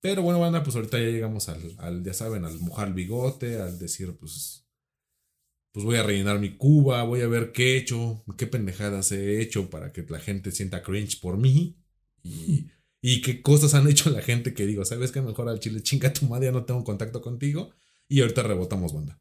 Pero 0.02 0.24
bueno, 0.24 0.40
banda, 0.40 0.64
pues 0.64 0.76
ahorita 0.76 0.98
ya 0.98 1.08
llegamos 1.08 1.50
al, 1.50 1.76
al, 1.78 2.04
ya 2.04 2.14
saben, 2.14 2.46
al 2.46 2.58
mojar 2.60 2.94
bigote, 2.94 3.60
al 3.60 3.78
decir, 3.78 4.16
pues, 4.18 4.66
pues 5.72 5.86
voy 5.86 5.98
a 5.98 6.04
rellenar 6.04 6.40
mi 6.40 6.58
cuba, 6.58 7.04
voy 7.04 7.22
a 7.22 7.28
ver 7.28 7.52
qué 7.52 7.74
he 7.74 7.78
hecho, 7.78 8.24
qué 8.38 8.48
pendejadas 8.48 9.12
he 9.12 9.42
hecho 9.42 9.70
para 9.70 9.92
que 9.92 10.06
la 10.08 10.20
gente 10.20 10.52
sienta 10.52 10.82
cringe 10.82 11.20
por 11.20 11.38
mí 11.38 11.78
y, 12.24 12.68
y 13.02 13.22
qué 13.22 13.42
cosas 13.42 13.74
han 13.74 13.88
hecho 13.88 14.10
la 14.10 14.22
gente 14.22 14.54
que 14.54 14.66
digo, 14.66 14.84
¿sabes 14.86 15.12
qué? 15.12 15.22
Mejor 15.22 15.50
al 15.50 15.60
chile 15.60 15.82
chinga 15.82 16.12
tu 16.12 16.26
madre, 16.26 16.52
no 16.52 16.66
tengo 16.66 16.84
contacto 16.84 17.22
contigo 17.22 17.72
y 18.08 18.22
ahorita 18.22 18.44
rebotamos, 18.44 18.94
banda. 18.94 19.20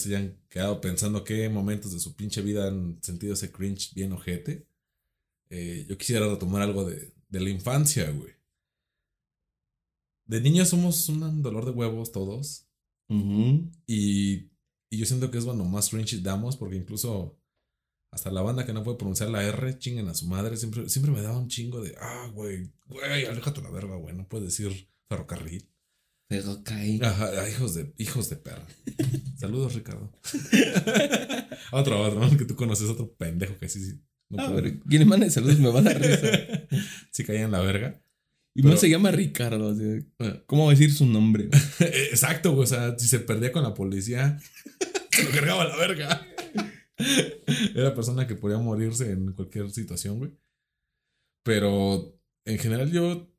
Se 0.00 0.16
hayan 0.16 0.38
quedado 0.48 0.80
pensando 0.80 1.24
qué 1.24 1.48
momentos 1.48 1.92
de 1.92 2.00
su 2.00 2.14
pinche 2.16 2.42
vida 2.42 2.68
han 2.68 3.02
sentido 3.02 3.34
ese 3.34 3.52
cringe 3.52 3.94
bien 3.94 4.12
ojete. 4.12 4.66
Eh, 5.50 5.86
yo 5.88 5.98
quisiera 5.98 6.28
retomar 6.28 6.62
algo 6.62 6.84
de, 6.84 7.12
de 7.28 7.40
la 7.40 7.50
infancia, 7.50 8.10
güey. 8.10 8.32
De 10.26 10.40
niños 10.40 10.68
somos 10.68 11.08
un 11.08 11.42
dolor 11.42 11.64
de 11.64 11.72
huevos 11.72 12.12
todos. 12.12 12.66
Y, 13.08 14.50
y 14.88 14.98
yo 14.98 15.04
siento 15.04 15.30
que 15.30 15.38
es 15.38 15.44
cuando 15.44 15.64
más 15.64 15.90
cringe 15.90 16.22
damos, 16.22 16.56
porque 16.56 16.76
incluso 16.76 17.36
hasta 18.12 18.30
la 18.30 18.42
banda 18.42 18.66
que 18.66 18.72
no 18.72 18.82
puede 18.82 18.98
pronunciar 18.98 19.30
la 19.30 19.44
R, 19.44 19.78
chinguen 19.78 20.08
a 20.08 20.14
su 20.14 20.26
madre, 20.26 20.56
siempre, 20.56 20.88
siempre 20.88 21.12
me 21.12 21.22
daba 21.22 21.38
un 21.38 21.48
chingo 21.48 21.80
de, 21.80 21.94
ah, 22.00 22.30
güey, 22.34 22.72
güey, 22.86 23.24
aléjate 23.24 23.62
la 23.62 23.70
verga, 23.70 23.96
güey, 23.96 24.14
no 24.14 24.28
puedes 24.28 24.48
decir 24.48 24.88
ferrocarril. 25.08 25.69
Pero 26.30 26.62
cae. 26.62 27.00
Ajá, 27.02 27.48
hijos 27.50 27.74
de, 27.74 27.92
hijos 27.98 28.30
de 28.30 28.36
perra. 28.36 28.64
Saludos, 29.36 29.74
Ricardo. 29.74 30.12
otro, 31.72 32.00
otro, 32.00 32.38
que 32.38 32.44
tú 32.44 32.54
conoces, 32.54 32.88
otro 32.88 33.12
pendejo 33.16 33.58
que 33.58 33.68
sí, 33.68 33.84
sí. 33.84 34.00
No 34.30 34.44
Ah, 34.44 34.52
pero 34.54 34.78
quien 34.88 35.00
le 35.00 35.06
mande 35.06 35.28
saludos 35.28 35.58
me 35.58 35.70
va 35.72 35.80
a 35.80 35.82
dar 35.82 36.00
risa. 36.00 36.28
sí 37.10 37.24
caía 37.24 37.42
en 37.42 37.50
la 37.50 37.60
verga. 37.60 38.00
Y 38.54 38.62
Pero- 38.62 38.74
no 38.74 38.80
se 38.80 38.88
llama 38.88 39.10
Ricardo. 39.10 39.66
o 39.66 39.74
sea, 39.74 40.44
¿Cómo 40.46 40.66
va 40.66 40.70
a 40.70 40.74
decir 40.74 40.92
su 40.94 41.04
nombre? 41.04 41.48
Exacto, 41.80 42.56
o 42.56 42.64
sea, 42.64 42.96
si 42.96 43.08
se 43.08 43.18
perdía 43.18 43.50
con 43.50 43.64
la 43.64 43.74
policía, 43.74 44.38
se 45.10 45.24
lo 45.24 45.30
cargaba 45.32 45.64
la 45.64 45.76
verga. 45.76 46.24
Era 47.74 47.92
persona 47.92 48.28
que 48.28 48.36
podía 48.36 48.58
morirse 48.58 49.10
en 49.10 49.32
cualquier 49.32 49.68
situación, 49.72 50.18
güey. 50.18 50.30
Pero 51.44 52.16
en 52.44 52.58
general 52.58 52.92
yo, 52.92 53.32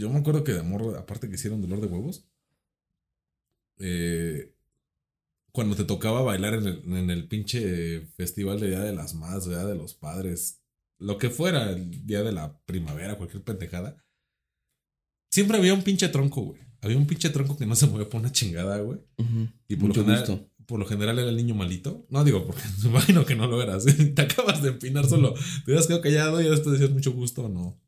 yo 0.00 0.10
me 0.10 0.18
acuerdo 0.18 0.42
que 0.44 0.52
de 0.52 0.60
amor, 0.60 0.96
aparte 0.96 1.28
que 1.28 1.34
hicieron 1.34 1.60
dolor 1.60 1.80
de 1.80 1.86
huevos, 1.86 2.26
eh, 3.78 4.54
cuando 5.52 5.76
te 5.76 5.84
tocaba 5.84 6.22
bailar 6.22 6.54
en 6.54 6.66
el, 6.66 6.82
en 6.96 7.10
el 7.10 7.28
pinche 7.28 8.00
festival 8.16 8.60
de 8.60 8.68
Día 8.68 8.80
de 8.80 8.94
las 8.94 9.14
Madres, 9.14 9.46
Día 9.46 9.64
de 9.64 9.74
los 9.74 9.94
Padres, 9.94 10.62
lo 10.98 11.18
que 11.18 11.30
fuera, 11.30 11.70
el 11.70 12.06
Día 12.06 12.22
de 12.22 12.32
la 12.32 12.58
Primavera, 12.66 13.16
cualquier 13.16 13.42
pendejada, 13.42 13.96
siempre 15.30 15.58
había 15.58 15.74
un 15.74 15.82
pinche 15.82 16.08
tronco, 16.08 16.42
güey. 16.42 16.60
Había 16.82 16.96
un 16.96 17.06
pinche 17.06 17.28
tronco 17.30 17.58
que 17.58 17.66
no 17.66 17.76
se 17.76 17.86
movía 17.86 18.08
por 18.08 18.20
una 18.20 18.32
chingada, 18.32 18.78
güey. 18.80 19.00
Y 19.68 19.76
por 19.76 19.88
Mucho 19.88 20.00
lo, 20.00 20.06
general, 20.06 20.26
gusto. 20.26 20.50
por 20.66 20.78
lo 20.78 20.86
general 20.86 21.18
era 21.18 21.28
el 21.28 21.36
niño 21.36 21.54
malito. 21.54 22.06
No 22.08 22.24
digo, 22.24 22.46
porque 22.46 22.62
me 22.84 22.88
imagino 22.90 23.26
que 23.26 23.34
no 23.36 23.46
lo 23.46 23.60
eras. 23.62 23.84
Te 24.14 24.22
acabas 24.22 24.62
de 24.62 24.70
empinar 24.70 25.06
solo. 25.06 25.34
Te 25.34 25.72
hubieras 25.72 25.86
quedado 25.86 26.02
callado 26.02 26.40
y 26.40 26.48
después 26.48 26.72
decías 26.72 26.90
mucho 26.90 27.12
gusto 27.12 27.44
o 27.44 27.48
no. 27.48 27.78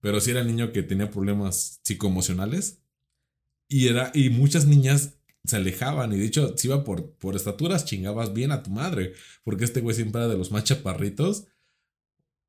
Pero 0.00 0.20
sí 0.20 0.30
era 0.30 0.40
el 0.40 0.46
niño 0.46 0.72
que 0.72 0.82
tenía 0.82 1.10
problemas 1.10 1.80
psicoemocionales. 1.82 2.80
Y, 3.68 3.88
era, 3.88 4.10
y 4.14 4.30
muchas 4.30 4.66
niñas 4.66 5.18
se 5.44 5.56
alejaban. 5.56 6.12
Y 6.12 6.18
de 6.18 6.26
hecho, 6.26 6.56
si 6.56 6.68
iba 6.68 6.84
por, 6.84 7.12
por 7.14 7.36
estaturas, 7.36 7.84
chingabas 7.84 8.32
bien 8.32 8.52
a 8.52 8.62
tu 8.62 8.70
madre. 8.70 9.14
Porque 9.44 9.64
este 9.64 9.80
güey 9.80 9.96
siempre 9.96 10.20
era 10.20 10.28
de 10.28 10.38
los 10.38 10.50
más 10.50 10.64
chaparritos. 10.64 11.46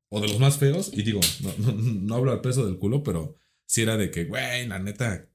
O 0.08 0.20
de 0.20 0.28
los 0.28 0.38
más 0.38 0.58
feos. 0.58 0.90
Y 0.92 1.02
digo, 1.02 1.20
no, 1.42 1.54
no, 1.58 1.72
no 1.72 2.14
hablo 2.14 2.32
al 2.32 2.40
peso 2.40 2.66
del 2.66 2.78
culo, 2.78 3.02
pero 3.02 3.36
sí 3.66 3.82
era 3.82 3.96
de 3.96 4.10
que, 4.10 4.24
güey, 4.24 4.66
la 4.66 4.78
neta, 4.78 5.28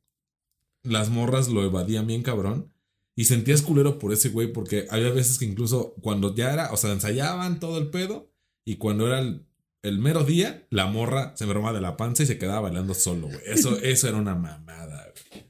las 0.83 1.09
morras 1.09 1.49
lo 1.49 1.63
evadían 1.63 2.07
bien 2.07 2.23
cabrón. 2.23 2.71
Y 3.15 3.25
sentías 3.25 3.61
culero 3.61 3.97
por 3.97 4.11
ese 4.11 4.29
güey, 4.29 4.51
porque 4.51 4.87
había 4.89 5.09
veces 5.09 5.39
que 5.39 5.45
incluso 5.45 5.95
cuando 6.01 6.35
ya 6.35 6.51
era, 6.51 6.73
o 6.73 6.77
sea, 6.77 6.91
ensayaban 6.91 7.61
todo 7.61 7.77
el 7.77 7.89
pedo, 7.89 8.29
y 8.65 8.75
cuando 8.75 9.07
era 9.07 9.19
el, 9.19 9.45
el 9.87 9.99
mero 9.99 10.23
día, 10.23 10.65
la 10.71 10.87
morra 10.87 11.33
se 11.35 11.43
enfermaba 11.43 11.73
de 11.73 11.81
la 11.81 11.95
panza 11.95 12.23
y 12.23 12.25
se 12.25 12.37
quedaba 12.37 12.61
bailando 12.61 12.93
solo, 12.93 13.27
güey. 13.27 13.39
Eso, 13.45 13.77
eso 13.81 14.07
era 14.07 14.17
una 14.17 14.35
mamada, 14.35 15.11
güey. 15.31 15.45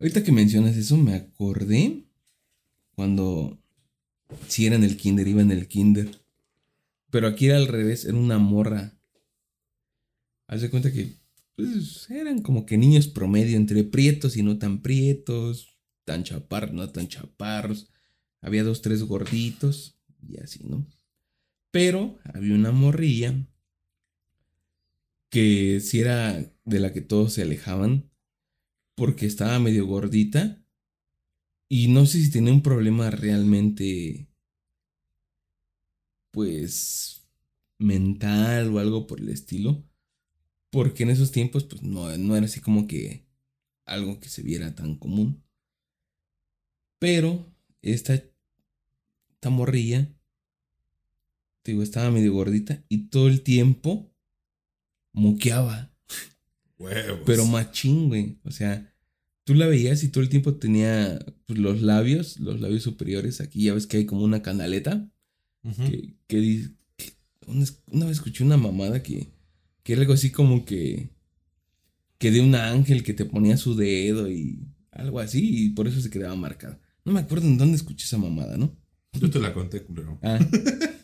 Ahorita 0.00 0.24
que 0.24 0.32
mencionas 0.32 0.76
eso, 0.76 0.96
me 0.96 1.14
acordé 1.14 2.04
cuando 2.94 3.58
si 4.48 4.66
era 4.66 4.76
en 4.76 4.84
el 4.84 4.96
kinder, 4.96 5.28
iba 5.28 5.42
en 5.42 5.52
el 5.52 5.68
kinder. 5.68 6.10
Pero 7.10 7.28
aquí 7.28 7.46
era 7.46 7.56
al 7.56 7.68
revés, 7.68 8.04
era 8.04 8.16
una 8.16 8.38
morra. 8.38 8.98
Haz 10.48 10.62
de 10.62 10.70
cuenta 10.70 10.92
que 10.92 11.16
pues, 11.54 12.08
eran 12.10 12.42
como 12.42 12.66
que 12.66 12.78
niños 12.78 13.08
promedio, 13.08 13.56
entre 13.56 13.84
prietos 13.84 14.36
y 14.36 14.42
no 14.42 14.58
tan 14.58 14.82
prietos. 14.82 15.78
tan 16.04 16.24
chaparros, 16.24 16.72
no 16.72 16.88
tan 16.90 17.08
chaparros. 17.08 17.90
Había 18.40 18.64
dos, 18.64 18.82
tres 18.82 19.02
gorditos 19.02 19.98
y 20.22 20.38
así, 20.38 20.64
¿no? 20.64 20.86
Pero 21.70 22.18
había 22.32 22.54
una 22.54 22.72
morrilla 22.72 23.34
que 25.30 25.80
si 25.80 26.00
era 26.00 26.52
de 26.64 26.80
la 26.80 26.92
que 26.92 27.00
todos 27.00 27.34
se 27.34 27.42
alejaban 27.42 28.10
porque 28.94 29.26
estaba 29.26 29.58
medio 29.58 29.86
gordita 29.86 30.62
y 31.68 31.88
no 31.88 32.06
sé 32.06 32.20
si 32.20 32.30
tenía 32.30 32.52
un 32.52 32.62
problema 32.62 33.10
realmente 33.10 34.28
pues 36.30 37.28
mental 37.78 38.74
o 38.74 38.78
algo 38.78 39.06
por 39.06 39.20
el 39.20 39.28
estilo 39.28 39.84
porque 40.70 41.04
en 41.04 41.10
esos 41.10 41.32
tiempos 41.32 41.64
pues 41.64 41.82
no, 41.82 42.16
no 42.18 42.36
era 42.36 42.46
así 42.46 42.60
como 42.60 42.86
que 42.86 43.26
algo 43.86 44.20
que 44.20 44.28
se 44.28 44.42
viera 44.42 44.74
tan 44.74 44.96
común. 44.96 45.42
Pero 46.98 47.46
esta, 47.82 48.14
esta 48.14 49.50
morrilla 49.50 50.12
te 51.62 51.72
digo, 51.72 51.82
estaba 51.82 52.10
medio 52.10 52.32
gordita 52.32 52.84
y 52.88 53.08
todo 53.08 53.28
el 53.28 53.42
tiempo 53.42 54.12
moqueaba. 55.16 55.90
Huevos. 56.78 57.20
Pero 57.26 57.46
machín, 57.46 58.08
güey. 58.08 58.38
O 58.44 58.50
sea, 58.50 58.94
tú 59.44 59.54
la 59.54 59.66
veías 59.66 60.04
y 60.04 60.08
todo 60.08 60.22
el 60.22 60.28
tiempo 60.28 60.54
tenía 60.54 61.18
pues, 61.46 61.58
los 61.58 61.82
labios, 61.82 62.38
los 62.38 62.60
labios 62.60 62.82
superiores. 62.82 63.40
Aquí 63.40 63.64
ya 63.64 63.74
ves 63.74 63.86
que 63.86 63.96
hay 63.96 64.06
como 64.06 64.22
una 64.22 64.42
canaleta. 64.42 65.10
Ujú. 65.64 65.82
Que, 65.84 66.14
que 66.28 66.68
que 66.96 67.12
una, 67.46 67.64
una 67.90 68.06
vez 68.06 68.18
escuché 68.18 68.44
una 68.44 68.56
mamada 68.56 69.02
que, 69.02 69.32
que 69.82 69.94
era 69.94 70.02
algo 70.02 70.12
así 70.12 70.30
como 70.30 70.64
que. 70.64 71.10
Que 72.18 72.30
de 72.30 72.40
un 72.40 72.54
ángel 72.54 73.02
que 73.02 73.12
te 73.12 73.26
ponía 73.26 73.58
su 73.58 73.74
dedo 73.74 74.30
y 74.30 74.68
algo 74.90 75.20
así. 75.20 75.66
Y 75.66 75.70
por 75.70 75.88
eso 75.88 76.00
se 76.00 76.10
quedaba 76.10 76.34
marcada. 76.36 76.78
No 77.04 77.12
me 77.12 77.20
acuerdo 77.20 77.46
en 77.46 77.58
dónde 77.58 77.76
escuché 77.76 78.04
esa 78.04 78.18
mamada, 78.18 78.56
¿no? 78.56 78.76
Yo 79.12 79.30
te 79.30 79.38
la 79.38 79.52
conté, 79.54 79.82
culero. 79.82 80.18
Ah. 80.22 80.38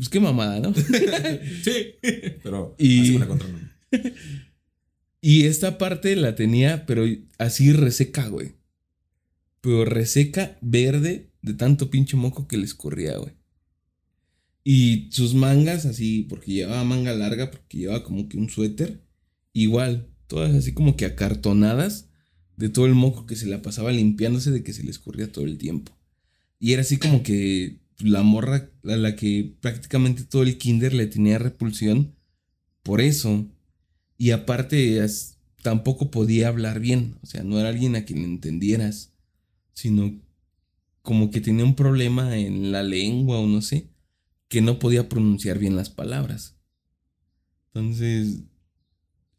pues 0.00 0.08
qué 0.08 0.18
mamada, 0.18 0.60
¿no? 0.60 0.72
sí, 1.64 1.94
pero 2.42 2.74
Y- 2.78 3.00
así 3.00 3.12
me 3.12 3.18
la 3.18 3.28
contaron. 3.28 3.70
Y 5.20 5.44
esta 5.44 5.76
parte 5.76 6.16
la 6.16 6.34
tenía, 6.34 6.86
pero 6.86 7.04
así 7.36 7.72
reseca, 7.72 8.28
güey. 8.28 8.54
Pero 9.60 9.84
reseca, 9.84 10.56
verde, 10.62 11.30
de 11.42 11.52
tanto 11.52 11.90
pinche 11.90 12.16
moco 12.16 12.48
que 12.48 12.56
le 12.56 12.64
escurría, 12.64 13.18
güey. 13.18 13.34
Y 14.64 15.08
sus 15.12 15.34
mangas 15.34 15.84
así, 15.84 16.22
porque 16.28 16.52
llevaba 16.52 16.84
manga 16.84 17.12
larga, 17.14 17.50
porque 17.50 17.78
llevaba 17.78 18.02
como 18.04 18.28
que 18.28 18.38
un 18.38 18.48
suéter. 18.48 19.02
Igual, 19.52 20.08
todas 20.26 20.54
así 20.54 20.72
como 20.72 20.96
que 20.96 21.04
acartonadas 21.04 22.08
de 22.56 22.68
todo 22.70 22.86
el 22.86 22.94
moco 22.94 23.26
que 23.26 23.36
se 23.36 23.46
la 23.46 23.60
pasaba 23.62 23.90
limpiándose 23.92 24.50
de 24.50 24.62
que 24.62 24.72
se 24.72 24.82
le 24.84 24.90
escurría 24.90 25.30
todo 25.30 25.44
el 25.44 25.58
tiempo. 25.58 25.92
Y 26.58 26.72
era 26.72 26.82
así 26.82 26.96
como 26.98 27.22
que 27.22 27.79
la 28.02 28.22
morra 28.22 28.70
a 28.84 28.96
la 28.96 29.16
que 29.16 29.54
prácticamente 29.60 30.24
todo 30.24 30.42
el 30.42 30.58
kinder 30.58 30.94
le 30.94 31.06
tenía 31.06 31.38
repulsión 31.38 32.14
por 32.82 33.00
eso. 33.00 33.46
Y 34.16 34.32
aparte, 34.32 35.04
tampoco 35.62 36.10
podía 36.10 36.48
hablar 36.48 36.80
bien. 36.80 37.16
O 37.22 37.26
sea, 37.26 37.42
no 37.42 37.58
era 37.58 37.68
alguien 37.68 37.96
a 37.96 38.04
quien 38.04 38.24
entendieras. 38.24 39.12
Sino 39.72 40.20
como 41.02 41.30
que 41.30 41.40
tenía 41.40 41.64
un 41.64 41.74
problema 41.74 42.36
en 42.36 42.72
la 42.72 42.82
lengua 42.82 43.38
o 43.38 43.46
no 43.46 43.62
sé. 43.62 43.88
Que 44.48 44.60
no 44.60 44.78
podía 44.78 45.08
pronunciar 45.08 45.58
bien 45.58 45.76
las 45.76 45.90
palabras. 45.90 46.56
Entonces, 47.72 48.42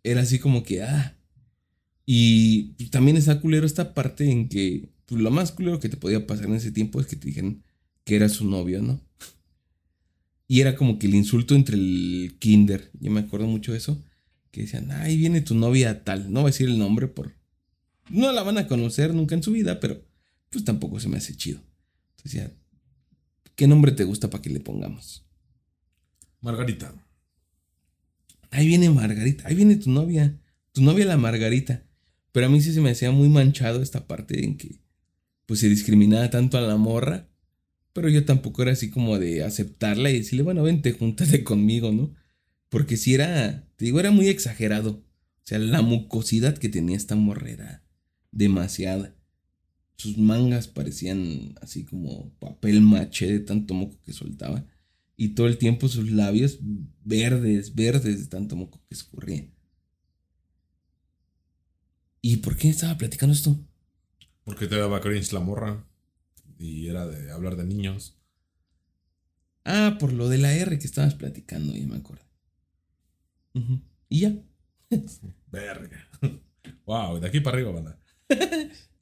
era 0.04 0.21
así 0.21 0.39
como 0.39 0.63
que, 0.63 0.84
ah. 0.84 1.17
Y 2.06 2.74
también 2.89 3.17
está 3.17 3.39
culero 3.39 3.65
esta 3.65 3.93
parte 3.93 4.30
en 4.30 4.50
que, 4.50 4.89
pues 5.06 5.21
lo 5.21 5.32
más 5.32 5.52
culero 5.52 5.80
que 5.80 5.89
te 5.89 5.97
podía 5.97 6.26
pasar 6.26 6.45
en 6.45 6.56
ese 6.56 6.71
tiempo 6.71 7.00
es 7.00 7.08
que 7.08 7.15
te 7.15 7.28
dijeran 7.28 7.63
que 8.03 8.15
era 8.15 8.29
su 8.29 8.45
novio, 8.45 8.81
¿no? 8.81 9.01
Y 10.47 10.61
era 10.61 10.75
como 10.75 10.99
que 10.99 11.07
el 11.07 11.15
insulto 11.15 11.55
entre 11.55 11.75
el 11.75 12.35
kinder. 12.39 12.91
Yo 12.99 13.09
me 13.11 13.21
acuerdo 13.21 13.47
mucho 13.47 13.71
de 13.71 13.77
eso 13.77 14.03
que 14.51 14.61
decían, 14.61 14.91
ahí 14.91 15.17
viene 15.17 15.41
tu 15.41 15.55
novia 15.55 16.03
tal, 16.03 16.31
no 16.31 16.41
voy 16.41 16.49
a 16.49 16.51
decir 16.51 16.67
el 16.67 16.77
nombre 16.77 17.07
por... 17.07 17.33
No 18.09 18.31
la 18.33 18.43
van 18.43 18.57
a 18.57 18.67
conocer 18.67 19.13
nunca 19.13 19.33
en 19.33 19.43
su 19.43 19.53
vida, 19.53 19.79
pero 19.79 20.05
pues 20.49 20.65
tampoco 20.65 20.99
se 20.99 21.07
me 21.07 21.17
hace 21.17 21.35
chido. 21.35 21.61
Entonces 22.17 22.33
decía, 22.33 22.53
¿qué 23.55 23.67
nombre 23.67 23.93
te 23.93 24.03
gusta 24.03 24.29
para 24.29 24.41
que 24.41 24.49
le 24.49 24.59
pongamos? 24.59 25.25
Margarita. 26.41 26.93
Ahí 28.49 28.67
viene 28.67 28.89
Margarita, 28.89 29.47
ahí 29.47 29.55
viene 29.55 29.77
tu 29.77 29.89
novia, 29.89 30.37
tu 30.73 30.81
novia 30.81 31.05
la 31.05 31.17
Margarita. 31.17 31.85
Pero 32.33 32.47
a 32.47 32.49
mí 32.49 32.61
sí 32.61 32.73
se 32.73 32.81
me 32.81 32.91
hacía 32.91 33.11
muy 33.11 33.29
manchado 33.29 33.81
esta 33.81 34.07
parte 34.07 34.43
en 34.43 34.57
que 34.57 34.81
pues 35.45 35.61
se 35.61 35.69
discriminaba 35.69 36.29
tanto 36.29 36.57
a 36.57 36.61
la 36.61 36.75
morra, 36.75 37.29
pero 37.93 38.10
yo 38.10 38.25
tampoco 38.25 38.62
era 38.62 38.71
así 38.71 38.89
como 38.89 39.19
de 39.19 39.43
aceptarla 39.43 40.10
y 40.10 40.19
decirle, 40.19 40.43
bueno, 40.43 40.63
vente, 40.63 40.93
júntate 40.93 41.43
conmigo, 41.43 41.91
¿no? 41.91 42.13
Porque 42.69 42.97
si 42.97 43.13
era, 43.13 43.67
te 43.75 43.86
digo, 43.86 43.99
era 43.99 44.12
muy 44.12 44.27
exagerado. 44.27 44.91
O 44.91 45.43
sea, 45.43 45.60
la 45.60 45.82
mucosidad 45.82 46.58
que 46.58 46.69
tenía 46.69 46.95
esta 46.95 47.15
morra 47.15 47.49
era 47.49 47.84
demasiada. 48.32 49.15
Sus 49.97 50.17
mangas 50.17 50.67
parecían 50.67 51.56
así 51.62 51.84
como 51.84 52.34
papel 52.39 52.82
maché 52.82 53.32
de 53.32 53.39
tanto 53.39 53.73
moco 53.73 53.99
que 54.01 54.13
soltaba. 54.13 54.65
Y 55.17 55.30
todo 55.30 55.47
el 55.47 55.58
tiempo 55.58 55.89
sus 55.89 56.12
labios 56.12 56.60
verdes, 57.04 57.75
verdes 57.75 58.19
de 58.19 58.27
tanto 58.27 58.56
moco 58.56 58.82
que 58.88 58.95
escurría. 58.95 59.47
¿Y 62.21 62.38
por 62.38 62.56
qué 62.56 62.69
estaba 62.69 62.97
platicando 62.97 63.34
esto? 63.34 63.60
Porque 64.43 64.67
te 64.67 64.77
daba 64.77 65.01
cringe 65.01 65.34
la 65.34 65.39
morra. 65.39 65.86
Y 66.62 66.88
era 66.89 67.08
de 67.08 67.32
hablar 67.32 67.56
de 67.56 67.65
niños. 67.65 68.19
Ah, 69.65 69.97
por 70.00 70.13
lo 70.13 70.30
de 70.30 70.38
la 70.38 70.54
R 70.54 70.78
que 70.78 70.86
estabas 70.86 71.15
platicando, 71.15 71.74
ya 71.76 71.88
me 71.88 71.95
acuerdo. 71.95 72.24
Y 74.08 74.19
ya. 74.19 74.36
Verga. 75.52 76.08
Wow, 76.86 77.19
de 77.19 77.28
aquí 77.28 77.39
para 77.39 77.58
arriba, 77.58 77.71
banda. 77.71 78.00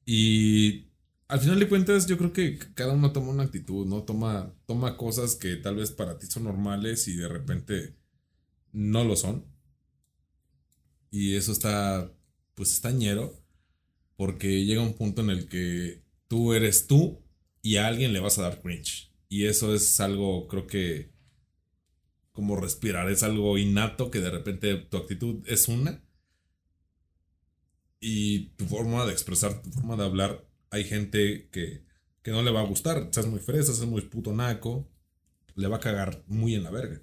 Y 0.05 0.87
al 1.27 1.39
final 1.39 1.59
de 1.59 1.67
cuentas, 1.67 2.07
yo 2.07 2.17
creo 2.17 2.31
que 2.31 2.57
cada 2.73 2.93
uno 2.93 3.11
toma 3.11 3.31
una 3.31 3.43
actitud, 3.43 3.85
¿no? 3.85 4.03
Toma, 4.03 4.53
toma 4.65 4.95
cosas 4.95 5.35
que 5.35 5.55
tal 5.55 5.75
vez 5.75 5.91
para 5.91 6.17
ti 6.19 6.27
son 6.27 6.43
normales 6.43 7.07
y 7.07 7.15
de 7.15 7.27
repente 7.27 7.97
no 8.71 9.03
lo 9.03 9.15
son. 9.15 9.45
Y 11.11 11.35
eso 11.35 11.51
está, 11.51 12.13
pues 12.55 12.71
está 12.71 12.91
ñero. 12.91 13.33
Porque 14.15 14.65
llega 14.65 14.81
un 14.81 14.93
punto 14.93 15.21
en 15.21 15.31
el 15.31 15.49
que 15.49 16.03
tú 16.27 16.53
eres 16.53 16.87
tú 16.87 17.21
y 17.61 17.77
a 17.77 17.87
alguien 17.87 18.13
le 18.13 18.19
vas 18.19 18.37
a 18.37 18.43
dar 18.43 18.61
cringe. 18.61 19.11
Y 19.27 19.45
eso 19.45 19.73
es 19.73 19.99
algo, 19.99 20.47
creo 20.47 20.67
que, 20.67 21.13
como 22.31 22.55
respirar, 22.55 23.09
es 23.09 23.23
algo 23.23 23.57
innato 23.57 24.11
que 24.11 24.21
de 24.21 24.31
repente 24.31 24.75
tu 24.75 24.97
actitud 24.97 25.43
es 25.47 25.67
una 25.67 26.03
y 27.99 28.49
tu 28.51 28.65
forma 28.65 29.05
de 29.05 29.11
expresar, 29.11 29.61
tu 29.61 29.71
forma 29.71 29.95
de 29.97 30.05
hablar, 30.05 30.47
hay 30.71 30.83
gente 30.85 31.49
que, 31.51 31.85
que 32.21 32.31
no 32.31 32.41
le 32.43 32.51
va 32.51 32.61
a 32.61 32.65
gustar. 32.65 33.09
Seas 33.11 33.27
muy 33.27 33.39
fresa, 33.39 33.73
seas 33.73 33.87
muy 33.87 34.01
puto 34.01 34.33
naco, 34.33 34.89
le 35.55 35.67
va 35.67 35.77
a 35.77 35.81
cagar 35.81 36.23
muy 36.27 36.55
en 36.55 36.63
la 36.63 36.71
verga. 36.71 37.01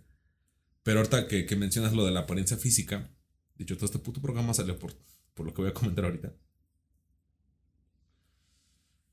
Pero 0.83 1.01
ahorita 1.01 1.29
que, 1.29 1.47
que 1.47 1.57
mencionas 1.57 1.92
lo 1.92 2.05
de 2.05 2.12
la 2.12 2.21
apariencia 2.21 2.57
física, 2.57 3.11
dicho 3.57 3.77
todo 3.77 3.87
este 3.87 3.99
puto 3.99 4.21
programa 4.21 4.55
salió 4.55 4.79
por, 4.79 4.95
por 5.35 5.47
lo 5.47 5.53
que 5.53 5.62
voy 5.62 5.71
a 5.71 5.75
comentar 5.75 6.05
ahorita. 6.05 6.35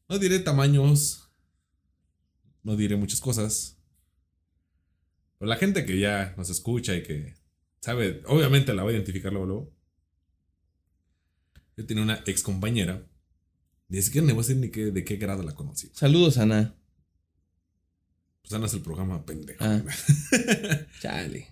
No 0.10 0.19
diré 0.19 0.39
tamaños, 0.39 1.22
no 2.63 2.76
diré 2.76 2.95
muchas 2.95 3.19
cosas. 3.19 3.78
Pero 5.38 5.49
la 5.49 5.58
gente 5.58 5.86
que 5.86 5.99
ya 5.99 6.34
nos 6.38 6.49
escucha 6.49 6.95
y 6.95 7.04
que 7.04 7.36
sabe, 7.82 8.23
obviamente 8.28 8.73
la 8.73 8.84
va 8.84 8.89
a 8.89 8.93
identificar 8.93 9.32
luego. 9.32 9.45
luego. 9.45 9.73
Yo 11.76 11.86
tenía 11.86 12.03
una 12.03 12.24
ex 12.26 12.41
compañera. 12.43 13.05
Ni 13.89 14.01
siquiera 14.01 14.26
me 14.26 14.34
voy 14.34 14.43
a 14.43 14.47
decir 14.47 14.57
ni 14.57 14.70
qué, 14.70 14.91
de 14.91 15.03
qué 15.03 15.18
grado 15.18 15.43
la 15.43 15.53
conocí. 15.53 15.91
Saludos, 15.93 16.38
Ana. 16.38 16.76
Pues 18.41 18.53
Ana 18.53 18.66
es 18.66 18.74
el 18.74 18.82
programa 18.82 19.26
pendejo. 19.26 19.64
Ah. 19.64 19.84
Chale. 20.99 21.47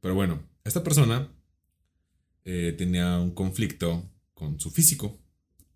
Pero 0.00 0.14
bueno, 0.14 0.48
esta 0.64 0.82
persona 0.82 1.32
eh, 2.44 2.74
tenía 2.76 3.18
un 3.18 3.32
conflicto 3.32 4.10
con 4.34 4.58
su 4.58 4.70
físico. 4.70 5.20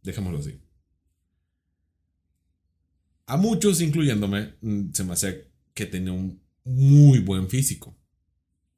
Dejémoslo 0.03 0.39
así. 0.39 0.61
A 3.27 3.37
muchos, 3.37 3.81
incluyéndome, 3.81 4.55
mm, 4.61 4.93
se 4.93 5.05
me 5.05 5.13
hacía 5.13 5.35
que 5.75 5.87
tenía 5.87 6.13
un 6.13 6.41
muy 6.65 7.19
buen 7.19 7.49
físico. 7.49 7.97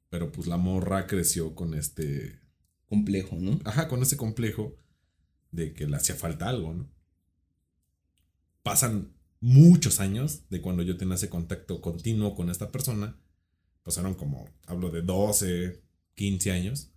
Pero 0.09 0.31
pues 0.31 0.47
la 0.47 0.57
morra 0.57 1.07
creció 1.07 1.55
con 1.55 1.73
este. 1.73 2.39
Complejo, 2.87 3.37
¿no? 3.39 3.59
Ajá, 3.65 3.87
con 3.87 4.01
ese 4.01 4.17
complejo 4.17 4.75
de 5.51 5.73
que 5.73 5.85
le 5.85 5.95
hacía 5.95 6.15
falta 6.15 6.49
algo, 6.49 6.73
¿no? 6.73 6.89
Pasan 8.63 9.13
muchos 9.39 9.99
años 9.99 10.49
de 10.49 10.61
cuando 10.61 10.81
yo 10.81 10.97
tenía 10.97 11.15
ese 11.15 11.29
contacto 11.29 11.81
continuo 11.81 12.33
con 12.35 12.49
esta 12.49 12.71
persona. 12.71 13.15
Pasaron 13.83 14.15
como, 14.15 14.49
hablo 14.65 14.89
de 14.89 15.03
12, 15.03 15.81
15 16.15 16.51
años. 16.51 16.91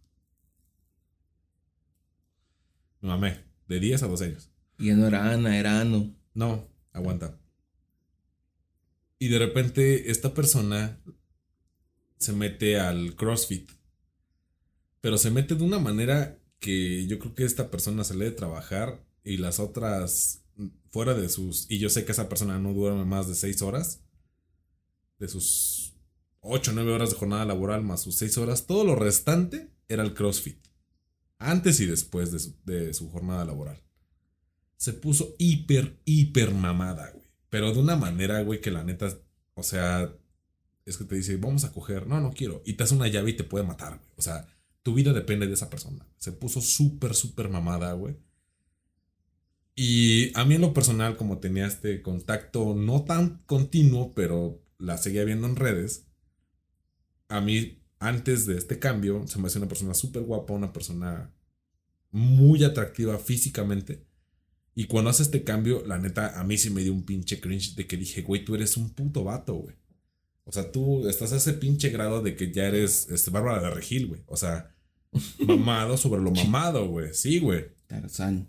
Me 3.03 3.09
mamé, 3.09 3.45
de 3.69 3.81
10 3.81 4.03
a 4.05 4.07
12 4.07 4.25
años. 4.25 4.51
Y 4.79 4.91
no 4.93 5.07
era 5.07 5.31
Ana, 5.31 5.59
era 5.59 5.81
Ano. 5.81 6.15
No, 6.35 6.69
aguanta. 6.93 7.42
Y 9.23 9.29
de 9.29 9.39
repente 9.39 10.11
esta 10.11 10.35
persona 10.35 11.01
se 12.19 12.33
mete 12.33 12.81
al 12.81 13.15
CrossFit. 13.15 13.71
Pero 15.01 15.17
se 15.17 15.31
mete 15.31 15.55
de 15.55 15.63
una 15.63 15.79
manera 15.79 16.41
que 16.59 17.07
yo 17.07 17.21
creo 17.21 17.33
que 17.33 17.45
esta 17.45 17.71
persona 17.71 18.03
sale 18.03 18.25
de 18.25 18.31
trabajar 18.33 19.07
y 19.23 19.37
las 19.37 19.61
otras 19.61 20.43
fuera 20.91 21.15
de 21.15 21.29
sus... 21.29 21.71
Y 21.71 21.79
yo 21.79 21.89
sé 21.89 22.05
que 22.05 22.11
esa 22.11 22.29
persona 22.29 22.59
no 22.59 22.73
duerme 22.73 23.05
más 23.05 23.29
de 23.29 23.37
seis 23.37 23.63
horas. 23.63 24.01
De 25.21 25.29
sus 25.29 25.95
8 26.41 26.73
o 26.73 26.75
9 26.75 26.93
horas 26.93 27.11
de 27.11 27.17
jornada 27.17 27.45
laboral 27.45 27.85
más 27.85 28.01
sus 28.03 28.17
6 28.17 28.39
horas. 28.39 28.67
Todo 28.67 28.83
lo 28.83 28.97
restante 28.97 29.71
era 29.87 30.03
el 30.03 30.15
CrossFit. 30.15 30.67
Antes 31.39 31.79
y 31.79 31.87
después 31.87 32.33
de 32.33 32.41
su, 32.41 32.57
de 32.65 32.93
su 32.93 33.09
jornada 33.09 33.45
laboral. 33.45 33.85
Se 34.79 34.93
puso 34.93 35.37
hiper, 35.39 36.01
hiper 36.07 36.53
mamada, 36.53 37.09
güey. 37.13 37.22
Pero 37.53 37.71
de 37.71 37.81
una 37.81 37.97
manera, 37.97 38.41
güey, 38.41 38.63
que 38.63 38.71
la 38.71 38.83
neta... 38.83 39.15
O 39.53 39.63
sea... 39.63 40.11
Es 40.87 40.97
que 40.97 41.05
te 41.05 41.17
dice, 41.17 41.37
vamos 41.37 41.65
a 41.65 41.73
coger. 41.73 42.07
No, 42.07 42.19
no 42.19 42.33
quiero. 42.33 42.63
Y 42.65 42.73
te 42.73 42.83
hace 42.83 42.95
una 42.95 43.09
llave 43.09 43.33
y 43.33 43.37
te 43.37 43.45
puede 43.45 43.67
matar, 43.67 43.99
güey. 43.99 44.11
O 44.17 44.23
sea, 44.23 44.49
tu 44.83 44.95
vida 44.95 45.13
depende 45.13 45.47
de 45.47 45.53
esa 45.53 45.69
persona. 45.69 46.09
Se 46.17 46.33
puso 46.33 46.63
súper, 46.63 47.15
súper 47.15 47.51
mamada, 47.51 47.93
güey. 47.93 48.17
Y 49.75 50.35
a 50.35 50.47
mí 50.47 50.55
en 50.55 50.63
lo 50.63 50.73
personal, 50.73 51.19
como 51.19 51.41
tenía 51.41 51.67
este 51.67 52.01
contacto 52.01 52.75
no 52.75 53.05
tan 53.05 53.43
continuo, 53.45 54.15
pero 54.15 54.65
la 54.79 54.97
seguía 54.97 55.25
viendo 55.25 55.47
en 55.47 55.57
redes, 55.57 56.07
a 57.29 57.43
mí 57.43 57.83
antes 57.99 58.47
de 58.47 58.57
este 58.57 58.79
cambio 58.79 59.27
se 59.27 59.39
me 59.39 59.49
hacía 59.49 59.61
una 59.61 59.69
persona 59.69 59.93
súper 59.93 60.23
guapa, 60.23 60.55
una 60.55 60.73
persona 60.73 61.35
muy 62.11 62.65
atractiva 62.65 63.19
físicamente. 63.19 64.07
Y 64.75 64.87
cuando 64.87 65.11
hace 65.11 65.23
este 65.23 65.45
cambio, 65.45 65.85
la 65.87 65.99
neta, 65.99 66.41
a 66.41 66.45
mí 66.45 66.57
sí 66.57 66.71
me 66.71 66.83
dio 66.83 66.93
un 66.93 67.05
pinche 67.05 67.41
cringe 67.41 67.75
de 67.75 67.87
que 67.87 67.97
dije, 67.97 68.23
güey, 68.23 68.45
tú 68.45 68.55
eres 68.55 68.77
un 68.77 68.91
puto 68.91 69.25
vato, 69.25 69.55
güey. 69.55 69.77
O 70.45 70.53
sea, 70.53 70.73
tú 70.73 71.07
estás 71.09 71.33
a 71.33 71.37
ese 71.37 71.53
pinche 71.53 71.91
grado 71.91 72.23
de 72.23 72.35
que 72.35 72.51
ya 72.53 72.67
eres 72.67 73.09
este, 73.11 73.31
Bárbara 73.31 73.63
de 73.63 73.71
Regil, 73.71 74.09
güey. 74.09 74.23
O 74.27 74.37
sea, 74.37 74.75
mamado 75.39 75.97
sobre 75.97 76.23
lo 76.23 76.31
mamado, 76.31 76.89
güey. 76.89 77.13
Sí, 77.13 77.39
güey. 77.39 77.67
Tarzán. 77.87 78.49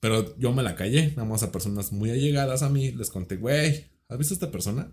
Pero 0.00 0.36
yo 0.38 0.52
me 0.52 0.62
la 0.62 0.74
callé, 0.74 1.10
nada 1.10 1.26
más 1.26 1.42
a 1.42 1.52
personas 1.52 1.92
muy 1.92 2.10
allegadas 2.10 2.62
a 2.62 2.70
mí. 2.70 2.90
Les 2.90 3.10
conté, 3.10 3.36
güey, 3.36 3.86
¿has 4.08 4.18
visto 4.18 4.34
a 4.34 4.36
esta 4.36 4.50
persona? 4.50 4.92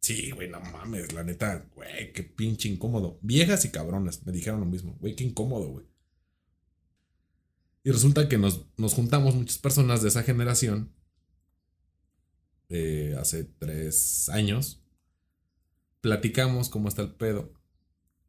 Sí, 0.00 0.30
güey, 0.30 0.48
no 0.48 0.60
mames, 0.60 1.12
la 1.14 1.24
neta, 1.24 1.66
güey, 1.74 2.12
qué 2.12 2.22
pinche 2.22 2.68
incómodo. 2.68 3.18
Viejas 3.22 3.64
y 3.64 3.70
cabrones 3.70 4.24
me 4.24 4.32
dijeron 4.32 4.60
lo 4.60 4.66
mismo, 4.66 4.96
güey, 5.00 5.16
qué 5.16 5.24
incómodo, 5.24 5.68
güey. 5.68 5.86
Y 7.86 7.92
resulta 7.92 8.28
que 8.28 8.36
nos, 8.36 8.66
nos 8.76 8.94
juntamos 8.94 9.36
muchas 9.36 9.58
personas 9.58 10.02
de 10.02 10.08
esa 10.08 10.24
generación, 10.24 10.92
eh, 12.68 13.14
hace 13.16 13.44
tres 13.44 14.28
años, 14.28 14.82
platicamos 16.00 16.68
cómo 16.68 16.88
está 16.88 17.02
el 17.02 17.14
pedo, 17.14 17.52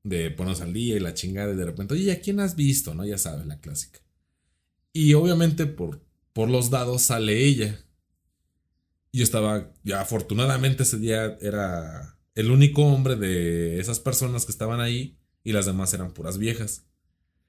de 0.03 0.29
ponernos 0.29 0.61
al 0.61 0.73
día 0.73 0.95
y 0.95 0.99
la 0.99 1.15
chingada, 1.15 1.53
y 1.53 1.55
de 1.55 1.65
repente, 1.65 1.95
oye, 1.95 2.11
¿a 2.11 2.21
quién 2.21 2.39
has 2.39 2.55
visto? 2.55 2.93
¿No? 2.93 3.03
Ya 3.03 3.17
sabes, 3.17 3.47
la 3.47 3.59
clásica. 3.59 3.99
Y 4.93 5.15
obviamente 5.15 5.65
por, 5.65 6.05
por 6.33 6.51
los 6.51 6.69
dados 6.69 7.01
sale 7.01 7.43
ella. 7.43 7.83
Y 9.11 9.17
yo 9.17 9.23
estaba, 9.23 9.73
ya 9.83 10.01
afortunadamente 10.01 10.83
ese 10.83 10.99
día 10.99 11.35
era 11.41 12.19
el 12.35 12.51
único 12.51 12.83
hombre 12.83 13.15
de 13.15 13.79
esas 13.79 13.99
personas 13.99 14.45
que 14.45 14.51
estaban 14.51 14.81
ahí 14.81 15.17
y 15.43 15.51
las 15.51 15.65
demás 15.65 15.95
eran 15.95 16.13
puras 16.13 16.37
viejas. 16.37 16.86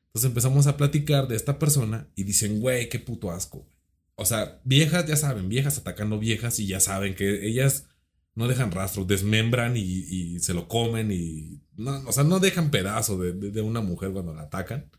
Entonces 0.08 0.28
empezamos 0.28 0.66
a 0.66 0.76
platicar 0.76 1.28
de 1.28 1.36
esta 1.36 1.58
persona 1.58 2.08
y 2.16 2.24
dicen, 2.24 2.60
güey, 2.60 2.88
qué 2.88 2.98
puto 2.98 3.30
asco. 3.30 3.68
O 4.14 4.24
sea, 4.24 4.60
viejas, 4.64 5.06
ya 5.06 5.16
saben, 5.16 5.48
viejas 5.48 5.78
atacando 5.78 6.18
viejas 6.18 6.58
y 6.58 6.66
ya 6.66 6.80
saben 6.80 7.14
que 7.14 7.46
ellas 7.46 7.86
no 8.34 8.48
dejan 8.48 8.70
rastros, 8.70 9.06
desmembran 9.06 9.76
y, 9.76 10.38
se 10.40 10.54
lo 10.54 10.68
comen 10.68 11.10
y... 11.12 11.60
No, 11.76 12.02
o 12.06 12.12
sea, 12.12 12.24
no 12.24 12.38
dejan 12.38 12.70
pedazo 12.70 13.18
de, 13.18 13.32
de, 13.32 13.60
una 13.62 13.80
mujer 13.80 14.12
cuando 14.12 14.34
la 14.34 14.42
atacan, 14.42 14.90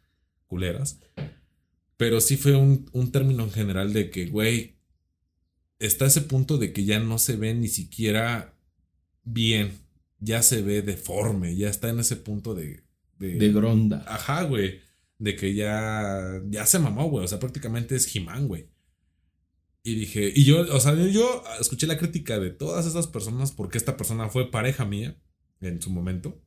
culeras. 0.47 0.99
Pero 1.97 2.21
sí 2.21 2.37
fue 2.37 2.55
un, 2.55 2.89
un 2.91 3.11
término 3.11 3.43
en 3.43 3.51
general 3.51 3.93
de 3.93 4.09
que, 4.09 4.25
güey, 4.27 4.77
está 5.79 6.05
ese 6.05 6.21
punto 6.21 6.57
de 6.57 6.73
que 6.73 6.85
ya 6.85 6.99
no 6.99 7.17
se 7.17 7.35
ve 7.35 7.53
ni 7.53 7.69
siquiera 7.69 8.53
bien, 9.23 9.71
ya 10.19 10.43
se 10.43 10.61
ve 10.61 10.81
deforme, 10.81 11.55
ya 11.55 11.69
está 11.69 11.89
en 11.89 11.99
ese 11.99 12.15
punto 12.15 12.53
de... 12.55 12.83
De, 13.17 13.51
gronda. 13.51 14.05
Ajá, 14.07 14.43
güey. 14.43 14.79
De 15.19 15.35
que 15.35 15.53
ya, 15.53 16.41
ya 16.49 16.65
se 16.65 16.79
mamó, 16.79 17.09
güey. 17.09 17.25
O 17.25 17.27
sea, 17.27 17.39
prácticamente 17.39 17.95
es 17.95 18.07
Jimán, 18.07 18.47
güey. 18.47 18.69
Y 19.83 19.95
dije, 19.95 20.31
y 20.35 20.43
yo, 20.43 20.61
o 20.75 20.79
sea, 20.79 20.93
yo 20.95 21.43
escuché 21.59 21.87
la 21.87 21.97
crítica 21.97 22.39
de 22.39 22.49
todas 22.49 22.85
esas 22.85 23.07
personas 23.07 23.51
porque 23.51 23.77
esta 23.77 23.97
persona 23.97 24.29
fue 24.29 24.51
pareja 24.51 24.85
mía 24.85 25.17
en 25.61 25.81
su 25.81 25.89
momento. 25.89 26.41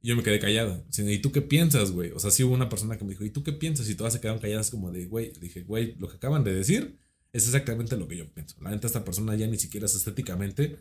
Y 0.00 0.08
yo 0.08 0.16
me 0.16 0.22
quedé 0.22 0.38
callado. 0.38 0.84
¿Y 0.96 1.18
tú 1.18 1.32
qué 1.32 1.42
piensas, 1.42 1.90
güey? 1.90 2.12
O 2.12 2.20
sea, 2.20 2.30
sí 2.30 2.44
hubo 2.44 2.54
una 2.54 2.68
persona 2.68 2.96
que 2.96 3.04
me 3.04 3.10
dijo, 3.10 3.24
¿y 3.24 3.30
tú 3.30 3.42
qué 3.42 3.52
piensas? 3.52 3.88
Y 3.90 3.96
todas 3.96 4.12
se 4.12 4.20
quedaron 4.20 4.40
calladas 4.40 4.70
como 4.70 4.92
de, 4.92 5.06
güey. 5.06 5.32
Dije, 5.40 5.62
güey, 5.62 5.96
lo 5.96 6.08
que 6.08 6.16
acaban 6.16 6.44
de 6.44 6.54
decir 6.54 6.98
es 7.32 7.46
exactamente 7.46 7.96
lo 7.96 8.06
que 8.08 8.16
yo 8.16 8.32
pienso. 8.32 8.56
La 8.60 8.70
neta, 8.70 8.86
esta 8.86 9.04
persona 9.04 9.34
ya 9.36 9.46
ni 9.46 9.58
siquiera 9.58 9.86
es 9.86 9.94
estéticamente 9.94 10.78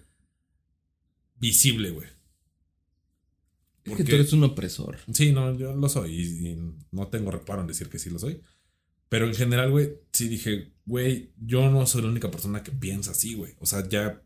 visible, 1.35 1.91
güey. 1.91 2.07
Es 3.91 3.97
que 3.97 4.03
tú 4.03 4.15
eres 4.15 4.33
un 4.33 4.43
opresor. 4.43 4.97
Sí, 5.13 5.31
no, 5.31 5.57
yo 5.57 5.75
lo 5.75 5.89
soy. 5.89 6.21
Y, 6.21 6.57
no 6.91 7.07
tengo 7.07 7.31
reparo 7.31 7.61
en 7.61 7.67
decir 7.67 7.89
que 7.89 7.99
sí 7.99 8.09
lo 8.09 8.19
soy. 8.19 8.41
Pero 9.09 9.25
en 9.25 9.33
general, 9.33 9.71
güey, 9.71 9.93
sí 10.11 10.27
dije, 10.27 10.73
güey, 10.85 11.31
yo 11.37 11.69
no 11.71 11.85
soy 11.87 12.01
la 12.01 12.09
única 12.09 12.29
persona 12.29 12.63
que 12.63 12.71
piensa 12.71 13.11
así, 13.11 13.35
güey. 13.35 13.55
O 13.59 13.65
sea, 13.65 13.87
ya 13.87 14.21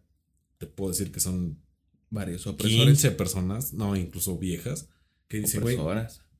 te 0.58 0.66
puedo 0.66 0.92
decir 0.92 1.12
que 1.12 1.20
son 1.20 1.62
varios 2.10 2.48
opresores. 2.48 2.86
15 2.86 3.12
personas, 3.12 3.74
no, 3.74 3.96
incluso 3.96 4.38
viejas, 4.38 4.90
que 5.28 5.40
dicen, 5.40 5.62
güey, 5.62 5.78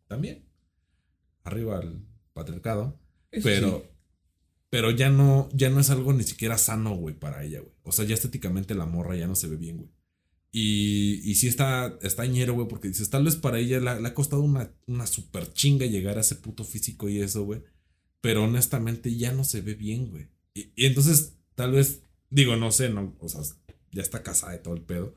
también. 0.08 0.44
Arriba 1.44 1.80
el 1.80 2.04
patriarcado. 2.34 3.00
pero, 3.44 3.86
pero 4.70 4.90
ya 4.92 5.10
no, 5.10 5.50
ya 5.54 5.70
no 5.70 5.80
es 5.80 5.92
algo 5.92 6.14
ni 6.14 6.24
siquiera 6.24 6.58
sano, 6.58 6.96
güey, 6.96 7.14
para 7.14 7.44
ella, 7.44 7.60
güey. 7.60 7.74
O 7.84 7.92
sea, 7.92 8.06
ya 8.06 8.16
estéticamente 8.16 8.74
la 8.74 8.86
morra 8.86 9.16
ya 9.16 9.28
no 9.28 9.36
se 9.36 9.48
ve 9.48 9.58
bien, 9.58 9.78
güey. 9.78 9.90
Y, 10.52 11.22
y 11.24 11.36
sí 11.36 11.48
está, 11.48 11.98
está 12.02 12.26
güey, 12.26 12.68
porque 12.68 12.90
dices, 12.90 13.10
tal 13.10 13.24
vez 13.24 13.36
para 13.38 13.60
ella 13.60 13.80
le, 13.80 14.08
ha 14.08 14.14
costado 14.14 14.42
una, 14.42 14.74
una 14.86 15.08
super 15.08 15.52
chinga 15.54 15.86
llegar 15.86 16.18
a 16.18 16.22
ese 16.22 16.36
puto 16.36 16.64
físico 16.64 17.08
y 17.10 17.22
eso, 17.22 17.44
güey. 17.46 17.64
Pero 18.20 18.44
honestamente 18.44 19.16
ya 19.16 19.32
no 19.32 19.44
se 19.44 19.62
ve 19.62 19.76
bien, 19.76 20.10
güey. 20.10 20.28
Y, 20.54 20.72
y, 20.76 20.86
entonces, 20.86 21.38
tal 21.56 21.72
vez, 21.72 22.04
digo, 22.30 22.56
no 22.56 22.72
sé, 22.72 22.90
no, 22.90 23.16
o 23.20 23.30
sea, 23.30 23.42
ya 23.92 24.02
está 24.02 24.24
casada 24.24 24.56
y 24.56 24.62
todo 24.62 24.74
el 24.74 24.82
pedo. 24.82 25.16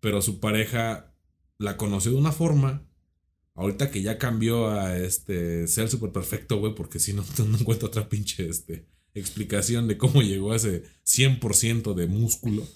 Pero 0.00 0.20
su 0.22 0.40
pareja 0.40 1.14
la 1.58 1.76
conoció 1.76 2.10
de 2.10 2.18
una 2.18 2.32
forma 2.32 2.86
Ahorita 3.56 3.90
que 3.90 4.02
ya 4.02 4.18
cambió 4.18 4.68
a 4.68 4.98
este 4.98 5.68
ser 5.68 5.88
súper 5.88 6.10
perfecto, 6.10 6.58
güey, 6.58 6.74
porque 6.74 6.98
si 6.98 7.12
no, 7.12 7.24
no 7.46 7.58
encuentro 7.58 7.88
otra 7.88 8.08
pinche 8.08 8.48
este, 8.48 8.86
explicación 9.14 9.86
de 9.86 9.96
cómo 9.96 10.22
llegó 10.22 10.52
a 10.52 10.56
ese 10.56 10.82
100% 11.06 11.94
de 11.94 12.06
músculo. 12.06 12.66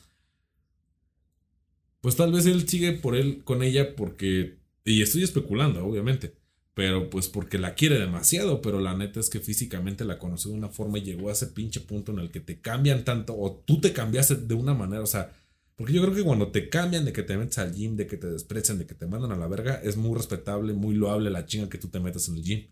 Pues 2.01 2.17
tal 2.17 2.33
vez 2.33 2.47
él 2.47 2.69
sigue 2.69 2.93
por 2.93 3.17
él 3.17 3.43
con 3.45 3.63
ella 3.63 3.97
porque 3.97 4.59
y 4.85 5.03
estoy 5.03 5.23
especulando, 5.23 5.85
obviamente, 5.85 6.35
pero 6.75 7.11
pues 7.11 7.29
porque 7.29 7.59
la 7.59 7.75
quiere 7.75 7.99
demasiado, 7.99 8.63
pero 8.63 8.81
la 8.81 8.97
neta 8.97 9.21
es 9.21 9.29
que 9.29 9.41
físicamente 9.41 10.05
la 10.05 10.19
conoció 10.19 10.51
de 10.51 10.57
una 10.57 10.69
forma 10.69 10.99
y 10.99 11.03
llegó 11.03 11.29
a 11.29 11.33
ese 11.33 11.49
pinche 11.49 11.81
punto 11.81 12.13
en 12.13 12.21
el 12.21 12.31
que 12.31 12.41
te 12.41 12.61
cambian 12.61 13.05
tanto 13.05 13.37
o 13.37 13.63
tú 13.67 13.81
te 13.81 13.93
cambiaste 13.93 14.37
de 14.37 14.55
una 14.55 14.75
manera, 14.75 15.03
o 15.03 15.07
sea, 15.07 15.33
porque 15.77 15.93
yo 15.93 16.03
creo 16.03 16.15
que 16.15 16.25
cuando 16.25 16.51
te 16.51 16.69
cambian 16.69 17.05
de 17.05 17.13
que 17.13 17.23
te 17.23 17.37
metes 17.37 17.59
al 17.59 17.75
gym, 17.75 17.97
de 17.97 18.07
que 18.07 18.17
te 18.17 18.29
desprecian, 18.29 18.79
de 18.79 18.87
que 18.87 18.95
te 18.95 19.07
mandan 19.07 19.33
a 19.33 19.37
la 19.37 19.47
verga, 19.47 19.81
es 19.83 19.97
muy 19.97 20.17
respetable, 20.17 20.73
muy 20.73 20.95
loable 20.95 21.31
la 21.31 21.47
chinga 21.47 21.69
que 21.69 21.79
tú 21.79 21.89
te 21.89 22.01
metas 22.01 22.29
en 22.29 22.37
el 22.37 22.43
gym. 22.43 22.67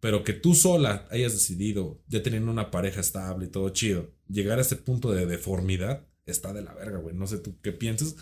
Pero 0.00 0.24
que 0.24 0.32
tú 0.32 0.54
sola 0.54 1.06
hayas 1.10 1.32
decidido, 1.32 2.02
ya 2.08 2.22
teniendo 2.22 2.50
una 2.50 2.70
pareja 2.70 3.00
estable 3.00 3.46
y 3.46 3.48
todo 3.48 3.70
chido, 3.70 4.10
llegar 4.28 4.58
a 4.58 4.62
ese 4.62 4.76
punto 4.76 5.12
de 5.12 5.26
deformidad, 5.26 6.06
está 6.26 6.52
de 6.52 6.62
la 6.62 6.74
verga, 6.74 6.98
güey. 6.98 7.14
No 7.14 7.26
sé 7.26 7.38
tú 7.38 7.58
qué 7.62 7.72
piensas. 7.72 8.16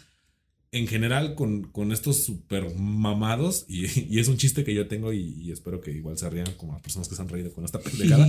En 0.73 0.87
general, 0.87 1.35
con, 1.35 1.65
con 1.65 1.91
estos 1.91 2.23
super 2.23 2.75
mamados, 2.77 3.65
y, 3.69 4.19
es 4.19 4.29
un 4.29 4.37
chiste 4.37 4.65
que 4.65 4.75
yo 4.75 4.87
tengo 4.89 5.13
y, 5.13 5.51
espero 5.51 5.81
que 5.81 5.91
igual 5.91 6.17
se 6.19 6.31
rían 6.31 6.53
como 6.57 6.73
las 6.73 6.83
personas 6.83 7.09
que 7.09 7.17
se 7.17 7.23
han 7.23 7.29
reído 7.29 7.53
con 7.53 7.65
esta 7.65 7.81
pendejada. 7.83 8.29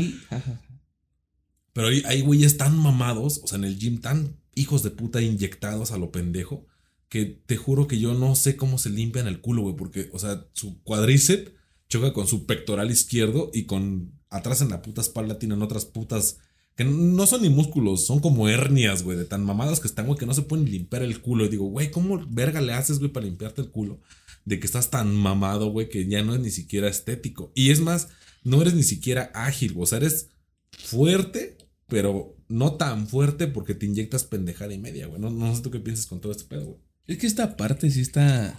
Pero 1.74 1.88
hay, 1.88 2.04
hay 2.06 2.22
güeyes 2.22 2.58
tan 2.58 2.78
mamados, 2.78 3.42
o 3.44 3.48
sea, 3.48 3.58
en 3.58 3.66
el 3.66 3.78
gym 3.78 4.02
tan 4.02 4.38
hijos 4.56 4.84
de 4.84 4.92
puta 4.92 5.22
inyectados 5.22 5.92
a 5.92 5.98
lo 5.98 6.12
pendejo, 6.12 6.66
que 7.10 7.26
te 7.26 7.58
juro 7.58 7.88
que 7.88 8.00
yo 8.00 8.14
no 8.14 8.36
sé 8.36 8.56
cómo 8.56 8.78
se 8.78 8.90
limpian 8.90 9.28
el 9.28 9.42
culo, 9.42 9.64
güey, 9.64 9.76
porque, 9.76 10.10
o 10.14 10.20
sea, 10.20 10.48
su 10.54 10.82
cuadríceps 10.84 11.52
choca 11.90 12.14
con 12.14 12.26
su 12.26 12.46
pectoral 12.46 12.90
izquierdo 12.90 13.52
y 13.54 13.66
con 13.66 14.14
atrás 14.30 14.62
en 14.62 14.70
la 14.70 14.82
puta 14.82 15.02
espalda 15.02 15.38
tienen 15.38 15.62
otras 15.62 15.86
putas 15.86 16.38
que 16.76 16.86
no 16.86 17.28
son 17.28 17.42
ni 17.42 17.50
músculos, 17.50 18.06
son 18.06 18.20
como 18.20 18.48
hernias, 18.48 19.04
güey, 19.04 19.18
de 19.18 19.26
tan 19.26 19.44
mamadas 19.44 19.80
que 19.80 19.88
están, 19.88 20.08
güey, 20.08 20.18
que 20.18 20.26
no 20.26 20.34
se 20.34 20.44
pueden 20.44 20.70
limpiar 20.70 21.04
el 21.04 21.22
culo. 21.22 21.46
Y 21.46 21.50
digo, 21.50 21.66
güey, 21.66 21.92
¿cómo 21.92 22.26
verga 22.30 22.62
le 22.62 22.74
haces, 22.74 23.00
güey, 23.00 23.12
para 23.12 23.26
limpiarte 23.26 23.62
el 23.62 23.70
culo? 23.70 24.02
De 24.46 24.60
que 24.60 24.66
estás 24.66 24.90
tan 24.90 25.14
mamado, 25.16 25.72
güey, 25.72 25.90
que 25.90 26.08
ya 26.08 26.24
no 26.24 26.34
es 26.34 26.40
ni 26.40 26.50
siquiera 26.50 26.88
estético. 26.88 27.52
Y 27.56 27.70
es 27.72 27.82
más, 27.82 28.10
no 28.44 28.62
eres 28.62 28.74
ni 28.74 28.84
siquiera 28.84 29.32
ágil, 29.34 29.76
o 29.78 29.86
sea, 29.86 29.98
eres 29.98 30.30
fuerte, 30.72 31.58
pero 31.88 32.36
no 32.48 32.76
tan 32.76 33.08
fuerte 33.08 33.48
porque 33.48 33.76
te 33.76 33.86
inyectas 33.86 34.24
pendejada 34.24 34.74
y 34.74 34.80
media, 34.80 35.08
güey. 35.08 35.22
No, 35.22 35.30
no 35.30 35.56
sé 35.56 35.62
tú 35.62 35.72
qué 35.72 35.80
piensas 35.80 36.06
con 36.06 36.22
todo 36.22 36.32
este 36.32 36.46
pedo, 36.46 36.66
güey. 36.66 36.80
Es 37.08 37.18
que 37.18 37.28
esta 37.28 37.58
parte 37.58 37.92
sí 37.92 38.02
está 38.02 38.58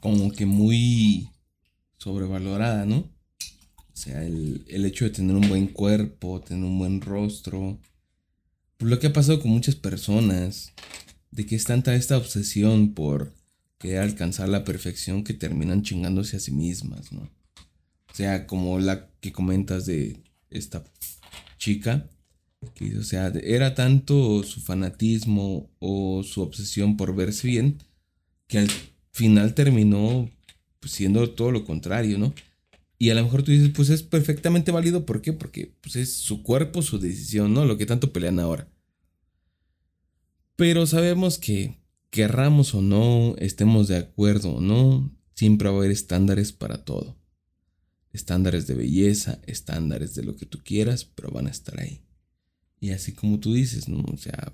como 0.00 0.30
que 0.32 0.46
muy 0.46 1.30
sobrevalorada, 1.98 2.84
¿no? 2.84 3.10
Sea, 4.00 4.24
el, 4.24 4.64
el 4.66 4.86
hecho 4.86 5.04
de 5.04 5.10
tener 5.10 5.36
un 5.36 5.46
buen 5.46 5.66
cuerpo, 5.66 6.40
tener 6.40 6.64
un 6.64 6.78
buen 6.78 7.02
rostro. 7.02 7.78
Pues 8.78 8.90
lo 8.90 8.98
que 8.98 9.08
ha 9.08 9.12
pasado 9.12 9.42
con 9.42 9.50
muchas 9.50 9.74
personas, 9.74 10.72
de 11.30 11.44
que 11.44 11.54
es 11.54 11.64
tanta 11.64 11.94
esta 11.94 12.16
obsesión 12.16 12.94
por 12.94 13.34
querer 13.78 13.98
alcanzar 13.98 14.48
la 14.48 14.64
perfección 14.64 15.22
que 15.22 15.34
terminan 15.34 15.82
chingándose 15.82 16.38
a 16.38 16.40
sí 16.40 16.50
mismas, 16.50 17.12
¿no? 17.12 17.20
O 17.20 18.14
sea, 18.14 18.46
como 18.46 18.78
la 18.78 19.10
que 19.20 19.32
comentas 19.32 19.84
de 19.84 20.16
esta 20.48 20.82
chica, 21.58 22.08
que, 22.74 22.96
o 22.96 23.02
sea, 23.02 23.30
era 23.42 23.74
tanto 23.74 24.42
su 24.44 24.62
fanatismo 24.62 25.68
o 25.78 26.22
su 26.22 26.40
obsesión 26.40 26.96
por 26.96 27.14
verse 27.14 27.46
bien, 27.46 27.82
que 28.46 28.60
al 28.60 28.70
final 29.12 29.52
terminó 29.52 30.30
pues, 30.80 30.92
siendo 30.92 31.28
todo 31.32 31.50
lo 31.50 31.66
contrario, 31.66 32.16
¿no? 32.16 32.32
Y 33.02 33.08
a 33.08 33.14
lo 33.14 33.24
mejor 33.24 33.42
tú 33.42 33.50
dices, 33.50 33.70
pues 33.74 33.88
es 33.88 34.02
perfectamente 34.02 34.72
válido, 34.72 35.06
¿por 35.06 35.22
qué? 35.22 35.32
Porque 35.32 35.74
pues, 35.80 35.96
es 35.96 36.12
su 36.12 36.42
cuerpo, 36.42 36.82
su 36.82 36.98
decisión, 36.98 37.54
¿no? 37.54 37.64
Lo 37.64 37.78
que 37.78 37.86
tanto 37.86 38.12
pelean 38.12 38.38
ahora. 38.38 38.68
Pero 40.54 40.86
sabemos 40.86 41.38
que, 41.38 41.78
querramos 42.10 42.74
o 42.74 42.82
no, 42.82 43.36
estemos 43.38 43.88
de 43.88 43.96
acuerdo 43.96 44.56
o 44.56 44.60
no, 44.60 45.16
siempre 45.34 45.70
va 45.70 45.76
a 45.76 45.78
haber 45.78 45.92
estándares 45.92 46.52
para 46.52 46.84
todo. 46.84 47.16
Estándares 48.12 48.66
de 48.66 48.74
belleza, 48.74 49.40
estándares 49.46 50.14
de 50.14 50.22
lo 50.22 50.36
que 50.36 50.44
tú 50.44 50.58
quieras, 50.62 51.06
pero 51.06 51.30
van 51.30 51.46
a 51.46 51.50
estar 51.50 51.80
ahí. 51.80 52.02
Y 52.80 52.90
así 52.90 53.12
como 53.12 53.40
tú 53.40 53.54
dices, 53.54 53.88
¿no? 53.88 54.04
O 54.12 54.18
sea, 54.18 54.52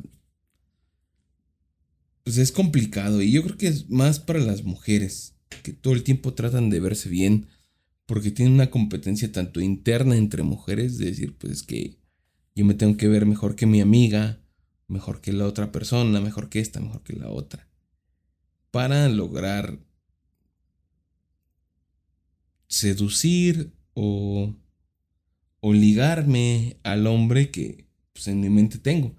pues 2.23 2.39
es 2.39 2.53
complicado. 2.53 3.21
Y 3.23 3.33
yo 3.33 3.43
creo 3.43 3.59
que 3.59 3.67
es 3.67 3.91
más 3.91 4.21
para 4.21 4.39
las 4.39 4.63
mujeres, 4.63 5.35
que 5.65 5.73
todo 5.73 5.95
el 5.95 6.05
tiempo 6.05 6.33
tratan 6.33 6.71
de 6.71 6.79
verse 6.79 7.09
bien, 7.09 7.49
porque 8.07 8.31
tienen 8.31 8.55
una 8.55 8.71
competencia 8.71 9.31
tanto 9.31 9.61
interna 9.61 10.17
entre 10.17 10.43
mujeres, 10.43 10.97
de 10.99 11.07
decir, 11.07 11.37
pues 11.37 11.53
es 11.53 11.63
que 11.65 11.99
yo 12.55 12.65
me 12.65 12.75
tengo 12.75 12.97
que 12.97 13.09
ver 13.09 13.27
mejor 13.27 13.57
que 13.57 13.67
mi 13.67 13.81
amiga, 13.81 14.41
mejor 14.87 15.21
que 15.21 15.33
la 15.33 15.47
otra 15.47 15.73
persona, 15.73 16.21
mejor 16.21 16.49
que 16.49 16.61
esta, 16.61 16.81
mejor 16.81 17.03
que 17.03 17.15
la 17.15 17.29
otra. 17.29 17.69
Para 18.71 19.09
lograr 19.09 19.79
seducir 22.69 23.73
o, 23.95 24.55
o 25.61 25.73
ligarme 25.73 26.79
al 26.85 27.07
hombre 27.07 27.51
que 27.51 27.89
pues, 28.13 28.29
en 28.29 28.41
mi 28.41 28.49
mente 28.49 28.79
tengo. 28.79 29.17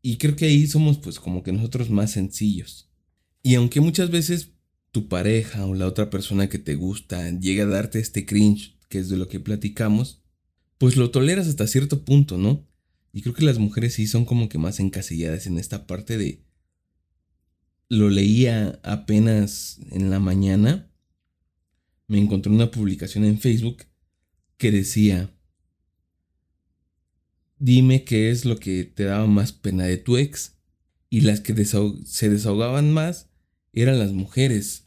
Y 0.00 0.16
creo 0.16 0.36
que 0.36 0.46
ahí 0.46 0.66
somos 0.66 0.98
pues 0.98 1.20
como 1.20 1.42
que 1.42 1.52
nosotros 1.52 1.90
más 1.90 2.12
sencillos. 2.12 2.90
Y 3.42 3.54
aunque 3.54 3.80
muchas 3.80 4.10
veces 4.10 4.53
tu 4.94 5.08
pareja 5.08 5.66
o 5.66 5.74
la 5.74 5.88
otra 5.88 6.08
persona 6.08 6.48
que 6.48 6.60
te 6.60 6.76
gusta 6.76 7.28
llega 7.32 7.64
a 7.64 7.66
darte 7.66 7.98
este 7.98 8.24
cringe, 8.24 8.78
que 8.88 9.00
es 9.00 9.08
de 9.08 9.16
lo 9.16 9.26
que 9.26 9.40
platicamos, 9.40 10.22
pues 10.78 10.96
lo 10.96 11.10
toleras 11.10 11.48
hasta 11.48 11.66
cierto 11.66 12.04
punto, 12.04 12.38
¿no? 12.38 12.64
Y 13.12 13.22
creo 13.22 13.34
que 13.34 13.44
las 13.44 13.58
mujeres 13.58 13.94
sí 13.94 14.06
son 14.06 14.24
como 14.24 14.48
que 14.48 14.56
más 14.56 14.78
encasilladas 14.78 15.48
en 15.48 15.58
esta 15.58 15.88
parte 15.88 16.16
de... 16.16 16.44
Lo 17.88 18.08
leía 18.08 18.78
apenas 18.84 19.80
en 19.90 20.10
la 20.10 20.20
mañana. 20.20 20.88
Me 22.06 22.18
encontré 22.18 22.52
una 22.52 22.70
publicación 22.70 23.24
en 23.24 23.40
Facebook 23.40 23.86
que 24.58 24.70
decía, 24.70 25.36
dime 27.58 28.04
qué 28.04 28.30
es 28.30 28.44
lo 28.44 28.60
que 28.60 28.84
te 28.84 29.02
daba 29.02 29.26
más 29.26 29.50
pena 29.50 29.86
de 29.86 29.96
tu 29.96 30.18
ex. 30.18 30.54
Y 31.10 31.22
las 31.22 31.40
que 31.40 31.52
se 31.64 32.28
desahogaban 32.30 32.92
más 32.92 33.28
eran 33.72 33.98
las 33.98 34.12
mujeres, 34.12 34.83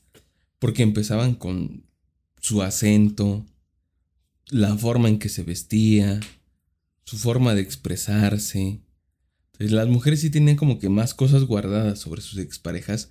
porque 0.59 0.83
empezaban 0.83 1.35
con 1.35 1.85
su 2.39 2.61
acento, 2.61 3.45
la 4.49 4.75
forma 4.77 5.09
en 5.09 5.19
que 5.19 5.29
se 5.29 5.43
vestía, 5.43 6.19
su 7.03 7.17
forma 7.17 7.55
de 7.55 7.61
expresarse. 7.61 8.81
Entonces 9.53 9.71
las 9.71 9.87
mujeres 9.87 10.21
sí 10.21 10.29
tenían 10.29 10.55
como 10.55 10.79
que 10.79 10.89
más 10.89 11.13
cosas 11.13 11.43
guardadas 11.43 11.99
sobre 11.99 12.21
sus 12.21 12.39
exparejas 12.39 13.09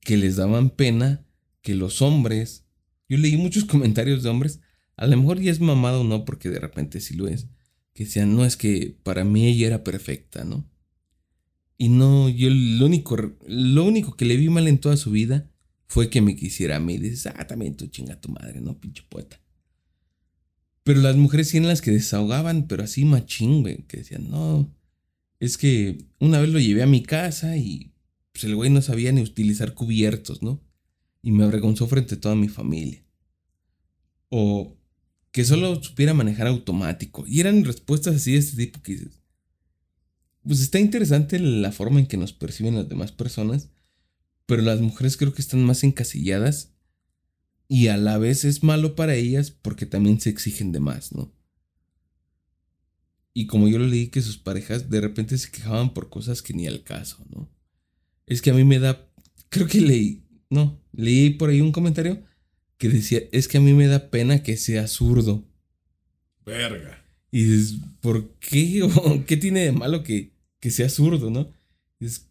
que 0.00 0.16
les 0.16 0.36
daban 0.36 0.70
pena 0.70 1.24
que 1.62 1.74
los 1.74 2.02
hombres. 2.02 2.64
Yo 3.08 3.18
leí 3.18 3.36
muchos 3.36 3.64
comentarios 3.66 4.22
de 4.22 4.28
hombres, 4.28 4.60
a 4.96 5.06
lo 5.06 5.16
mejor 5.16 5.40
ya 5.40 5.50
es 5.50 5.60
mamado 5.60 6.02
o 6.02 6.04
no, 6.04 6.24
porque 6.24 6.50
de 6.50 6.60
repente 6.60 7.00
sí 7.00 7.14
lo 7.14 7.28
es 7.28 7.48
que 7.94 8.04
decían, 8.04 8.34
no, 8.34 8.44
es 8.44 8.56
que 8.56 8.96
para 9.02 9.24
mí 9.24 9.46
ella 9.46 9.66
era 9.66 9.84
perfecta, 9.84 10.44
¿no? 10.44 10.68
Y 11.76 11.88
no, 11.88 12.28
yo 12.28 12.48
lo 12.50 12.86
único, 12.86 13.16
lo 13.46 13.84
único 13.84 14.16
que 14.16 14.24
le 14.24 14.36
vi 14.36 14.48
mal 14.48 14.68
en 14.68 14.78
toda 14.78 14.96
su 14.96 15.10
vida 15.10 15.49
fue 15.90 16.08
que 16.08 16.20
me 16.20 16.36
quisiera 16.36 16.76
a 16.76 16.80
mí. 16.80 16.98
dices, 16.98 17.32
ah, 17.34 17.46
también 17.48 17.76
tú 17.76 17.88
chinga 17.88 18.20
tu 18.20 18.28
madre, 18.28 18.60
¿no? 18.60 18.78
Pinche 18.78 19.02
poeta. 19.08 19.40
Pero 20.84 21.00
las 21.00 21.16
mujeres 21.16 21.48
sí 21.48 21.56
eran 21.56 21.68
las 21.68 21.82
que 21.82 21.90
desahogaban, 21.90 22.68
pero 22.68 22.84
así 22.84 23.04
machín, 23.04 23.62
güey, 23.62 23.82
que 23.88 23.96
decían, 23.96 24.30
no, 24.30 24.72
es 25.40 25.58
que 25.58 26.06
una 26.20 26.40
vez 26.40 26.50
lo 26.50 26.60
llevé 26.60 26.84
a 26.84 26.86
mi 26.86 27.02
casa 27.02 27.56
y 27.56 27.92
pues 28.30 28.44
el 28.44 28.54
güey 28.54 28.70
no 28.70 28.82
sabía 28.82 29.10
ni 29.10 29.20
utilizar 29.20 29.74
cubiertos, 29.74 30.42
¿no? 30.42 30.62
Y 31.22 31.32
me 31.32 31.42
avergonzó 31.42 31.88
frente 31.88 32.14
a 32.14 32.20
toda 32.20 32.36
mi 32.36 32.48
familia. 32.48 33.04
O 34.28 34.78
que 35.32 35.44
solo 35.44 35.82
supiera 35.82 36.14
manejar 36.14 36.46
automático. 36.46 37.24
Y 37.26 37.40
eran 37.40 37.64
respuestas 37.64 38.14
así 38.14 38.32
de 38.32 38.38
este 38.38 38.56
tipo 38.56 38.80
que 38.80 38.92
dices. 38.92 39.22
Pues 40.44 40.60
está 40.60 40.78
interesante 40.78 41.40
la 41.40 41.72
forma 41.72 41.98
en 41.98 42.06
que 42.06 42.16
nos 42.16 42.32
perciben 42.32 42.76
las 42.76 42.88
demás 42.88 43.10
personas, 43.10 43.70
pero 44.50 44.62
las 44.62 44.80
mujeres 44.80 45.16
creo 45.16 45.32
que 45.32 45.42
están 45.42 45.62
más 45.62 45.84
encasilladas 45.84 46.74
y 47.68 47.86
a 47.86 47.96
la 47.96 48.18
vez 48.18 48.44
es 48.44 48.64
malo 48.64 48.96
para 48.96 49.14
ellas 49.14 49.52
porque 49.52 49.86
también 49.86 50.20
se 50.20 50.28
exigen 50.28 50.72
de 50.72 50.80
más, 50.80 51.12
¿no? 51.12 51.32
Y 53.32 53.46
como 53.46 53.68
yo 53.68 53.78
lo 53.78 53.86
leí 53.86 54.08
que 54.08 54.20
sus 54.20 54.38
parejas 54.38 54.90
de 54.90 55.00
repente 55.00 55.38
se 55.38 55.52
quejaban 55.52 55.94
por 55.94 56.10
cosas 56.10 56.42
que 56.42 56.52
ni 56.52 56.66
al 56.66 56.82
caso, 56.82 57.24
¿no? 57.32 57.48
Es 58.26 58.42
que 58.42 58.50
a 58.50 58.54
mí 58.54 58.64
me 58.64 58.80
da, 58.80 59.08
creo 59.50 59.68
que 59.68 59.80
leí, 59.80 60.24
no, 60.50 60.82
leí 60.90 61.30
por 61.30 61.50
ahí 61.50 61.60
un 61.60 61.70
comentario 61.70 62.20
que 62.76 62.88
decía, 62.88 63.20
es 63.30 63.46
que 63.46 63.58
a 63.58 63.60
mí 63.60 63.72
me 63.72 63.86
da 63.86 64.10
pena 64.10 64.42
que 64.42 64.56
sea 64.56 64.88
zurdo. 64.88 65.46
Verga. 66.44 67.04
Y 67.30 67.44
dices, 67.44 67.78
¿por 68.00 68.34
qué? 68.40 68.84
¿Qué 69.28 69.36
tiene 69.36 69.60
de 69.60 69.70
malo 69.70 70.02
que, 70.02 70.32
que 70.58 70.72
sea 70.72 70.88
zurdo, 70.88 71.30
no? 71.30 71.54
Es, 72.00 72.26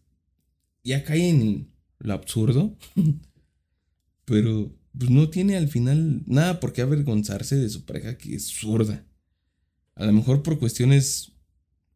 ya 0.84 1.02
cae 1.02 1.26
en 1.26 1.69
lo 2.00 2.12
absurdo, 2.14 2.76
pero 4.24 4.76
pues 4.98 5.10
no 5.10 5.30
tiene 5.30 5.56
al 5.56 5.68
final 5.68 6.22
nada 6.26 6.60
por 6.60 6.72
qué 6.72 6.82
avergonzarse 6.82 7.56
de 7.56 7.68
su 7.68 7.84
pareja 7.84 8.18
que 8.18 8.34
es 8.34 8.48
zurda. 8.48 9.06
A 9.94 10.06
lo 10.06 10.12
mejor 10.12 10.42
por 10.42 10.58
cuestiones 10.58 11.32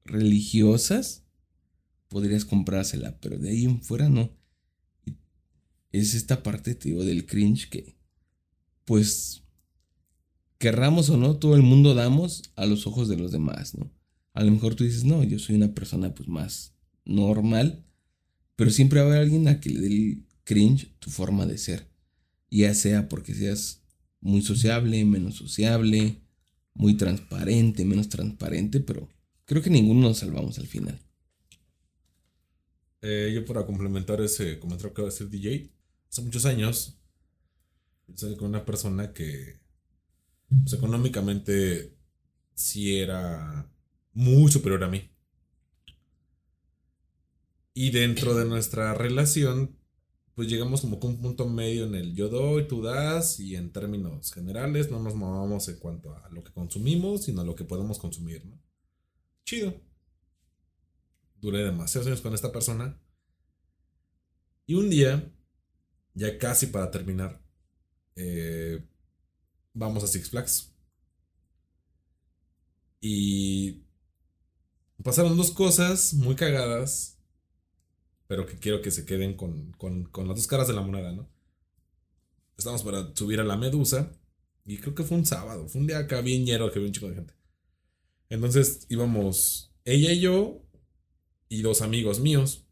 religiosas 0.04 1.24
podrías 2.08 2.44
comprársela, 2.44 3.18
pero 3.20 3.38
de 3.38 3.50
ahí 3.50 3.64
en 3.64 3.82
fuera 3.82 4.08
no. 4.08 4.30
Es 5.90 6.14
esta 6.14 6.42
parte, 6.42 6.74
te 6.74 6.92
del 6.92 7.26
cringe 7.26 7.68
que 7.68 7.96
pues, 8.84 9.42
querramos 10.58 11.08
o 11.10 11.16
no, 11.16 11.36
todo 11.36 11.56
el 11.56 11.62
mundo 11.62 11.94
damos 11.94 12.42
a 12.56 12.66
los 12.66 12.86
ojos 12.86 13.08
de 13.08 13.16
los 13.16 13.32
demás, 13.32 13.74
¿no? 13.74 13.90
A 14.34 14.42
lo 14.42 14.50
mejor 14.50 14.74
tú 14.74 14.84
dices, 14.84 15.04
no, 15.04 15.22
yo 15.24 15.38
soy 15.38 15.56
una 15.56 15.72
persona 15.74 16.14
pues 16.14 16.28
más 16.28 16.74
normal, 17.04 17.84
pero 18.56 18.70
siempre 18.70 19.00
va 19.00 19.06
a 19.06 19.08
haber 19.10 19.22
alguien 19.22 19.48
a 19.48 19.60
que 19.60 19.70
le 19.70 19.80
dé 19.80 19.86
el 19.86 20.26
cringe 20.44 20.94
tu 20.98 21.10
forma 21.10 21.46
de 21.46 21.58
ser. 21.58 21.88
Ya 22.50 22.74
sea 22.74 23.08
porque 23.08 23.34
seas 23.34 23.82
muy 24.20 24.42
sociable, 24.42 25.04
menos 25.04 25.36
sociable, 25.36 26.22
muy 26.74 26.96
transparente, 26.96 27.84
menos 27.84 28.08
transparente, 28.08 28.80
pero 28.80 29.08
creo 29.44 29.62
que 29.62 29.70
ninguno 29.70 30.08
nos 30.08 30.18
salvamos 30.18 30.58
al 30.58 30.66
final. 30.66 30.98
Eh, 33.02 33.32
yo 33.34 33.44
para 33.44 33.66
complementar 33.66 34.20
ese 34.20 34.58
comentario 34.58 34.94
que 34.94 35.02
va 35.02 35.08
a 35.08 35.10
decir 35.10 35.28
DJ, 35.28 35.70
hace 36.10 36.22
muchos 36.22 36.46
años 36.46 36.98
con 38.38 38.48
una 38.48 38.64
persona 38.64 39.12
que 39.12 39.60
pues, 40.48 40.72
económicamente 40.72 41.96
sí 42.54 42.96
era 42.96 43.70
muy 44.12 44.50
superior 44.50 44.84
a 44.84 44.88
mí. 44.88 45.10
Y 47.74 47.90
dentro 47.90 48.34
de 48.34 48.44
nuestra 48.44 48.94
relación, 48.94 49.76
pues 50.34 50.48
llegamos 50.48 50.80
como 50.80 51.00
con 51.00 51.10
un 51.10 51.20
punto 51.20 51.48
medio 51.48 51.86
en 51.86 51.94
el 51.96 52.14
yo 52.14 52.28
doy, 52.28 52.68
tú 52.68 52.82
das, 52.82 53.40
y 53.40 53.56
en 53.56 53.72
términos 53.72 54.32
generales 54.32 54.90
no 54.90 55.00
nos 55.00 55.14
movamos 55.14 55.68
en 55.68 55.78
cuanto 55.78 56.14
a 56.14 56.28
lo 56.30 56.42
que 56.44 56.52
consumimos, 56.52 57.24
sino 57.24 57.40
a 57.40 57.44
lo 57.44 57.54
que 57.54 57.64
podemos 57.64 57.98
consumir, 57.98 58.44
¿no? 58.46 58.58
Chido. 59.44 59.80
Duré 61.40 61.64
demasiados 61.64 62.06
años 62.06 62.20
con 62.20 62.32
esta 62.32 62.52
persona. 62.52 62.98
Y 64.66 64.74
un 64.74 64.88
día, 64.88 65.30
ya 66.14 66.38
casi 66.38 66.68
para 66.68 66.90
terminar, 66.90 67.42
eh, 68.16 68.82
vamos 69.74 70.02
a 70.04 70.06
Six 70.06 70.30
Flags. 70.30 70.72
Y 73.00 73.82
pasaron 75.02 75.36
dos 75.36 75.50
cosas 75.50 76.14
muy 76.14 76.34
cagadas, 76.34 77.13
pero 78.26 78.46
que 78.46 78.58
quiero 78.58 78.80
que 78.80 78.90
se 78.90 79.04
queden 79.04 79.34
con, 79.34 79.72
con, 79.72 80.04
con 80.04 80.28
las 80.28 80.36
dos 80.36 80.46
caras 80.46 80.68
de 80.68 80.74
la 80.74 80.82
moneda, 80.82 81.12
¿no? 81.12 81.28
Estamos 82.56 82.82
para 82.82 83.14
subir 83.14 83.40
a 83.40 83.44
la 83.44 83.56
Medusa 83.56 84.12
y 84.64 84.78
creo 84.78 84.94
que 84.94 85.04
fue 85.04 85.18
un 85.18 85.26
sábado, 85.26 85.68
fue 85.68 85.80
un 85.80 85.86
día 85.86 85.98
acá 85.98 86.20
bien 86.20 86.46
que 86.46 86.54
había 86.54 86.86
un 86.86 86.92
chico 86.92 87.08
de 87.08 87.16
gente. 87.16 87.34
Entonces 88.28 88.86
íbamos 88.88 89.72
ella 89.84 90.12
y 90.12 90.20
yo 90.20 90.62
y 91.48 91.62
dos 91.62 91.82
amigos 91.82 92.20
míos 92.20 92.64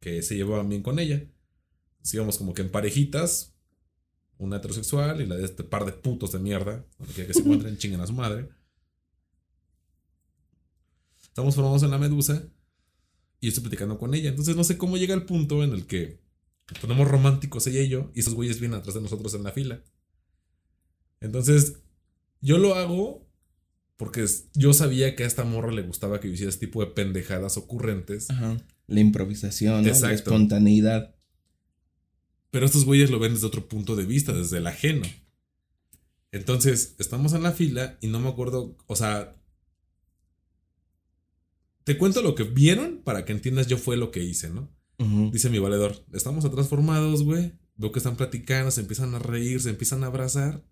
que 0.00 0.22
se 0.22 0.36
llevaban 0.36 0.68
bien 0.68 0.82
con 0.82 0.98
ella. 0.98 1.16
Entonces, 1.16 2.14
íbamos 2.14 2.38
como 2.38 2.54
que 2.54 2.62
en 2.62 2.70
parejitas, 2.70 3.54
una 4.38 4.58
heterosexual 4.58 5.20
y 5.20 5.26
la 5.26 5.36
de 5.36 5.44
este 5.44 5.64
par 5.64 5.84
de 5.86 5.92
putos 5.92 6.32
de 6.32 6.38
mierda, 6.38 6.84
quiera 7.14 7.26
que 7.26 7.34
se 7.34 7.40
encuentren, 7.44 7.78
chinguen 7.78 8.00
a 8.00 8.06
su 8.06 8.12
madre. 8.12 8.48
Estamos 11.24 11.54
formados 11.54 11.82
en 11.82 11.90
la 11.90 11.98
medusa 11.98 12.46
y 13.46 13.48
yo 13.48 13.50
estoy 13.50 13.62
platicando 13.62 13.96
con 13.96 14.12
ella. 14.12 14.28
Entonces 14.28 14.56
no 14.56 14.64
sé 14.64 14.76
cómo 14.76 14.96
llega 14.96 15.14
el 15.14 15.24
punto 15.24 15.62
en 15.62 15.72
el 15.72 15.86
que 15.86 16.20
nos 16.68 16.80
ponemos 16.80 17.06
románticos 17.06 17.66
ella 17.68 17.80
y 17.80 17.88
yo 17.88 18.10
y 18.12 18.20
esos 18.20 18.34
güeyes 18.34 18.58
vienen 18.58 18.80
atrás 18.80 18.96
de 18.96 19.00
nosotros 19.00 19.34
en 19.34 19.44
la 19.44 19.52
fila. 19.52 19.84
Entonces 21.20 21.76
yo 22.40 22.58
lo 22.58 22.74
hago 22.74 23.24
porque 23.96 24.26
yo 24.54 24.72
sabía 24.72 25.14
que 25.14 25.22
a 25.22 25.26
esta 25.28 25.44
morra 25.44 25.70
le 25.70 25.82
gustaba 25.82 26.18
que 26.18 26.26
yo 26.26 26.34
hiciera 26.34 26.50
este 26.50 26.66
tipo 26.66 26.80
de 26.80 26.90
pendejadas 26.90 27.56
ocurrentes. 27.56 28.30
Ajá. 28.30 28.56
La 28.88 29.00
improvisación, 29.00 29.84
¿no? 29.84 29.92
la 29.92 30.12
espontaneidad. 30.12 31.14
Pero 32.50 32.66
estos 32.66 32.84
güeyes 32.84 33.10
lo 33.10 33.20
ven 33.20 33.34
desde 33.34 33.46
otro 33.46 33.68
punto 33.68 33.94
de 33.94 34.06
vista, 34.06 34.32
desde 34.32 34.58
el 34.58 34.66
ajeno. 34.66 35.06
Entonces, 36.32 36.96
estamos 36.98 37.32
en 37.32 37.44
la 37.44 37.52
fila 37.52 37.96
y 38.00 38.08
no 38.08 38.20
me 38.20 38.28
acuerdo, 38.28 38.76
o 38.86 38.96
sea, 38.96 39.36
te 41.86 41.96
cuento 41.96 42.20
lo 42.20 42.34
que 42.34 42.42
vieron 42.42 43.00
para 43.04 43.24
que 43.24 43.30
entiendas 43.30 43.68
yo 43.68 43.78
fue 43.78 43.96
lo 43.96 44.10
que 44.10 44.24
hice, 44.24 44.50
¿no? 44.50 44.68
Dice 45.30 45.50
mi 45.50 45.60
valedor, 45.60 46.04
estamos 46.12 46.44
atrás 46.44 46.66
formados, 46.66 47.22
güey. 47.22 47.52
Veo 47.76 47.92
que 47.92 48.00
están 48.00 48.16
platicando, 48.16 48.72
se 48.72 48.80
empiezan 48.80 49.14
a 49.14 49.20
reír, 49.20 49.60
se 49.60 49.70
empiezan 49.70 50.02
a 50.02 50.08
abrazar. 50.08 50.64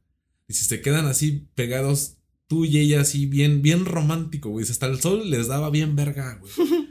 Y 0.49 0.55
si 0.55 0.65
se 0.65 0.81
quedan 0.81 1.07
así 1.07 1.47
pegados, 1.55 2.17
tú 2.49 2.65
y 2.65 2.79
ella 2.79 3.01
así 3.01 3.27
bien, 3.27 3.63
bien 3.63 3.85
romántico, 3.85 4.49
güey. 4.49 4.65
Dice, 4.65 4.73
hasta 4.73 4.87
el 4.87 5.01
sol 5.01 5.31
les 5.31 5.47
daba 5.47 5.71
bien 5.71 5.95
verga, 5.95 6.35
güey. 6.41 6.53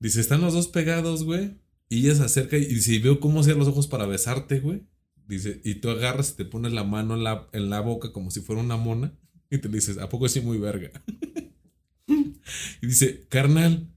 Dice, 0.00 0.22
están 0.22 0.40
los 0.40 0.54
dos 0.54 0.68
pegados, 0.68 1.24
güey. 1.24 1.58
Y 1.90 2.06
ella 2.06 2.14
se 2.14 2.24
acerca 2.24 2.56
y 2.56 2.64
dice, 2.64 2.94
y 2.94 2.98
veo 2.98 3.20
cómo 3.20 3.42
cierra 3.42 3.58
los 3.58 3.68
ojos 3.68 3.88
para 3.88 4.06
besarte, 4.06 4.60
güey. 4.60 4.86
Dice, 5.26 5.60
y 5.64 5.74
tú 5.74 5.90
agarras 5.90 6.30
y 6.30 6.36
te 6.36 6.46
pones 6.46 6.72
la 6.72 6.84
mano 6.84 7.14
en 7.14 7.24
la, 7.24 7.46
en 7.52 7.68
la 7.68 7.80
boca 7.80 8.10
como 8.10 8.30
si 8.30 8.40
fuera 8.40 8.62
una 8.62 8.78
mona. 8.78 9.12
Y 9.50 9.58
te 9.58 9.68
dices, 9.68 9.98
¿a 9.98 10.08
poco 10.08 10.24
así 10.24 10.40
muy 10.40 10.56
verga? 10.56 10.92
y 12.80 12.86
dice, 12.86 13.26
carnal, 13.28 13.88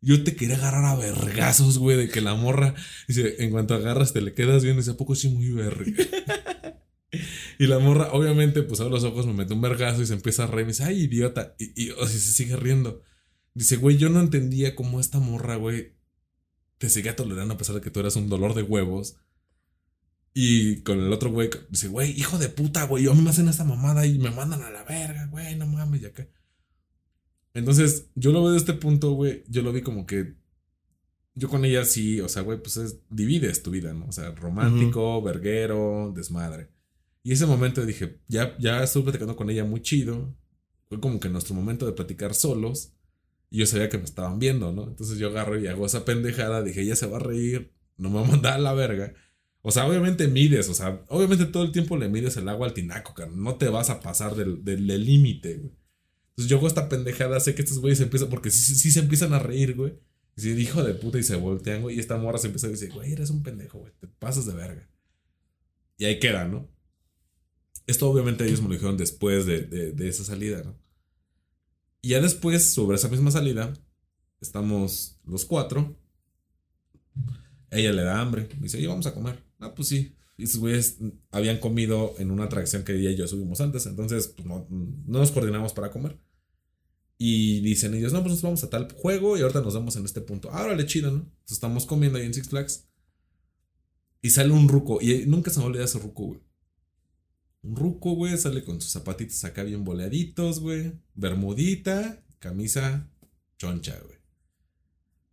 yo 0.00 0.24
te 0.24 0.34
quería 0.34 0.56
agarrar 0.56 0.84
a 0.86 0.96
vergazos, 0.96 1.78
güey, 1.78 1.96
de 1.96 2.08
que 2.08 2.20
la 2.20 2.34
morra. 2.34 2.74
Dice, 3.06 3.36
en 3.42 3.50
cuanto 3.50 3.74
agarras, 3.74 4.12
te 4.12 4.20
le 4.20 4.34
quedas 4.34 4.64
bien. 4.64 4.76
Dice, 4.76 4.92
¿a 4.92 4.96
poco 4.96 5.14
sí 5.14 5.28
muy 5.28 5.50
verga? 5.50 5.84
y 7.58 7.66
la 7.66 7.78
morra, 7.78 8.12
obviamente, 8.12 8.62
pues 8.62 8.80
abre 8.80 8.92
los 8.92 9.04
ojos, 9.04 9.26
me 9.26 9.34
mete 9.34 9.52
un 9.52 9.60
vergazo 9.60 10.02
y 10.02 10.06
se 10.06 10.14
empieza 10.14 10.44
a 10.44 10.46
reír. 10.46 10.66
Me 10.66 10.72
dice, 10.72 10.84
ay, 10.84 11.02
idiota. 11.02 11.54
Y, 11.58 11.84
y 11.84 11.90
o 11.90 12.06
sea, 12.06 12.18
se 12.18 12.32
sigue 12.32 12.56
riendo. 12.56 13.02
Dice, 13.54 13.76
güey, 13.76 13.98
yo 13.98 14.08
no 14.08 14.20
entendía 14.20 14.74
cómo 14.74 15.00
esta 15.00 15.18
morra, 15.18 15.56
güey, 15.56 15.94
te 16.78 16.88
seguía 16.88 17.16
tolerando 17.16 17.54
a 17.54 17.58
pesar 17.58 17.74
de 17.74 17.82
que 17.82 17.90
tú 17.90 18.00
eras 18.00 18.16
un 18.16 18.28
dolor 18.28 18.54
de 18.54 18.62
huevos. 18.62 19.16
Y 20.32 20.82
con 20.82 21.00
el 21.00 21.12
otro 21.12 21.30
güey, 21.30 21.50
dice, 21.68 21.88
güey, 21.88 22.12
hijo 22.12 22.38
de 22.38 22.48
puta, 22.48 22.84
güey, 22.84 23.06
mí 23.08 23.22
me 23.22 23.30
hacen 23.30 23.48
esta 23.48 23.64
mamada 23.64 24.06
y 24.06 24.18
me 24.18 24.30
mandan 24.30 24.62
a 24.62 24.70
la 24.70 24.84
verga, 24.84 25.26
güey, 25.26 25.56
no 25.56 25.66
mames, 25.66 26.02
y 26.02 26.06
acá. 26.06 26.26
Entonces, 27.54 28.10
yo 28.14 28.32
lo 28.32 28.42
veo 28.42 28.52
de 28.52 28.58
este 28.58 28.74
punto, 28.74 29.12
güey, 29.12 29.42
yo 29.48 29.62
lo 29.62 29.72
vi 29.72 29.82
como 29.82 30.06
que 30.06 30.34
yo 31.34 31.48
con 31.48 31.64
ella 31.64 31.84
sí, 31.84 32.20
o 32.20 32.28
sea, 32.28 32.42
güey, 32.42 32.60
pues 32.62 32.76
es, 32.76 32.98
divides 33.08 33.62
tu 33.62 33.70
vida, 33.70 33.92
¿no? 33.94 34.06
O 34.06 34.12
sea, 34.12 34.30
romántico, 34.32 35.22
verguero, 35.22 36.12
desmadre. 36.14 36.68
Y 37.22 37.32
ese 37.32 37.46
momento 37.46 37.84
dije, 37.86 38.18
ya, 38.28 38.56
ya 38.58 38.82
estuve 38.82 39.04
platicando 39.04 39.36
con 39.36 39.48
ella 39.50 39.64
muy 39.64 39.80
chido. 39.80 40.34
Fue 40.88 41.00
como 41.00 41.20
que 41.20 41.28
nuestro 41.28 41.54
momento 41.54 41.86
de 41.86 41.92
platicar 41.92 42.34
solos. 42.34 42.92
Y 43.48 43.58
yo 43.58 43.66
sabía 43.66 43.88
que 43.88 43.98
me 43.98 44.04
estaban 44.04 44.38
viendo, 44.38 44.72
¿no? 44.72 44.84
Entonces 44.84 45.18
yo 45.18 45.28
agarro 45.28 45.58
y 45.58 45.66
hago 45.66 45.86
esa 45.86 46.04
pendejada. 46.04 46.62
Dije, 46.62 46.82
ella 46.82 46.96
se 46.96 47.06
va 47.06 47.16
a 47.18 47.20
reír, 47.20 47.72
no 47.96 48.10
me 48.10 48.16
va 48.16 48.26
a 48.26 48.30
mandar 48.30 48.54
a 48.54 48.58
la 48.58 48.74
verga. 48.74 49.12
O 49.62 49.70
sea, 49.70 49.86
obviamente 49.86 50.28
mides, 50.28 50.68
o 50.68 50.74
sea, 50.74 51.04
obviamente 51.08 51.44
todo 51.46 51.62
el 51.64 51.72
tiempo 51.72 51.96
le 51.96 52.08
mides 52.08 52.36
el 52.38 52.48
agua 52.48 52.66
al 52.66 52.74
tinaco, 52.74 53.12
cara. 53.14 53.30
No 53.34 53.56
te 53.56 53.68
vas 53.68 53.90
a 53.90 54.00
pasar 54.00 54.34
del 54.34 54.64
del- 54.64 54.86
del 54.86 55.04
límite, 55.04 55.56
güey. 55.58 55.72
Entonces 56.40 56.50
yo 56.52 56.56
hago 56.56 56.68
esta 56.68 56.88
pendejada, 56.88 57.38
sé 57.38 57.54
que 57.54 57.60
estos 57.60 57.80
güeyes 57.80 58.00
empiezan, 58.00 58.30
porque 58.30 58.50
sí, 58.50 58.74
sí 58.74 58.90
se 58.90 59.00
empiezan 59.00 59.34
a 59.34 59.38
reír, 59.38 59.76
güey. 59.76 59.92
Y 60.38 60.48
hijo 60.52 60.82
de 60.82 60.94
puta, 60.94 61.18
y 61.18 61.22
se 61.22 61.36
voltean, 61.36 61.82
güey. 61.82 61.96
Y 61.96 62.00
esta 62.00 62.16
morra 62.16 62.38
se 62.38 62.46
empieza 62.46 62.66
a 62.66 62.70
decir, 62.70 62.90
güey, 62.94 63.12
eres 63.12 63.28
un 63.28 63.42
pendejo, 63.42 63.78
güey. 63.80 63.92
Te 64.00 64.06
pasas 64.06 64.46
de 64.46 64.54
verga. 64.54 64.88
Y 65.98 66.06
ahí 66.06 66.18
queda, 66.18 66.48
¿no? 66.48 66.66
Esto 67.86 68.08
obviamente 68.08 68.46
ellos 68.46 68.62
me 68.62 68.68
lo 68.68 68.72
dijeron 68.72 68.96
después 68.96 69.44
de, 69.44 69.60
de- 69.92 70.08
esa 70.08 70.24
salida, 70.24 70.62
¿no? 70.64 70.78
Y 72.00 72.10
ya 72.10 72.22
después, 72.22 72.72
sobre 72.72 72.96
esa 72.96 73.08
misma 73.08 73.30
salida, 73.30 73.74
estamos 74.40 75.18
los 75.26 75.44
cuatro. 75.44 75.94
Ella 77.70 77.92
le 77.92 78.02
da 78.02 78.18
hambre. 78.18 78.48
Dice, 78.60 78.78
oye, 78.78 78.86
vamos 78.86 79.06
a 79.06 79.12
comer. 79.12 79.44
Ah, 79.58 79.74
pues 79.74 79.88
sí. 79.88 80.16
Y 80.38 80.44
esos 80.44 80.58
güeyes 80.58 80.96
habían 81.32 81.58
comido 81.58 82.14
en 82.18 82.30
una 82.30 82.44
atracción 82.44 82.82
que 82.82 82.96
ella 82.96 83.10
y 83.10 83.16
yo 83.16 83.28
subimos 83.28 83.60
antes. 83.60 83.84
Entonces, 83.84 84.28
pues 84.28 84.46
no, 84.46 84.66
no 84.70 85.18
nos 85.18 85.32
coordinamos 85.32 85.74
para 85.74 85.90
comer. 85.90 86.18
Y 87.22 87.60
dicen 87.60 87.92
ellos, 87.92 88.14
no, 88.14 88.22
pues 88.22 88.32
nos 88.32 88.40
vamos 88.40 88.64
a 88.64 88.70
tal 88.70 88.90
juego 88.92 89.36
y 89.36 89.42
ahorita 89.42 89.60
nos 89.60 89.74
vemos 89.74 89.94
en 89.94 90.06
este 90.06 90.22
punto. 90.22 90.48
Ah, 90.52 90.64
órale, 90.64 90.86
chido, 90.86 91.10
¿no? 91.10 91.18
Entonces 91.18 91.50
estamos 91.50 91.84
comiendo 91.84 92.16
ahí 92.18 92.24
en 92.24 92.32
Six 92.32 92.48
Flags. 92.48 92.88
Y 94.22 94.30
sale 94.30 94.54
un 94.54 94.70
ruco. 94.70 95.02
Y 95.02 95.26
nunca 95.26 95.50
se 95.50 95.60
me 95.60 95.66
olvida 95.66 95.84
ese 95.84 95.98
ruco, 95.98 96.28
güey. 96.28 96.40
Un 97.60 97.76
ruco, 97.76 98.14
güey, 98.14 98.38
sale 98.38 98.64
con 98.64 98.80
sus 98.80 98.92
zapatitos 98.92 99.44
acá 99.44 99.64
bien 99.64 99.84
boleaditos, 99.84 100.60
güey. 100.60 100.94
Bermudita, 101.12 102.24
camisa 102.38 103.06
choncha, 103.58 104.00
güey. 104.00 104.19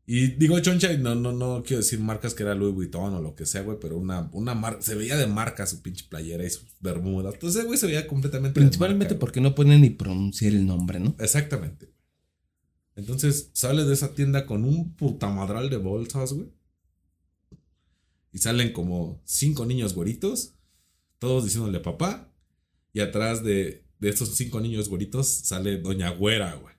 Y 0.10 0.28
digo 0.28 0.58
choncha 0.62 0.94
y 0.94 0.98
no, 0.98 1.16
no, 1.16 1.34
no 1.34 1.64
quiero 1.64 1.82
decir 1.82 2.00
marcas 2.00 2.34
que 2.34 2.44
era 2.44 2.56
Louis 2.56 2.74
Vuitton 2.74 3.14
o 3.14 3.22
lo 3.22 3.36
que 3.36 3.46
sea, 3.46 3.62
güey, 3.64 3.78
pero 3.78 3.98
una, 3.98 4.30
una 4.32 4.56
marca, 4.56 4.82
se 4.82 4.96
veía 4.96 5.18
de 5.18 5.28
marca 5.28 5.68
su 5.68 5.82
pinche 5.82 6.06
playera 6.10 6.46
y 6.46 6.50
sus 6.50 6.64
bermudas. 6.80 7.34
Entonces, 7.34 7.66
güey, 7.66 7.78
se 7.78 7.88
veía 7.88 8.08
completamente 8.08 8.58
Principalmente 8.58 9.16
marca, 9.16 9.20
porque 9.20 9.42
no 9.42 9.54
pueden 9.54 9.82
ni 9.82 9.90
pronunciar 9.90 10.54
el 10.54 10.66
nombre, 10.66 11.02
¿no? 11.02 11.14
Exactamente. 11.20 11.92
Entonces 12.96 13.50
sale 13.52 13.84
de 13.84 13.94
esa 13.94 14.14
tienda 14.14 14.46
con 14.46 14.64
un 14.64 14.96
putamadral 14.96 15.70
de 15.70 15.76
bolsas, 15.76 16.32
güey. 16.32 16.48
Y 18.32 18.38
salen 18.38 18.72
como 18.72 19.22
cinco 19.26 19.66
niños 19.66 19.94
güeritos, 19.94 20.54
todos 21.20 21.44
diciéndole 21.44 21.82
papá. 21.82 22.32
Y 22.94 23.02
atrás 23.02 23.44
de, 23.44 23.84
de 24.00 24.10
estos 24.10 24.30
cinco 24.36 24.62
niños 24.62 24.88
güeritos 24.88 25.28
sale 25.28 25.80
Doña 25.80 26.12
Güera, 26.12 26.56
güey. 26.56 26.76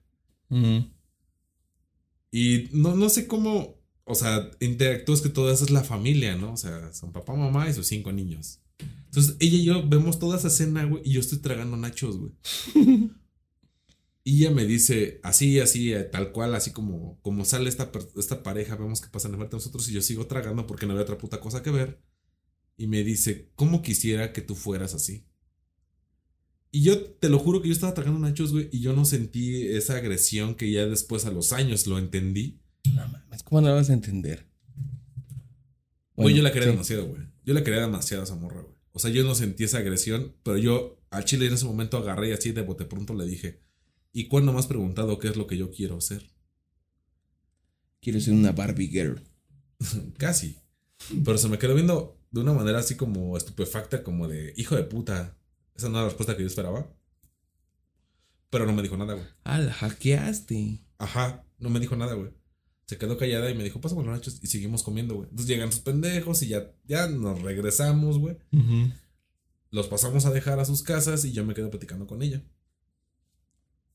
Y 2.30 2.68
no, 2.72 2.94
no 2.94 3.08
sé 3.08 3.26
cómo, 3.26 3.76
o 4.04 4.14
sea, 4.14 4.50
interactúas 4.60 5.20
que 5.20 5.28
toda 5.28 5.52
esa 5.52 5.64
es 5.64 5.70
la 5.70 5.84
familia, 5.84 6.36
¿no? 6.36 6.52
O 6.52 6.56
sea, 6.56 6.92
son 6.92 7.12
papá, 7.12 7.34
mamá 7.34 7.68
y 7.68 7.74
sus 7.74 7.86
cinco 7.86 8.12
niños. 8.12 8.60
Entonces 9.06 9.36
ella 9.40 9.56
y 9.56 9.64
yo 9.64 9.88
vemos 9.88 10.18
toda 10.18 10.36
esa 10.36 10.48
escena, 10.48 10.84
güey, 10.84 11.02
y 11.04 11.12
yo 11.12 11.20
estoy 11.20 11.38
tragando 11.38 11.76
nachos, 11.76 12.18
güey. 12.18 12.32
Y 14.28 14.42
ella 14.42 14.50
me 14.50 14.66
dice, 14.66 15.20
así, 15.22 15.58
así, 15.58 15.94
eh, 15.94 16.02
tal 16.04 16.32
cual, 16.32 16.54
así 16.54 16.70
como, 16.70 17.18
como 17.22 17.46
sale 17.46 17.70
esta, 17.70 17.90
esta 18.14 18.42
pareja, 18.42 18.76
vemos 18.76 19.00
que 19.00 19.08
pasan 19.08 19.32
enfrente 19.32 19.56
de 19.56 19.56
nosotros 19.56 19.88
y 19.88 19.94
yo 19.94 20.02
sigo 20.02 20.26
tragando 20.26 20.66
porque 20.66 20.84
no 20.84 20.92
había 20.92 21.04
otra 21.04 21.16
puta 21.16 21.40
cosa 21.40 21.62
que 21.62 21.70
ver. 21.70 21.98
Y 22.76 22.88
me 22.88 23.02
dice, 23.04 23.50
¿cómo 23.54 23.80
quisiera 23.80 24.34
que 24.34 24.42
tú 24.42 24.54
fueras 24.54 24.92
así? 24.92 25.24
Y 26.70 26.82
yo 26.82 27.00
te 27.02 27.28
lo 27.28 27.38
juro 27.38 27.62
que 27.62 27.68
yo 27.68 27.74
estaba 27.74 27.94
tragando 27.94 28.20
nachos, 28.20 28.52
güey, 28.52 28.68
y 28.72 28.80
yo 28.80 28.92
no 28.92 29.04
sentí 29.04 29.66
esa 29.68 29.96
agresión 29.96 30.54
que 30.54 30.70
ya 30.70 30.86
después 30.86 31.24
a 31.24 31.30
los 31.30 31.52
años 31.52 31.86
lo 31.86 31.98
entendí. 31.98 32.60
No 32.94 33.08
mames, 33.08 33.42
¿cómo 33.42 33.60
no 33.60 33.68
lo 33.68 33.74
vas 33.74 33.88
a 33.90 33.94
entender? 33.94 34.46
Güey, 36.14 36.24
Bueno, 36.24 36.36
yo 36.36 36.42
la 36.42 36.52
quería 36.52 36.68
sí. 36.68 36.72
demasiado, 36.72 37.06
güey. 37.06 37.22
Yo 37.44 37.54
la 37.54 37.64
quería 37.64 37.80
demasiado 37.80 38.22
a 38.22 38.24
esa 38.24 38.34
morra, 38.34 38.60
güey. 38.62 38.74
O 38.92 38.98
sea, 38.98 39.10
yo 39.10 39.24
no 39.24 39.34
sentí 39.34 39.64
esa 39.64 39.78
agresión, 39.78 40.34
pero 40.42 40.58
yo 40.58 41.00
al 41.10 41.24
chile 41.24 41.46
en 41.46 41.54
ese 41.54 41.64
momento 41.64 41.96
agarré 41.96 42.30
y 42.30 42.32
así 42.32 42.52
de 42.52 42.62
bote 42.62 42.84
pronto 42.84 43.14
le 43.14 43.24
dije, 43.24 43.60
¿y 44.12 44.24
cuándo 44.26 44.52
me 44.52 44.58
has 44.58 44.66
preguntado 44.66 45.18
qué 45.18 45.28
es 45.28 45.36
lo 45.36 45.46
que 45.46 45.56
yo 45.56 45.70
quiero 45.70 46.00
ser? 46.00 46.30
Quiero 48.00 48.20
ser 48.20 48.34
una 48.34 48.52
Barbie 48.52 48.88
girl. 48.88 49.22
Casi. 50.18 50.58
Pero 51.24 51.38
se 51.38 51.48
me 51.48 51.58
quedó 51.58 51.74
viendo 51.74 52.18
de 52.30 52.40
una 52.40 52.52
manera 52.52 52.80
así 52.80 52.96
como 52.96 53.36
estupefacta, 53.36 54.02
como 54.02 54.28
de, 54.28 54.52
hijo 54.56 54.76
de 54.76 54.82
puta. 54.84 55.37
Esa 55.78 55.88
no 55.88 55.94
era 55.94 56.02
la 56.02 56.08
respuesta 56.08 56.36
que 56.36 56.42
yo 56.42 56.48
esperaba. 56.48 56.92
Pero 58.50 58.66
no 58.66 58.72
me 58.72 58.82
dijo 58.82 58.96
nada, 58.96 59.14
güey. 59.14 59.26
Ah, 59.44 59.58
la 59.58 59.72
hackeaste. 59.72 60.82
Ajá, 60.98 61.44
no 61.58 61.70
me 61.70 61.78
dijo 61.78 61.94
nada, 61.94 62.14
güey. 62.14 62.32
Se 62.86 62.98
quedó 62.98 63.16
callada 63.16 63.48
y 63.48 63.54
me 63.54 63.62
dijo, 63.62 63.80
pásame 63.80 64.02
los 64.02 64.12
nachos 64.12 64.40
y 64.42 64.48
seguimos 64.48 64.82
comiendo, 64.82 65.14
güey. 65.14 65.28
Entonces 65.30 65.46
llegan 65.46 65.70
sus 65.70 65.82
pendejos 65.82 66.42
y 66.42 66.48
ya, 66.48 66.72
ya 66.84 67.06
nos 67.06 67.40
regresamos, 67.42 68.18
güey. 68.18 68.36
Los 69.70 69.86
pasamos 69.86 70.26
a 70.26 70.30
dejar 70.30 70.58
a 70.58 70.64
sus 70.64 70.82
casas 70.82 71.24
y 71.24 71.32
yo 71.32 71.44
me 71.44 71.54
quedo 71.54 71.70
platicando 71.70 72.06
con 72.06 72.22
ella. 72.22 72.42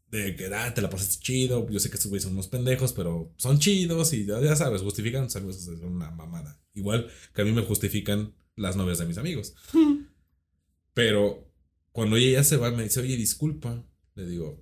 de 0.10 0.36
que 0.36 0.46
ah, 0.54 0.74
te 0.74 0.82
la 0.82 0.90
pasaste 0.92 1.22
chido, 1.22 1.68
yo 1.70 1.80
sé 1.80 1.90
que 1.90 1.96
estos 1.96 2.10
güeyes 2.10 2.24
son 2.24 2.34
unos 2.34 2.48
pendejos, 2.48 2.94
pero 2.94 3.34
son 3.36 3.60
chidos 3.60 4.14
y 4.14 4.26
ya 4.26 4.56
sabes, 4.56 4.84
justifican 4.84 5.26
sus 5.26 5.38
amigos, 5.38 5.58
es 5.58 5.68
una 5.68 6.12
mamada. 6.12 6.62
Igual 6.76 7.10
que 7.34 7.42
a 7.42 7.46
mí 7.46 7.52
me 7.52 7.64
justifican 7.64 8.36
las 8.56 8.76
novias 8.78 9.00
de 9.00 9.06
mis 9.06 9.18
amigos. 9.18 9.56
pero 10.94 11.53
cuando 11.94 12.18
ella 12.18 12.40
ya 12.40 12.44
se 12.44 12.58
va, 12.58 12.72
me 12.72 12.84
dice, 12.84 13.00
oye, 13.00 13.16
disculpa. 13.16 13.82
Le 14.16 14.26
digo, 14.26 14.62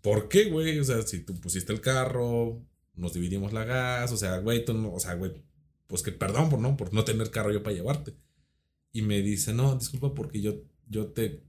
¿por 0.00 0.28
qué, 0.28 0.50
güey? 0.50 0.78
O 0.80 0.84
sea, 0.84 1.02
si 1.02 1.20
tú 1.20 1.38
pusiste 1.38 1.72
el 1.72 1.80
carro, 1.80 2.66
nos 2.94 3.12
dividimos 3.12 3.52
la 3.52 3.64
gas, 3.64 4.10
o 4.12 4.16
sea, 4.16 4.38
güey, 4.38 4.64
tú 4.64 4.74
no, 4.74 4.92
o 4.92 4.98
sea, 4.98 5.14
güey, 5.14 5.32
pues 5.86 6.02
que 6.02 6.12
perdón 6.12 6.50
por 6.50 6.58
no, 6.58 6.76
por 6.76 6.92
no 6.92 7.04
tener 7.04 7.30
carro 7.30 7.52
yo 7.52 7.62
para 7.62 7.76
llevarte. 7.76 8.16
Y 8.92 9.02
me 9.02 9.20
dice, 9.20 9.52
no, 9.52 9.76
disculpa 9.76 10.14
porque 10.14 10.40
yo, 10.40 10.62
yo 10.88 11.08
te, 11.08 11.44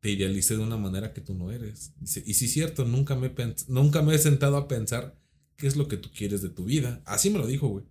te 0.00 0.10
idealicé 0.10 0.56
de 0.56 0.64
una 0.64 0.76
manera 0.76 1.12
que 1.12 1.20
tú 1.20 1.34
no 1.34 1.52
eres. 1.52 1.92
Dice, 2.00 2.22
y 2.26 2.34
sí 2.34 2.46
es 2.46 2.52
cierto, 2.52 2.84
nunca 2.84 3.14
me, 3.14 3.32
nunca 3.68 4.02
me 4.02 4.14
he 4.14 4.18
sentado 4.18 4.56
a 4.56 4.66
pensar 4.66 5.16
qué 5.56 5.68
es 5.68 5.76
lo 5.76 5.86
que 5.86 5.96
tú 5.96 6.10
quieres 6.12 6.42
de 6.42 6.48
tu 6.48 6.64
vida. 6.64 7.00
Así 7.04 7.30
me 7.30 7.38
lo 7.38 7.46
dijo, 7.46 7.68
güey. 7.68 7.84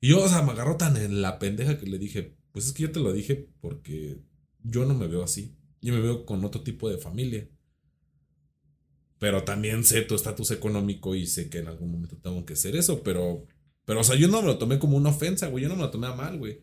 Y 0.00 0.08
yo, 0.08 0.22
o 0.22 0.28
sea, 0.28 0.42
me 0.42 0.52
agarró 0.52 0.76
tan 0.76 0.98
en 0.98 1.22
la 1.22 1.38
pendeja 1.38 1.78
que 1.78 1.86
le 1.86 1.98
dije, 1.98 2.36
pues 2.52 2.66
es 2.66 2.72
que 2.74 2.82
yo 2.82 2.92
te 2.92 3.00
lo 3.00 3.12
dije 3.12 3.48
porque 3.60 4.20
yo 4.64 4.84
no 4.84 4.94
me 4.94 5.06
veo 5.06 5.22
así. 5.22 5.56
Yo 5.80 5.94
me 5.94 6.00
veo 6.00 6.24
con 6.26 6.44
otro 6.44 6.62
tipo 6.62 6.88
de 6.90 6.98
familia. 6.98 7.48
Pero 9.18 9.44
también 9.44 9.84
sé 9.84 10.02
tu 10.02 10.14
estatus 10.14 10.50
económico 10.50 11.14
y 11.14 11.26
sé 11.26 11.48
que 11.48 11.58
en 11.58 11.68
algún 11.68 11.92
momento 11.92 12.16
tengo 12.16 12.44
que 12.44 12.54
hacer 12.54 12.74
eso. 12.74 13.02
Pero, 13.02 13.46
pero, 13.84 14.00
o 14.00 14.04
sea, 14.04 14.16
yo 14.16 14.26
no 14.28 14.40
me 14.40 14.48
lo 14.48 14.58
tomé 14.58 14.78
como 14.78 14.96
una 14.96 15.10
ofensa, 15.10 15.48
güey. 15.48 15.62
Yo 15.62 15.68
no 15.68 15.76
me 15.76 15.82
lo 15.82 15.90
tomé 15.90 16.08
a 16.08 16.14
mal, 16.14 16.38
güey. 16.38 16.62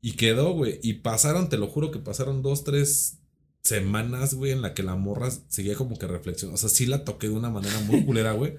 Y 0.00 0.12
quedó, 0.12 0.52
güey. 0.52 0.78
Y 0.82 0.94
pasaron, 0.94 1.48
te 1.48 1.58
lo 1.58 1.66
juro 1.66 1.90
que 1.90 1.98
pasaron 1.98 2.42
dos, 2.42 2.64
tres 2.64 3.20
semanas, 3.62 4.34
güey, 4.34 4.52
en 4.52 4.62
la 4.62 4.72
que 4.72 4.82
la 4.82 4.94
morra 4.94 5.30
seguía 5.48 5.74
como 5.74 5.98
que 5.98 6.06
reflexionando. 6.06 6.54
O 6.54 6.58
sea, 6.58 6.68
sí 6.68 6.86
la 6.86 7.04
toqué 7.04 7.28
de 7.28 7.34
una 7.34 7.50
manera 7.50 7.80
muy 7.80 8.04
culera, 8.04 8.32
güey. 8.32 8.56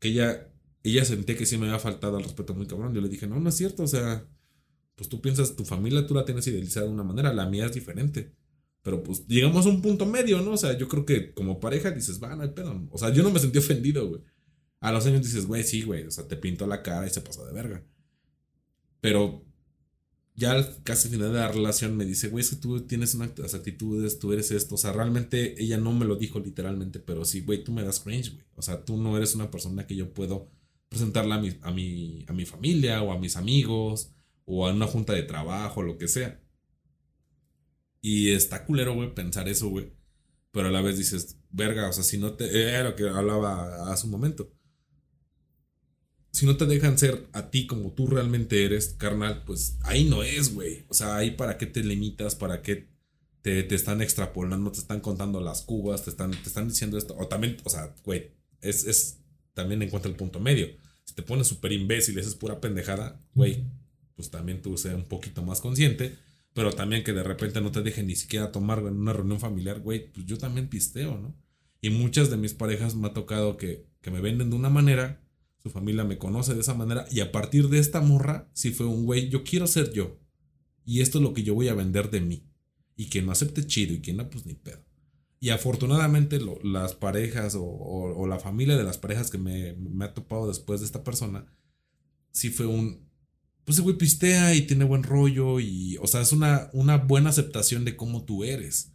Que 0.00 0.08
ella, 0.08 0.50
ella 0.82 1.04
sentía 1.04 1.36
que 1.36 1.46
sí 1.46 1.58
me 1.58 1.66
había 1.66 1.78
faltado 1.78 2.16
al 2.16 2.24
respeto 2.24 2.54
muy 2.54 2.66
cabrón. 2.66 2.94
Yo 2.94 3.02
le 3.02 3.08
dije, 3.08 3.26
no, 3.26 3.38
no 3.38 3.50
es 3.50 3.56
cierto. 3.56 3.82
O 3.82 3.86
sea, 3.86 4.26
pues 4.98 5.08
tú 5.08 5.20
piensas, 5.20 5.54
tu 5.54 5.64
familia 5.64 6.04
tú 6.08 6.12
la 6.12 6.24
tienes 6.24 6.44
idealizada 6.48 6.86
de 6.86 6.92
una 6.92 7.04
manera, 7.04 7.32
la 7.32 7.46
mía 7.46 7.66
es 7.66 7.72
diferente. 7.72 8.34
Pero 8.82 9.00
pues 9.04 9.24
llegamos 9.28 9.64
a 9.64 9.68
un 9.68 9.80
punto 9.80 10.04
medio, 10.04 10.42
¿no? 10.42 10.52
O 10.52 10.56
sea, 10.56 10.76
yo 10.76 10.88
creo 10.88 11.06
que 11.06 11.32
como 11.32 11.60
pareja 11.60 11.92
dices, 11.92 12.20
va, 12.20 12.34
no 12.34 12.42
hay 12.42 12.48
pedo. 12.48 12.84
O 12.90 12.98
sea, 12.98 13.12
yo 13.12 13.22
no 13.22 13.30
me 13.30 13.38
sentí 13.38 13.58
ofendido, 13.58 14.08
güey. 14.08 14.22
A 14.80 14.90
los 14.90 15.06
años 15.06 15.22
dices, 15.22 15.46
güey, 15.46 15.62
sí, 15.62 15.82
güey. 15.82 16.04
O 16.04 16.10
sea, 16.10 16.26
te 16.26 16.36
pintó 16.36 16.66
la 16.66 16.82
cara 16.82 17.06
y 17.06 17.10
se 17.10 17.20
pasó 17.20 17.46
de 17.46 17.52
verga. 17.52 17.84
Pero 19.00 19.44
ya 20.34 20.82
casi 20.82 21.06
al 21.06 21.14
final 21.14 21.32
de 21.32 21.38
la 21.38 21.52
relación 21.52 21.96
me 21.96 22.04
dice, 22.04 22.28
güey, 22.28 22.42
es 22.42 22.50
que 22.50 22.56
tú 22.56 22.80
tienes 22.80 23.14
unas 23.14 23.54
actitudes, 23.54 24.18
tú 24.18 24.32
eres 24.32 24.50
esto. 24.50 24.74
O 24.74 24.78
sea, 24.78 24.92
realmente 24.92 25.62
ella 25.62 25.78
no 25.78 25.92
me 25.92 26.06
lo 26.06 26.16
dijo 26.16 26.40
literalmente, 26.40 26.98
pero 26.98 27.24
sí, 27.24 27.42
güey, 27.42 27.62
tú 27.62 27.70
me 27.70 27.84
das 27.84 28.00
cringe, 28.00 28.32
güey. 28.32 28.44
O 28.56 28.62
sea, 28.62 28.84
tú 28.84 28.96
no 28.96 29.16
eres 29.16 29.36
una 29.36 29.48
persona 29.48 29.86
que 29.86 29.94
yo 29.94 30.12
puedo 30.12 30.50
presentarla 30.88 31.36
a 31.36 31.40
mi, 31.40 31.56
a 31.62 31.70
mi, 31.70 32.24
a 32.26 32.32
mi 32.32 32.46
familia 32.46 33.00
o 33.02 33.12
a 33.12 33.18
mis 33.18 33.36
amigos 33.36 34.10
o 34.50 34.66
a 34.66 34.72
una 34.72 34.86
junta 34.86 35.12
de 35.12 35.22
trabajo, 35.22 35.82
lo 35.82 35.98
que 35.98 36.08
sea. 36.08 36.40
Y 38.00 38.30
está 38.30 38.64
culero, 38.64 38.94
güey, 38.94 39.14
pensar 39.14 39.46
eso, 39.46 39.68
güey. 39.68 39.92
Pero 40.52 40.68
a 40.68 40.70
la 40.70 40.80
vez 40.80 40.96
dices, 40.96 41.38
verga, 41.50 41.88
o 41.88 41.92
sea, 41.92 42.02
si 42.02 42.16
no 42.16 42.32
te. 42.32 42.62
Era 42.62 42.84
lo 42.84 42.96
que 42.96 43.06
hablaba 43.08 43.92
hace 43.92 44.06
un 44.06 44.12
momento. 44.12 44.50
Si 46.32 46.46
no 46.46 46.56
te 46.56 46.64
dejan 46.64 46.98
ser 46.98 47.28
a 47.32 47.50
ti 47.50 47.66
como 47.66 47.92
tú 47.92 48.06
realmente 48.06 48.64
eres, 48.64 48.94
carnal, 48.98 49.44
pues 49.44 49.76
ahí 49.82 50.04
no 50.04 50.22
es, 50.22 50.54
güey. 50.54 50.86
O 50.88 50.94
sea, 50.94 51.16
ahí 51.16 51.32
para 51.32 51.58
qué 51.58 51.66
te 51.66 51.82
limitas, 51.84 52.34
para 52.34 52.62
qué 52.62 52.88
te, 53.42 53.62
te, 53.64 53.74
están 53.74 54.00
extrapolando, 54.00 54.72
te 54.72 54.78
están 54.78 55.00
contando 55.00 55.40
las 55.40 55.60
cubas, 55.62 56.04
te 56.04 56.10
están, 56.10 56.30
te 56.30 56.48
están 56.48 56.68
diciendo 56.68 56.96
esto. 56.96 57.14
O 57.18 57.28
también, 57.28 57.58
o 57.64 57.70
sea, 57.70 57.94
güey, 58.02 58.30
es, 58.62 58.86
es 58.86 59.18
también 59.52 59.82
encuentra 59.82 60.10
el 60.10 60.16
punto 60.16 60.40
medio. 60.40 60.68
Si 61.04 61.14
te 61.14 61.22
pones 61.22 61.48
súper 61.48 61.72
imbécil 61.72 62.16
y 62.16 62.20
es 62.20 62.34
pura 62.34 62.60
pendejada, 62.60 63.20
güey, 63.34 63.66
pues 64.18 64.30
también 64.32 64.60
tú 64.60 64.76
seas 64.76 64.96
un 64.96 65.04
poquito 65.04 65.44
más 65.44 65.60
consciente. 65.60 66.18
Pero 66.52 66.72
también 66.72 67.04
que 67.04 67.12
de 67.12 67.22
repente 67.22 67.60
no 67.60 67.70
te 67.70 67.82
dejen 67.82 68.08
ni 68.08 68.16
siquiera 68.16 68.50
tomar 68.50 68.80
en 68.80 68.98
una 68.98 69.12
reunión 69.12 69.38
familiar, 69.38 69.78
güey, 69.78 70.10
pues 70.10 70.26
yo 70.26 70.38
también 70.38 70.68
pisteo, 70.68 71.16
¿no? 71.16 71.36
Y 71.80 71.90
muchas 71.90 72.30
de 72.30 72.36
mis 72.36 72.52
parejas 72.52 72.96
me 72.96 73.06
ha 73.06 73.12
tocado 73.12 73.56
que, 73.56 73.86
que 74.00 74.10
me 74.10 74.20
venden 74.20 74.50
de 74.50 74.56
una 74.56 74.70
manera, 74.70 75.22
su 75.62 75.70
familia 75.70 76.02
me 76.02 76.18
conoce 76.18 76.54
de 76.54 76.62
esa 76.62 76.74
manera, 76.74 77.06
y 77.12 77.20
a 77.20 77.30
partir 77.30 77.68
de 77.68 77.78
esta 77.78 78.00
morra, 78.00 78.50
si 78.54 78.72
fue 78.72 78.86
un 78.86 79.06
güey, 79.06 79.28
yo 79.28 79.44
quiero 79.44 79.68
ser 79.68 79.92
yo. 79.92 80.18
Y 80.84 81.00
esto 81.00 81.18
es 81.18 81.22
lo 81.22 81.32
que 81.32 81.44
yo 81.44 81.54
voy 81.54 81.68
a 81.68 81.74
vender 81.74 82.10
de 82.10 82.22
mí. 82.22 82.42
Y 82.96 83.08
quien 83.08 83.26
no 83.26 83.30
acepte 83.30 83.64
chido 83.64 83.94
y 83.94 84.00
quien 84.00 84.16
no, 84.16 84.28
pues 84.28 84.44
ni 84.44 84.54
pedo. 84.54 84.84
Y 85.38 85.50
afortunadamente 85.50 86.40
las 86.64 86.94
parejas 86.94 87.54
o, 87.54 87.62
o, 87.64 88.26
la 88.26 88.40
familia 88.40 88.76
de 88.76 88.82
las 88.82 88.98
parejas 88.98 89.30
que 89.30 89.38
me, 89.38 89.74
me 89.74 90.06
ha 90.06 90.12
topado 90.12 90.48
después 90.48 90.80
de 90.80 90.86
esta 90.86 91.04
persona, 91.04 91.46
sí 92.32 92.50
fue 92.50 92.66
un, 92.66 93.07
pues 93.68 93.76
ese 93.76 93.82
güey 93.82 93.98
pistea 93.98 94.54
y 94.54 94.62
tiene 94.62 94.86
buen 94.86 95.02
rollo 95.02 95.60
y, 95.60 95.98
o 95.98 96.06
sea, 96.06 96.22
es 96.22 96.32
una, 96.32 96.70
una 96.72 96.96
buena 96.96 97.28
aceptación 97.28 97.84
de 97.84 97.96
cómo 97.96 98.24
tú 98.24 98.42
eres. 98.42 98.94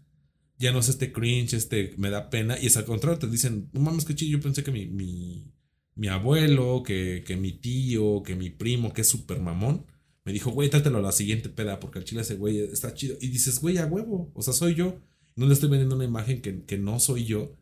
Ya 0.58 0.72
no 0.72 0.80
es 0.80 0.90
este 0.90 1.14
cringe, 1.14 1.54
este 1.54 1.94
me 1.98 2.10
da 2.10 2.32
pena. 2.32 2.58
Y 2.60 2.66
es 2.66 2.76
al 2.76 2.86
contrario, 2.86 3.20
te 3.20 3.28
dicen, 3.28 3.70
no 3.72 3.82
mames, 3.82 4.04
que 4.04 4.16
chido, 4.16 4.32
yo 4.32 4.42
pensé 4.42 4.64
que 4.64 4.72
mi, 4.72 4.88
mi, 4.88 5.54
mi 5.94 6.08
abuelo, 6.08 6.82
que, 6.82 7.24
que, 7.24 7.38
mi 7.38 7.52
tío, 7.52 8.24
que 8.24 8.36
mi 8.36 8.50
primo, 8.50 8.94
que 8.94 9.02
es 9.02 9.08
súper 9.08 9.40
mamón, 9.42 9.86
me 10.26 10.34
dijo, 10.34 10.50
güey, 10.50 10.72
trátelo 10.72 10.98
a 10.98 11.02
la 11.02 11.12
siguiente 11.12 11.50
peda, 11.50 11.80
porque 11.80 12.00
al 12.00 12.06
chile 12.06 12.22
ese 12.22 12.34
güey 12.34 12.58
está 12.58 12.96
chido. 12.96 13.16
Y 13.22 13.28
dices, 13.28 13.60
güey, 13.62 13.78
a 13.78 13.86
huevo, 13.86 14.32
o 14.34 14.42
sea, 14.42 14.54
soy 14.54 14.74
yo. 14.74 15.00
No 15.36 15.46
le 15.46 15.54
estoy 15.54 15.70
vendiendo 15.70 15.96
una 15.96 16.06
imagen 16.06 16.42
que, 16.42 16.64
que 16.64 16.80
no 16.80 17.00
soy 17.00 17.26
yo. 17.26 17.56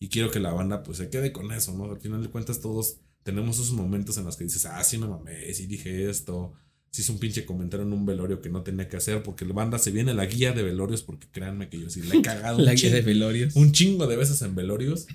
Y 0.00 0.10
quiero 0.10 0.30
que 0.30 0.38
la 0.38 0.52
banda 0.52 0.82
pues 0.82 0.98
se 0.98 1.08
quede 1.08 1.32
con 1.32 1.50
eso, 1.50 1.74
¿no? 1.74 1.90
Al 1.90 1.98
final 1.98 2.22
de 2.22 2.28
cuentas 2.28 2.60
todos 2.60 3.00
tenemos 3.22 3.56
esos 3.56 3.72
momentos 3.72 4.16
en 4.18 4.24
los 4.24 4.36
que 4.36 4.44
dices, 4.44 4.64
ah, 4.66 4.82
sí 4.82 4.98
me 4.98 5.06
mamé, 5.06 5.52
sí 5.52 5.66
dije 5.66 6.08
esto, 6.08 6.54
sí 6.90 7.02
hice 7.02 7.12
un 7.12 7.18
pinche 7.18 7.44
comentario 7.44 7.84
en 7.86 7.92
un 7.92 8.06
velorio 8.06 8.40
que 8.40 8.48
no 8.48 8.62
tenía 8.62 8.88
que 8.88 8.96
hacer, 8.96 9.22
porque 9.22 9.44
la 9.44 9.54
banda 9.54 9.78
se 9.78 9.90
viene 9.90 10.14
la 10.14 10.26
guía 10.26 10.52
de 10.52 10.62
velorios, 10.62 11.02
porque 11.02 11.28
créanme 11.30 11.68
que 11.68 11.80
yo 11.80 11.90
sí 11.90 12.02
le 12.02 12.18
he 12.18 12.22
cagado. 12.22 12.58
la 12.58 12.74
guía 12.74 12.92
de 12.92 13.02
velorios. 13.02 13.54
Un 13.56 13.72
chingo 13.72 14.06
de 14.06 14.16
veces 14.16 14.40
en 14.42 14.54
velorios, 14.54 15.06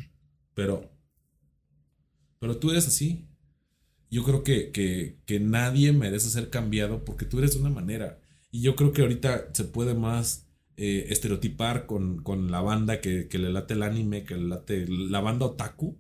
pero, 0.54 0.92
pero 2.40 2.58
tú 2.58 2.72
eres 2.72 2.88
así. 2.88 3.28
Yo 4.12 4.24
creo 4.24 4.44
que, 4.44 4.72
que, 4.72 5.18
que 5.26 5.40
nadie 5.40 5.92
merece 5.92 6.30
ser 6.30 6.52
cambiado 6.52 7.04
porque 7.04 7.26
tú 7.26 7.40
eres 7.40 7.56
de 7.56 7.62
una 7.62 7.72
manera. 7.72 8.20
Y 8.52 8.62
yo 8.62 8.76
creo 8.76 8.94
que 8.94 9.02
ahorita 9.02 9.50
se 9.54 9.64
puede 9.64 9.96
más 9.96 10.46
eh, 10.78 11.08
estereotipar 11.10 11.88
con, 11.88 12.22
con, 12.22 12.52
la 12.52 12.62
banda 12.62 13.02
que, 13.02 13.28
que, 13.28 13.40
le 13.40 13.52
late 13.52 13.74
el 13.74 13.82
anime, 13.82 14.24
que 14.24 14.36
le 14.36 14.48
late 14.48 14.86
la 14.88 15.20
banda 15.20 15.48
otaku 15.48 15.98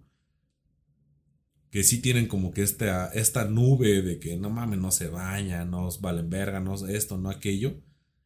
que 1.73 1.83
sí 1.83 2.01
tienen 2.01 2.27
como 2.27 2.51
que 2.51 2.61
esta, 2.61 3.07
esta 3.13 3.45
nube 3.45 4.03
de 4.03 4.19
que 4.19 4.37
no 4.37 4.51
mames, 4.51 4.77
no 4.77 4.91
se 4.91 5.07
bañan, 5.07 5.71
no 5.71 5.89
valen 6.01 6.29
verga, 6.29 6.59
no 6.59 6.75
esto, 6.87 7.17
no 7.17 7.31
aquello. 7.31 7.81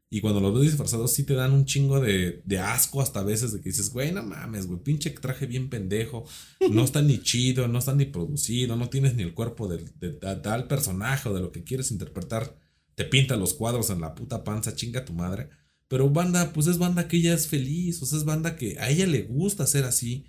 Y 0.10 0.20
cuando 0.20 0.42
los 0.42 0.54
ves 0.54 0.64
disfrazados 0.64 1.14
sí 1.14 1.24
te 1.24 1.34
dan 1.34 1.54
un 1.54 1.64
chingo 1.64 2.02
de, 2.02 2.42
de 2.44 2.60
asco 2.60 3.02
hasta 3.02 3.24
veces 3.24 3.54
de 3.54 3.62
que 3.62 3.70
dices, 3.70 3.90
güey, 3.94 4.12
no 4.12 4.22
mames, 4.22 4.68
güey, 4.68 4.82
pinche 4.82 5.12
traje 5.12 5.46
bien 5.46 5.70
pendejo, 5.70 6.26
no 6.70 6.84
está 6.84 7.02
ni 7.02 7.22
chido, 7.22 7.70
no 7.70 7.80
está 7.80 7.96
ni 7.96 8.04
producido, 8.04 8.76
no 8.76 8.90
tienes 8.90 9.16
ni 9.16 9.24
el 9.24 9.34
cuerpo 9.34 9.70
de, 9.70 9.78
de, 9.98 10.10
tal 10.12 10.68
personaje 10.68 11.30
o 11.30 11.34
de 11.34 11.40
lo 11.40 11.54
que 11.54 11.64
quieres 11.64 11.90
interpretar, 11.92 12.60
te 12.96 13.06
pinta 13.06 13.38
los 13.38 13.54
cuadros 13.54 13.90
en 13.92 14.02
la 14.02 14.14
puta 14.14 14.44
panza, 14.44 14.76
chinga 14.76 15.06
tu 15.06 15.14
madre. 15.14 15.48
Pero 15.88 16.10
banda, 16.10 16.52
pues 16.52 16.68
es 16.68 16.80
banda 16.80 17.08
que 17.08 17.16
ella 17.16 17.34
es 17.34 17.48
feliz, 17.48 18.02
o 18.02 18.06
sea, 18.06 18.18
es 18.18 18.26
banda 18.26 18.58
que 18.58 18.78
a 18.78 18.90
ella 18.90 19.08
le 19.08 19.22
gusta 19.22 19.66
ser 19.66 19.86
así. 19.86 20.26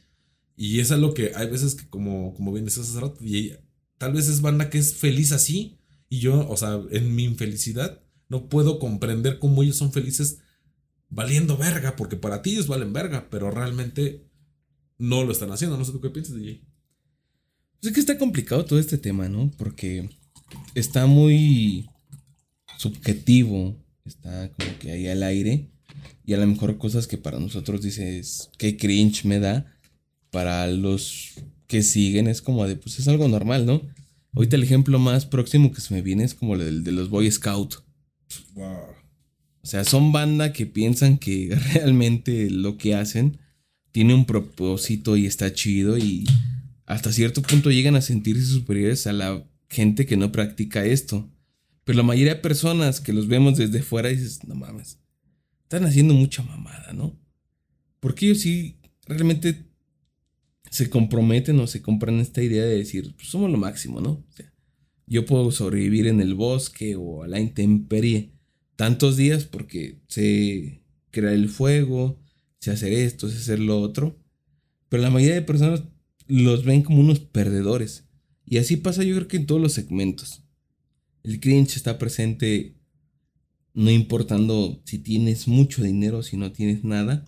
Y 0.61 0.81
es 0.81 0.91
algo 0.91 1.15
que 1.15 1.31
hay 1.37 1.49
veces 1.49 1.77
que, 1.77 1.89
como, 1.89 2.35
como 2.35 2.53
bien 2.53 2.65
decías 2.65 2.89
hace 2.89 2.99
rato, 2.99 3.25
y 3.25 3.55
tal 3.97 4.13
vez 4.13 4.27
es 4.27 4.41
banda 4.41 4.71
que 4.71 4.79
es 4.79 4.97
feliz 4.97 5.31
así. 5.31 5.79
Y 6.09 6.19
yo, 6.19 6.49
o 6.49 6.57
sea, 6.57 6.81
en 6.91 7.15
mi 7.15 7.23
infelicidad, 7.23 8.03
no 8.29 8.49
puedo 8.49 8.81
comprender 8.81 9.39
cómo 9.39 9.63
ellos 9.63 9.77
son 9.77 9.93
felices 9.93 10.39
valiendo 11.11 11.57
verga, 11.57 11.95
porque 11.95 12.17
para 12.17 12.43
ti 12.43 12.51
ellos 12.51 12.67
valen 12.67 12.93
verga, 12.93 13.29
pero 13.31 13.53
realmente 13.53 14.27
no 14.99 15.23
lo 15.23 15.31
están 15.31 15.53
haciendo. 15.53 15.79
No 15.79 15.85
sé 15.85 15.93
tú 15.93 16.01
qué 16.01 16.11
piensas, 16.11 16.35
DJ. 16.35 16.61
Pues 17.81 17.91
es 17.91 17.93
que 17.93 18.01
está 18.01 18.19
complicado 18.19 18.65
todo 18.65 18.81
este 18.81 18.99
tema, 18.99 19.29
¿no? 19.29 19.53
Porque 19.59 20.11
está 20.75 21.07
muy 21.07 21.89
subjetivo, 22.79 23.77
está 24.05 24.53
como 24.55 24.77
que 24.81 24.91
ahí 24.91 25.07
al 25.07 25.23
aire, 25.23 25.71
y 26.25 26.35
a 26.35 26.39
lo 26.39 26.49
mejor 26.49 26.79
cosas 26.79 27.07
que 27.07 27.17
para 27.17 27.39
nosotros 27.39 27.81
dices, 27.81 28.51
qué 28.59 28.77
cringe 28.77 29.25
me 29.25 29.39
da, 29.39 29.78
para 30.31 30.67
los 30.67 31.35
que 31.67 31.83
siguen 31.83 32.27
es 32.27 32.43
como 32.43 32.67
de, 32.67 32.77
pues 32.77 32.99
es 32.99 33.09
algo 33.09 33.29
normal, 33.29 33.67
¿no? 33.67 33.83
Ahorita 34.35 34.57
el 34.57 34.63
ejemplo 34.63 34.99
más 34.99 35.27
próximo 35.27 35.73
que 35.73 35.81
se 35.81 35.95
me 35.95 36.03
viene 36.03 36.25
es 36.25 36.35
como 36.35 36.55
el 36.55 36.85
de 36.85 36.93
los 36.93 37.09
Boy 37.09 37.31
Scout. 37.31 37.77
Wow. 38.55 38.99
O 39.63 39.67
sea, 39.67 39.85
son 39.85 40.13
banda 40.13 40.53
que 40.53 40.67
piensan 40.67 41.19
que 41.19 41.55
realmente 41.75 42.51
lo 42.51 42.77
que 42.77 42.95
hacen 42.95 43.39
tiene 43.93 44.15
un 44.15 44.27
propósito 44.27 45.17
y 45.17 45.27
está 45.27 45.53
chido 45.53 45.99
y 45.99 46.25
hasta 46.87 47.13
cierto 47.13 47.43
punto 47.43 47.71
llegan 47.71 47.97
a 47.97 48.01
sentirse 48.01 48.47
superiores 48.47 49.07
a 49.07 49.13
la 49.13 49.45
gente 49.69 50.07
que 50.07 50.17
no 50.17 50.33
practica 50.33 50.85
esto. 50.87 51.29
Pero 51.85 51.99
la 51.99 52.03
mayoría 52.03 52.35
de 52.35 52.41
personas 52.41 53.01
que 53.01 53.13
los 53.13 53.29
vemos 53.29 53.57
desde 53.57 53.83
fuera 53.83 54.09
dices, 54.09 54.45
no 54.45 54.55
mames, 54.55 54.99
están 55.65 55.85
haciendo 55.85 56.15
mucha 56.15 56.43
mamada, 56.43 56.93
¿no? 56.93 57.19
Porque 58.01 58.27
ellos 58.27 58.41
sí 58.41 58.79
realmente 59.07 59.68
se 60.71 60.91
comprometen 60.91 61.59
o 61.61 61.67
se 61.67 61.83
compran 61.83 62.21
esta 62.21 62.43
idea 62.43 62.65
de 62.65 62.79
decir, 62.79 63.15
pues 63.17 63.29
somos 63.29 63.51
lo 63.51 63.59
máximo, 63.59 64.01
¿no? 64.01 64.11
O 64.11 64.33
sea, 64.33 64.53
yo 65.07 65.25
puedo 65.25 65.51
sobrevivir 65.51 66.07
en 66.07 66.21
el 66.21 66.35
bosque 66.35 66.97
o 66.97 67.23
a 67.23 67.29
la 67.29 67.41
intemperie 67.41 68.33
tantos 68.77 69.17
días 69.17 69.45
porque 69.45 70.01
sé 70.09 70.83
crear 71.11 71.35
el 71.35 71.49
fuego, 71.49 72.21
sé 72.61 72.71
hacer 72.71 72.93
esto, 72.93 73.29
sé 73.29 73.39
hacer 73.39 73.59
lo 73.59 73.81
otro. 73.81 74.19
Pero 74.89 75.03
la 75.03 75.11
mayoría 75.11 75.35
de 75.35 75.43
personas 75.43 75.83
los 76.27 76.65
ven 76.65 76.83
como 76.83 77.01
unos 77.01 77.21
perdedores. 77.21 78.05
Y 78.45 78.59
así 78.59 78.77
pasa 78.77 79.03
yo 79.03 79.15
creo 79.17 79.29
que 79.29 79.39
en 79.39 79.47
todos 79.47 79.61
los 79.61 79.73
segmentos. 79.73 80.43
El 81.23 81.41
cringe 81.41 81.77
está 81.77 81.99
presente 81.99 82.77
no 83.75 83.91
importando 83.91 84.81
si 84.85 84.99
tienes 84.99 85.49
mucho 85.49 85.83
dinero 85.83 86.19
o 86.19 86.23
si 86.23 86.37
no 86.37 86.53
tienes 86.53 86.85
nada. 86.85 87.25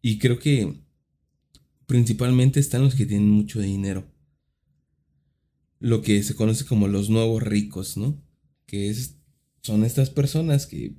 Y 0.00 0.18
creo 0.18 0.38
que 0.38 0.81
principalmente 1.92 2.58
están 2.58 2.84
los 2.84 2.94
que 2.94 3.04
tienen 3.04 3.28
mucho 3.28 3.60
dinero. 3.60 4.10
Lo 5.78 6.00
que 6.00 6.22
se 6.22 6.34
conoce 6.34 6.64
como 6.64 6.88
los 6.88 7.10
nuevos 7.10 7.42
ricos, 7.42 7.98
¿no? 7.98 8.18
Que 8.64 8.88
es, 8.88 9.16
son 9.60 9.84
estas 9.84 10.08
personas 10.08 10.66
que 10.66 10.94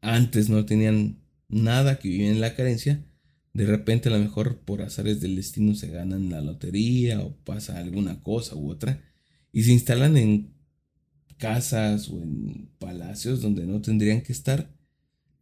antes 0.00 0.48
no 0.48 0.64
tenían 0.64 1.18
nada, 1.48 1.98
que 1.98 2.08
viven 2.08 2.30
en 2.30 2.40
la 2.40 2.54
carencia. 2.54 3.04
De 3.52 3.66
repente 3.66 4.08
a 4.08 4.12
lo 4.12 4.20
mejor 4.20 4.60
por 4.60 4.80
azares 4.80 5.20
del 5.20 5.36
destino 5.36 5.74
se 5.74 5.88
ganan 5.88 6.30
la 6.30 6.40
lotería 6.40 7.20
o 7.20 7.36
pasa 7.44 7.78
alguna 7.78 8.22
cosa 8.22 8.56
u 8.56 8.70
otra. 8.70 9.04
Y 9.52 9.64
se 9.64 9.72
instalan 9.72 10.16
en 10.16 10.54
casas 11.36 12.08
o 12.08 12.22
en 12.22 12.70
palacios 12.78 13.42
donde 13.42 13.66
no 13.66 13.82
tendrían 13.82 14.22
que 14.22 14.32
estar. 14.32 14.74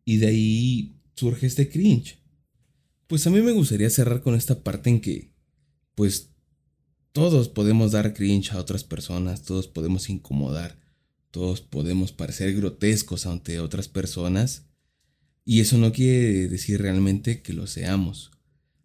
Y 0.04 0.16
de 0.16 0.26
ahí 0.26 0.96
surge 1.14 1.46
este 1.46 1.68
cringe. 1.68 2.18
Pues 3.06 3.26
a 3.26 3.30
mí 3.30 3.40
me 3.40 3.52
gustaría 3.52 3.88
cerrar 3.88 4.20
con 4.22 4.34
esta 4.34 4.64
parte 4.64 4.90
en 4.90 5.00
que, 5.00 5.30
pues, 5.94 6.30
todos 7.12 7.48
podemos 7.48 7.92
dar 7.92 8.14
cringe 8.14 8.52
a 8.52 8.58
otras 8.58 8.82
personas, 8.82 9.42
todos 9.42 9.68
podemos 9.68 10.10
incomodar, 10.10 10.78
todos 11.30 11.60
podemos 11.60 12.12
parecer 12.12 12.54
grotescos 12.54 13.26
ante 13.26 13.60
otras 13.60 13.88
personas. 13.88 14.66
Y 15.44 15.60
eso 15.60 15.78
no 15.78 15.92
quiere 15.92 16.48
decir 16.48 16.82
realmente 16.82 17.42
que 17.42 17.52
lo 17.52 17.68
seamos. 17.68 18.32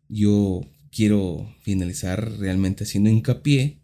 Yo 0.08 0.62
quiero 0.92 1.54
finalizar 1.62 2.38
realmente 2.38 2.84
haciendo 2.84 3.10
hincapié 3.10 3.82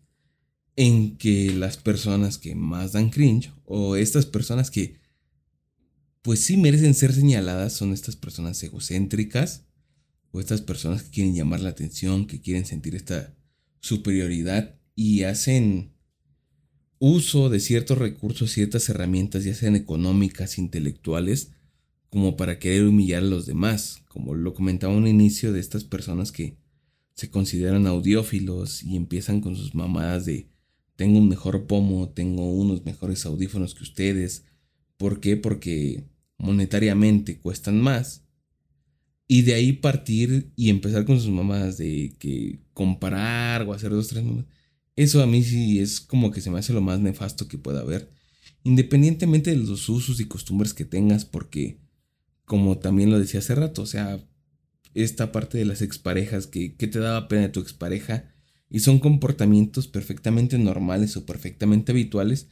en 0.75 1.17
que 1.17 1.51
las 1.53 1.77
personas 1.77 2.37
que 2.37 2.53
más 2.53 2.91
dan 2.91 3.09
cringe 3.09 3.51
o 3.65 3.95
estas 3.95 4.27
personas 4.27 4.69
que 4.69 4.99
pues 6.21 6.41
sí 6.41 6.57
merecen 6.57 6.93
ser 6.93 7.13
señaladas 7.13 7.73
son 7.73 7.93
estas 7.93 8.15
personas 8.15 8.61
egocéntricas 8.61 9.66
o 10.31 10.39
estas 10.39 10.61
personas 10.61 11.03
que 11.03 11.11
quieren 11.11 11.35
llamar 11.35 11.61
la 11.61 11.69
atención, 11.69 12.27
que 12.27 12.41
quieren 12.41 12.65
sentir 12.65 12.95
esta 12.95 13.35
superioridad 13.79 14.75
y 14.95 15.23
hacen 15.23 15.93
uso 16.99 17.49
de 17.49 17.59
ciertos 17.59 17.97
recursos, 17.97 18.51
ciertas 18.51 18.89
herramientas, 18.89 19.43
ya 19.43 19.53
sean 19.53 19.75
económicas, 19.75 20.57
intelectuales, 20.57 21.51
como 22.09 22.37
para 22.37 22.59
querer 22.59 22.83
humillar 22.83 23.23
a 23.23 23.27
los 23.27 23.45
demás, 23.45 24.01
como 24.07 24.33
lo 24.33 24.53
comentaba 24.53 24.95
un 24.95 25.07
inicio 25.07 25.53
de 25.53 25.59
estas 25.59 25.83
personas 25.83 26.31
que 26.31 26.57
se 27.13 27.29
consideran 27.29 27.87
audiófilos 27.87 28.83
y 28.83 28.95
empiezan 28.95 29.41
con 29.41 29.55
sus 29.55 29.75
mamadas 29.75 30.25
de 30.25 30.49
tengo 30.97 31.19
un 31.19 31.29
mejor 31.29 31.67
pomo, 31.67 32.09
tengo 32.09 32.51
unos 32.51 32.83
mejores 32.83 33.25
audífonos 33.25 33.75
que 33.75 33.83
ustedes. 33.83 34.45
¿Por 34.97 35.19
qué? 35.19 35.37
Porque 35.37 36.03
monetariamente 36.39 37.39
cuestan 37.39 37.79
más. 37.79 38.26
Y 39.27 39.41
de 39.41 39.53
ahí 39.55 39.73
partir 39.73 40.51
y 40.55 40.69
empezar 40.69 41.05
con 41.05 41.19
sus 41.19 41.29
mamás 41.29 41.77
de 41.77 42.15
que 42.19 42.61
comparar 42.73 43.63
o 43.63 43.73
hacer 43.73 43.91
dos, 43.91 44.07
tres 44.07 44.23
mamás. 44.23 44.45
Eso 44.95 45.21
a 45.21 45.27
mí 45.27 45.43
sí 45.43 45.79
es 45.79 45.99
como 45.99 46.31
que 46.31 46.41
se 46.41 46.49
me 46.49 46.59
hace 46.59 46.73
lo 46.73 46.81
más 46.81 46.99
nefasto 46.99 47.47
que 47.47 47.57
pueda 47.57 47.81
haber. 47.81 48.09
Independientemente 48.63 49.51
de 49.51 49.57
los 49.57 49.89
usos 49.89 50.19
y 50.19 50.25
costumbres 50.25 50.73
que 50.73 50.85
tengas, 50.85 51.25
porque, 51.25 51.79
como 52.45 52.79
también 52.79 53.11
lo 53.11 53.19
decía 53.19 53.41
hace 53.41 53.55
rato, 53.55 53.83
o 53.83 53.85
sea, 53.85 54.25
esta 54.93 55.31
parte 55.31 55.57
de 55.57 55.65
las 55.65 55.81
exparejas, 55.81 56.47
que, 56.47 56.75
que 56.75 56.87
te 56.87 56.99
daba 56.99 57.27
pena 57.27 57.43
de 57.43 57.49
tu 57.49 57.59
expareja, 57.59 58.33
y 58.69 58.79
son 58.79 58.99
comportamientos 58.99 59.87
perfectamente 59.87 60.57
normales 60.57 61.15
o 61.15 61.25
perfectamente 61.25 61.91
habituales, 61.91 62.47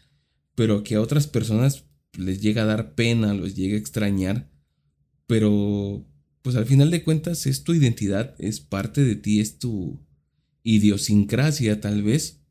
pero 0.54 0.84
que 0.84 0.96
a 0.96 1.02
otras 1.02 1.28
personas 1.28 1.86
les 2.18 2.42
llega 2.42 2.64
a 2.64 2.66
dar 2.66 2.96
pena, 2.96 3.34
los 3.34 3.56
llega 3.56 3.76
a 3.76 3.80
extrañar, 3.80 4.50
pero 5.28 6.06
pues 6.46 6.56
al 6.58 6.68
final 6.68 6.92
de 6.92 7.04
cuentas 7.04 7.48
es 7.48 7.64
tu 7.64 7.74
identidad, 7.74 8.36
es 8.38 8.60
parte 8.60 9.04
de 9.04 9.16
ti, 9.16 9.40
es 9.40 9.58
tu 9.58 10.00
idiosincrasia 10.62 11.82
tal 11.82 12.04
vez, 12.04 12.42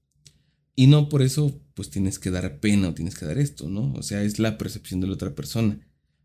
y 0.75 0.89
no 0.89 1.09
por 1.09 1.23
eso 1.23 1.61
pues 1.75 1.91
tienes 1.91 2.19
que 2.19 2.33
dar 2.33 2.59
pena 2.59 2.89
o 2.89 2.95
tienes 2.95 3.15
que 3.15 3.25
dar 3.25 3.39
esto, 3.39 3.69
¿no? 3.69 3.93
O 3.95 4.03
sea, 4.03 4.25
es 4.25 4.41
la 4.41 4.59
percepción 4.59 5.01
de 5.01 5.07
la 5.07 5.13
otra 5.13 5.37
persona. 5.37 5.79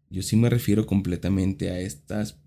Yo 0.10 0.24
sí 0.24 0.36
me 0.36 0.50
refiero 0.50 0.88
completamente 0.88 1.70
a 1.70 1.80
estas 1.80 2.38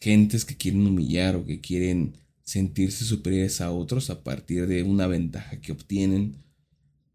gentes 0.00 0.44
que 0.44 0.56
quieren 0.56 0.86
humillar 0.86 1.34
o 1.34 1.44
que 1.44 1.60
quieren 1.60 2.14
sentirse 2.44 3.04
superiores 3.04 3.60
a 3.60 3.72
otros 3.72 4.10
a 4.10 4.22
partir 4.22 4.68
de 4.68 4.84
una 4.84 5.08
ventaja 5.08 5.60
que 5.60 5.72
obtienen 5.72 6.36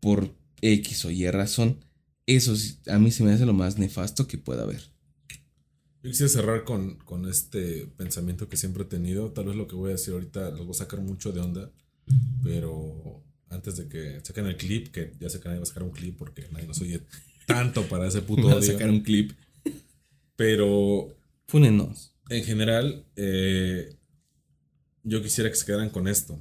por 0.01 0.35
X 0.59 1.05
o 1.05 1.11
Y 1.11 1.31
razón, 1.31 1.77
eso 2.25 2.55
a 2.87 2.99
mí 2.99 3.09
se 3.11 3.23
me 3.23 3.31
hace 3.31 3.45
lo 3.45 3.53
más 3.53 3.77
nefasto 3.77 4.27
que 4.27 4.37
pueda 4.37 4.63
haber. 4.63 4.94
Yo 6.05 6.11
quisiera 6.11 6.29
cerrar 6.29 6.63
con, 6.65 6.97
con, 6.97 7.27
este 7.27 7.87
pensamiento 7.97 8.47
que 8.47 8.57
siempre 8.57 8.83
he 8.83 8.85
tenido. 8.85 9.31
Tal 9.31 9.45
vez 9.45 9.55
lo 9.55 9.67
que 9.67 9.75
voy 9.75 9.89
a 9.89 9.93
decir 9.93 10.13
ahorita 10.13 10.51
lo 10.51 10.63
voy 10.63 10.69
a 10.69 10.77
sacar 10.77 11.01
mucho 11.01 11.31
de 11.31 11.39
onda, 11.39 11.71
pero 12.43 13.23
antes 13.49 13.75
de 13.77 13.87
que 13.87 14.21
saquen 14.23 14.45
el 14.45 14.55
clip, 14.55 14.89
que 14.89 15.15
ya 15.19 15.31
sé 15.31 15.39
que 15.39 15.47
nadie 15.47 15.61
va 15.61 15.63
a 15.63 15.65
sacar 15.65 15.81
un 15.81 15.89
clip 15.89 16.15
porque 16.15 16.47
nadie 16.51 16.67
nos 16.67 16.79
oye 16.79 17.01
tanto 17.47 17.87
para 17.87 18.05
ese 18.05 18.21
puto 18.21 18.45
odio. 18.55 18.61
sacar 18.61 18.91
un 18.91 19.01
clip. 19.01 19.31
Pero. 20.35 21.07
Fúnenos. 21.47 22.13
En 22.29 22.43
general, 22.43 23.03
eh, 23.15 23.97
yo 25.01 25.23
quisiera 25.23 25.49
que 25.49 25.55
se 25.55 25.65
quedaran 25.65 25.89
con 25.89 26.07
esto. 26.07 26.39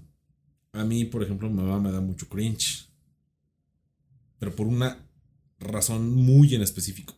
A 0.73 0.85
mí, 0.85 1.07
por 1.07 1.23
ejemplo, 1.23 1.49
mi 1.49 1.62
mamá 1.62 1.81
me 1.81 1.91
da 1.91 2.03
mucho 2.03 2.29
cringe. 2.29 2.87
Pero 4.39 4.55
por 4.55 4.67
una 4.67 5.09
razón 5.59 6.15
muy 6.15 6.55
en 6.55 6.61
específico. 6.61 7.17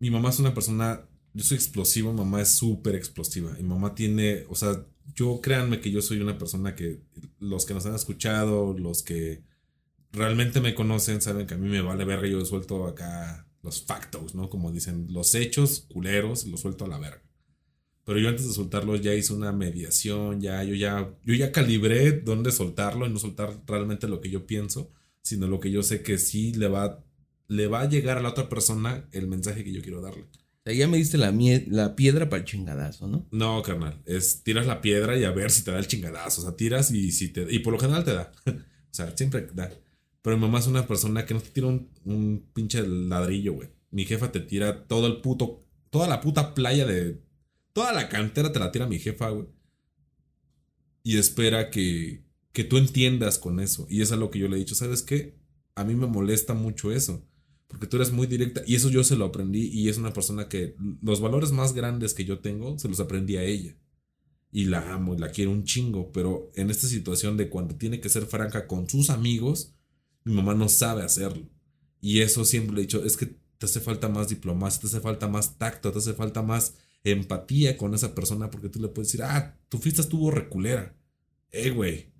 Mi 0.00 0.10
mamá 0.10 0.30
es 0.30 0.38
una 0.38 0.54
persona, 0.54 1.02
yo 1.34 1.44
soy 1.44 1.56
explosivo, 1.56 2.12
mamá 2.12 2.42
es 2.42 2.50
súper 2.50 2.94
explosiva. 2.94 3.56
Y 3.58 3.62
mamá 3.62 3.94
tiene, 3.94 4.44
o 4.48 4.54
sea, 4.54 4.84
yo 5.14 5.40
créanme 5.40 5.80
que 5.80 5.90
yo 5.90 6.02
soy 6.02 6.20
una 6.20 6.38
persona 6.38 6.74
que 6.74 7.00
los 7.38 7.66
que 7.66 7.74
nos 7.74 7.86
han 7.86 7.94
escuchado, 7.94 8.76
los 8.78 9.02
que 9.02 9.42
realmente 10.12 10.60
me 10.60 10.74
conocen, 10.74 11.20
saben 11.20 11.46
que 11.46 11.54
a 11.54 11.58
mí 11.58 11.68
me 11.68 11.82
vale 11.82 12.04
verga, 12.04 12.28
yo 12.28 12.44
suelto 12.44 12.86
acá 12.86 13.46
los 13.62 13.84
factos, 13.84 14.34
¿no? 14.34 14.48
Como 14.48 14.72
dicen, 14.72 15.06
los 15.10 15.34
hechos 15.34 15.86
culeros, 15.92 16.46
los 16.46 16.60
suelto 16.60 16.84
a 16.84 16.88
la 16.88 16.98
verga. 16.98 17.22
Pero 18.04 18.18
yo 18.18 18.28
antes 18.28 18.46
de 18.48 18.54
soltarlo 18.54 18.96
ya 18.96 19.14
hice 19.14 19.32
una 19.34 19.52
mediación, 19.52 20.40
ya 20.40 20.64
yo 20.64 20.74
ya 20.74 21.14
yo 21.24 21.34
ya 21.34 21.52
calibré 21.52 22.12
dónde 22.12 22.50
soltarlo 22.50 23.06
y 23.06 23.10
no 23.10 23.18
soltar 23.18 23.62
realmente 23.66 24.08
lo 24.08 24.20
que 24.20 24.30
yo 24.30 24.46
pienso, 24.46 24.90
sino 25.22 25.46
lo 25.46 25.60
que 25.60 25.70
yo 25.70 25.82
sé 25.82 26.02
que 26.02 26.18
sí 26.18 26.52
le 26.54 26.68
va 26.68 27.04
le 27.48 27.66
va 27.66 27.82
a 27.82 27.88
llegar 27.88 28.18
a 28.18 28.22
la 28.22 28.30
otra 28.30 28.48
persona 28.48 29.08
el 29.12 29.26
mensaje 29.28 29.64
que 29.64 29.72
yo 29.72 29.82
quiero 29.82 30.00
darle. 30.00 30.26
O 30.60 30.62
sea, 30.64 30.74
ya 30.74 30.88
me 30.88 30.98
diste 30.98 31.16
la, 31.16 31.32
la 31.68 31.96
piedra 31.96 32.28
para 32.28 32.40
el 32.40 32.46
chingadazo, 32.46 33.08
¿no? 33.08 33.26
No, 33.30 33.62
carnal, 33.62 34.02
es 34.04 34.42
tiras 34.42 34.66
la 34.66 34.80
piedra 34.80 35.18
y 35.18 35.24
a 35.24 35.30
ver 35.30 35.50
si 35.50 35.64
te 35.64 35.70
da 35.70 35.78
el 35.78 35.86
chingadazo, 35.86 36.42
o 36.42 36.44
sea, 36.44 36.56
tiras 36.56 36.90
y 36.90 37.12
si 37.12 37.30
te 37.30 37.46
y 37.50 37.60
por 37.60 37.72
lo 37.72 37.78
general 37.78 38.04
te 38.04 38.12
da. 38.12 38.32
o 38.46 38.52
sea, 38.90 39.16
siempre 39.16 39.48
da. 39.54 39.70
Pero 40.22 40.36
mi 40.36 40.42
mamá 40.42 40.58
es 40.58 40.66
una 40.66 40.86
persona 40.86 41.24
que 41.24 41.32
no 41.32 41.40
te 41.40 41.48
tira 41.48 41.66
un, 41.66 41.90
un 42.04 42.50
pinche 42.52 42.86
ladrillo, 42.86 43.54
güey. 43.54 43.70
Mi 43.90 44.04
jefa 44.04 44.30
te 44.30 44.40
tira 44.40 44.86
todo 44.86 45.06
el 45.06 45.20
puto 45.22 45.66
toda 45.88 46.06
la 46.06 46.20
puta 46.20 46.54
playa 46.54 46.86
de 46.86 47.20
Toda 47.72 47.92
la 47.92 48.08
cantera 48.08 48.52
te 48.52 48.58
la 48.58 48.72
tira 48.72 48.86
mi 48.86 48.98
jefa, 48.98 49.30
güey. 49.30 49.46
Y 51.02 51.18
espera 51.18 51.70
que, 51.70 52.24
que 52.52 52.64
tú 52.64 52.78
entiendas 52.78 53.38
con 53.38 53.60
eso. 53.60 53.86
Y 53.88 54.02
eso 54.02 54.14
es 54.14 54.20
lo 54.20 54.30
que 54.30 54.38
yo 54.38 54.48
le 54.48 54.56
he 54.56 54.58
dicho. 54.58 54.74
¿Sabes 54.74 55.02
qué? 55.02 55.38
A 55.74 55.84
mí 55.84 55.94
me 55.94 56.06
molesta 56.06 56.54
mucho 56.54 56.90
eso. 56.92 57.26
Porque 57.70 57.86
tú 57.86 57.96
eres 57.96 58.10
muy 58.10 58.26
directa. 58.26 58.62
Y 58.66 58.74
eso 58.74 58.90
yo 58.90 59.04
se 59.04 59.14
lo 59.16 59.26
aprendí. 59.26 59.68
Y 59.68 59.88
es 59.88 59.96
una 59.96 60.12
persona 60.12 60.48
que 60.48 60.74
los 61.00 61.20
valores 61.20 61.52
más 61.52 61.72
grandes 61.72 62.14
que 62.14 62.24
yo 62.24 62.40
tengo, 62.40 62.76
se 62.78 62.88
los 62.88 62.98
aprendí 62.98 63.36
a 63.36 63.44
ella. 63.44 63.76
Y 64.50 64.64
la 64.64 64.92
amo 64.92 65.14
y 65.14 65.18
la 65.18 65.30
quiero 65.30 65.52
un 65.52 65.62
chingo. 65.64 66.10
Pero 66.10 66.50
en 66.56 66.68
esta 66.68 66.88
situación 66.88 67.36
de 67.36 67.48
cuando 67.48 67.76
tiene 67.76 68.00
que 68.00 68.08
ser 68.08 68.26
franca 68.26 68.66
con 68.66 68.88
sus 68.90 69.08
amigos, 69.08 69.72
mi 70.24 70.34
mamá 70.34 70.54
no 70.54 70.68
sabe 70.68 71.04
hacerlo. 71.04 71.48
Y 72.00 72.20
eso 72.20 72.44
siempre 72.44 72.74
le 72.74 72.80
he 72.80 72.84
dicho, 72.86 73.04
es 73.04 73.16
que 73.16 73.26
te 73.26 73.66
hace 73.66 73.78
falta 73.78 74.08
más 74.08 74.28
diplomacia, 74.28 74.80
te 74.80 74.86
hace 74.88 75.00
falta 75.00 75.28
más 75.28 75.56
tacto, 75.56 75.92
te 75.92 75.98
hace 75.98 76.14
falta 76.14 76.42
más 76.42 76.74
empatía 77.04 77.76
con 77.76 77.94
esa 77.94 78.14
persona 78.14 78.50
porque 78.50 78.68
tú 78.68 78.80
le 78.80 78.88
puedes 78.88 79.12
decir, 79.12 79.22
ah, 79.22 79.56
tu 79.68 79.78
fiesta 79.78 80.02
estuvo 80.02 80.32
reculera. 80.32 80.96
Eh, 81.52 81.70
güey, 81.70 82.10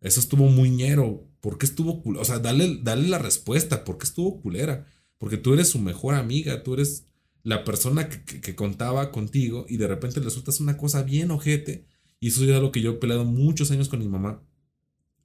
eso 0.00 0.20
estuvo 0.20 0.46
muy 0.48 0.70
ñero. 0.70 1.28
¿Por 1.40 1.58
qué 1.58 1.66
estuvo 1.66 2.02
culera? 2.02 2.22
O 2.22 2.24
sea, 2.24 2.38
dale, 2.38 2.80
dale 2.82 3.08
la 3.08 3.18
respuesta. 3.18 3.84
¿Por 3.84 3.98
qué 3.98 4.06
estuvo 4.06 4.40
culera? 4.40 4.86
Porque 5.18 5.36
tú 5.36 5.54
eres 5.54 5.68
su 5.68 5.78
mejor 5.78 6.14
amiga, 6.14 6.62
tú 6.62 6.74
eres 6.74 7.06
la 7.46 7.64
persona 7.64 8.08
que, 8.08 8.56
contaba 8.56 9.12
contigo 9.12 9.66
y 9.68 9.76
de 9.76 9.86
repente 9.86 10.20
le 10.20 10.30
sueltas 10.30 10.60
una 10.60 10.76
cosa 10.76 11.04
bien 11.04 11.30
ojete. 11.30 11.86
Y 12.18 12.28
eso 12.28 12.44
es 12.44 12.50
algo 12.50 12.72
que 12.72 12.80
yo 12.80 12.92
he 12.92 12.94
peleado 12.94 13.24
muchos 13.24 13.70
años 13.70 13.88
con 13.88 14.00
mi 14.00 14.08
mamá. 14.08 14.42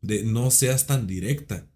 De 0.01 0.23
no 0.23 0.51
seas 0.51 0.85
tan 0.85 1.07
directa. 1.07 1.67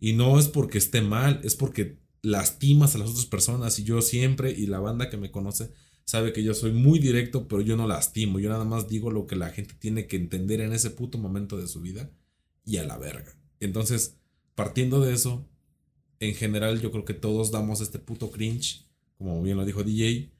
Y 0.00 0.14
no 0.14 0.38
es 0.38 0.48
porque 0.48 0.78
esté 0.78 1.02
mal, 1.02 1.40
es 1.44 1.54
porque 1.54 1.98
lastimas 2.22 2.94
a 2.94 2.98
las 2.98 3.10
otras 3.10 3.26
personas. 3.26 3.78
Y 3.78 3.84
yo 3.84 4.00
siempre, 4.00 4.52
y 4.52 4.66
la 4.66 4.80
banda 4.80 5.10
que 5.10 5.18
me 5.18 5.30
conoce, 5.30 5.70
sabe 6.06 6.32
que 6.32 6.42
yo 6.42 6.54
soy 6.54 6.72
muy 6.72 6.98
directo, 6.98 7.46
pero 7.46 7.60
yo 7.60 7.76
no 7.76 7.86
lastimo. 7.86 8.38
Yo 8.38 8.48
nada 8.48 8.64
más 8.64 8.88
digo 8.88 9.10
lo 9.10 9.26
que 9.26 9.36
la 9.36 9.50
gente 9.50 9.74
tiene 9.78 10.06
que 10.06 10.16
entender 10.16 10.62
en 10.62 10.72
ese 10.72 10.90
puto 10.90 11.18
momento 11.18 11.58
de 11.58 11.68
su 11.68 11.82
vida. 11.82 12.10
Y 12.64 12.78
a 12.78 12.84
la 12.84 12.96
verga. 12.96 13.36
Entonces, 13.60 14.16
partiendo 14.54 15.00
de 15.00 15.12
eso, 15.12 15.46
en 16.20 16.34
general 16.34 16.80
yo 16.80 16.90
creo 16.90 17.04
que 17.04 17.14
todos 17.14 17.50
damos 17.50 17.80
este 17.80 17.98
puto 17.98 18.30
cringe, 18.30 18.86
como 19.18 19.42
bien 19.42 19.56
lo 19.56 19.64
dijo 19.64 19.82
DJ. 19.82 20.30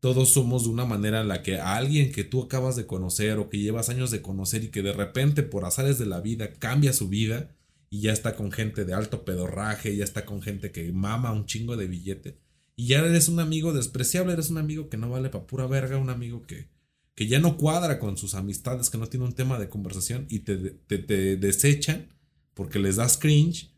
Todos 0.00 0.30
somos 0.30 0.64
de 0.64 0.70
una 0.70 0.84
manera 0.84 1.20
en 1.20 1.28
la 1.28 1.42
que 1.42 1.58
a 1.58 1.76
alguien 1.76 2.12
que 2.12 2.22
tú 2.22 2.42
acabas 2.42 2.76
de 2.76 2.86
conocer 2.86 3.38
o 3.38 3.48
que 3.48 3.58
llevas 3.58 3.88
años 3.88 4.10
de 4.10 4.22
conocer 4.22 4.62
y 4.62 4.68
que 4.68 4.82
de 4.82 4.92
repente 4.92 5.42
por 5.42 5.64
azares 5.64 5.98
de 5.98 6.06
la 6.06 6.20
vida 6.20 6.52
cambia 6.52 6.92
su 6.92 7.08
vida 7.08 7.56
y 7.90 8.02
ya 8.02 8.12
está 8.12 8.36
con 8.36 8.52
gente 8.52 8.84
de 8.84 8.94
alto 8.94 9.24
pedorraje, 9.24 9.96
ya 9.96 10.04
está 10.04 10.24
con 10.24 10.42
gente 10.42 10.70
que 10.70 10.92
mama 10.92 11.32
un 11.32 11.46
chingo 11.46 11.76
de 11.76 11.86
billete 11.86 12.38
y 12.76 12.88
ya 12.88 12.98
eres 12.98 13.28
un 13.28 13.40
amigo 13.40 13.72
despreciable, 13.72 14.34
eres 14.34 14.50
un 14.50 14.58
amigo 14.58 14.90
que 14.90 14.98
no 14.98 15.08
vale 15.08 15.30
pa' 15.30 15.46
pura 15.46 15.66
verga, 15.66 15.96
un 15.96 16.10
amigo 16.10 16.42
que, 16.42 16.68
que 17.14 17.26
ya 17.26 17.40
no 17.40 17.56
cuadra 17.56 17.98
con 17.98 18.18
sus 18.18 18.34
amistades, 18.34 18.90
que 18.90 18.98
no 18.98 19.06
tiene 19.06 19.24
un 19.24 19.32
tema 19.32 19.58
de 19.58 19.70
conversación 19.70 20.26
y 20.28 20.40
te, 20.40 20.56
te, 20.56 20.98
te 20.98 21.36
desechan 21.36 22.08
porque 22.52 22.78
les 22.78 22.96
das 22.96 23.16
cringe 23.16 23.70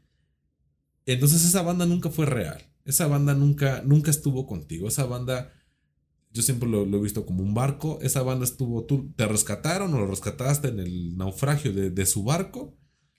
entonces 1.12 1.44
esa 1.44 1.62
banda 1.62 1.86
nunca 1.86 2.11
fue 2.11 2.26
real. 2.26 2.62
Esa 2.84 3.06
banda 3.06 3.34
nunca, 3.34 3.82
nunca 3.84 4.11
estuvo 4.11 4.46
contigo. 4.46 4.88
Esa 4.88 5.04
banda, 5.04 5.52
yo 6.32 6.42
siempre 6.42 6.68
lo, 6.68 6.84
he 6.84 7.02
visto 7.02 7.26
como 7.26 7.42
un 7.42 7.54
barco. 7.54 7.98
Esa 8.02 8.22
banda 8.22 8.44
estuvo, 8.44 8.84
tú 8.84 9.12
te 9.16 9.26
rescataron 9.26 9.92
o 9.94 9.98
lo 9.98 10.06
rescataste 10.06 10.68
en 10.68 10.80
el 10.80 11.16
naufragio 11.16 11.72
de, 11.72 12.06
su 12.06 12.24
barco. 12.24 12.74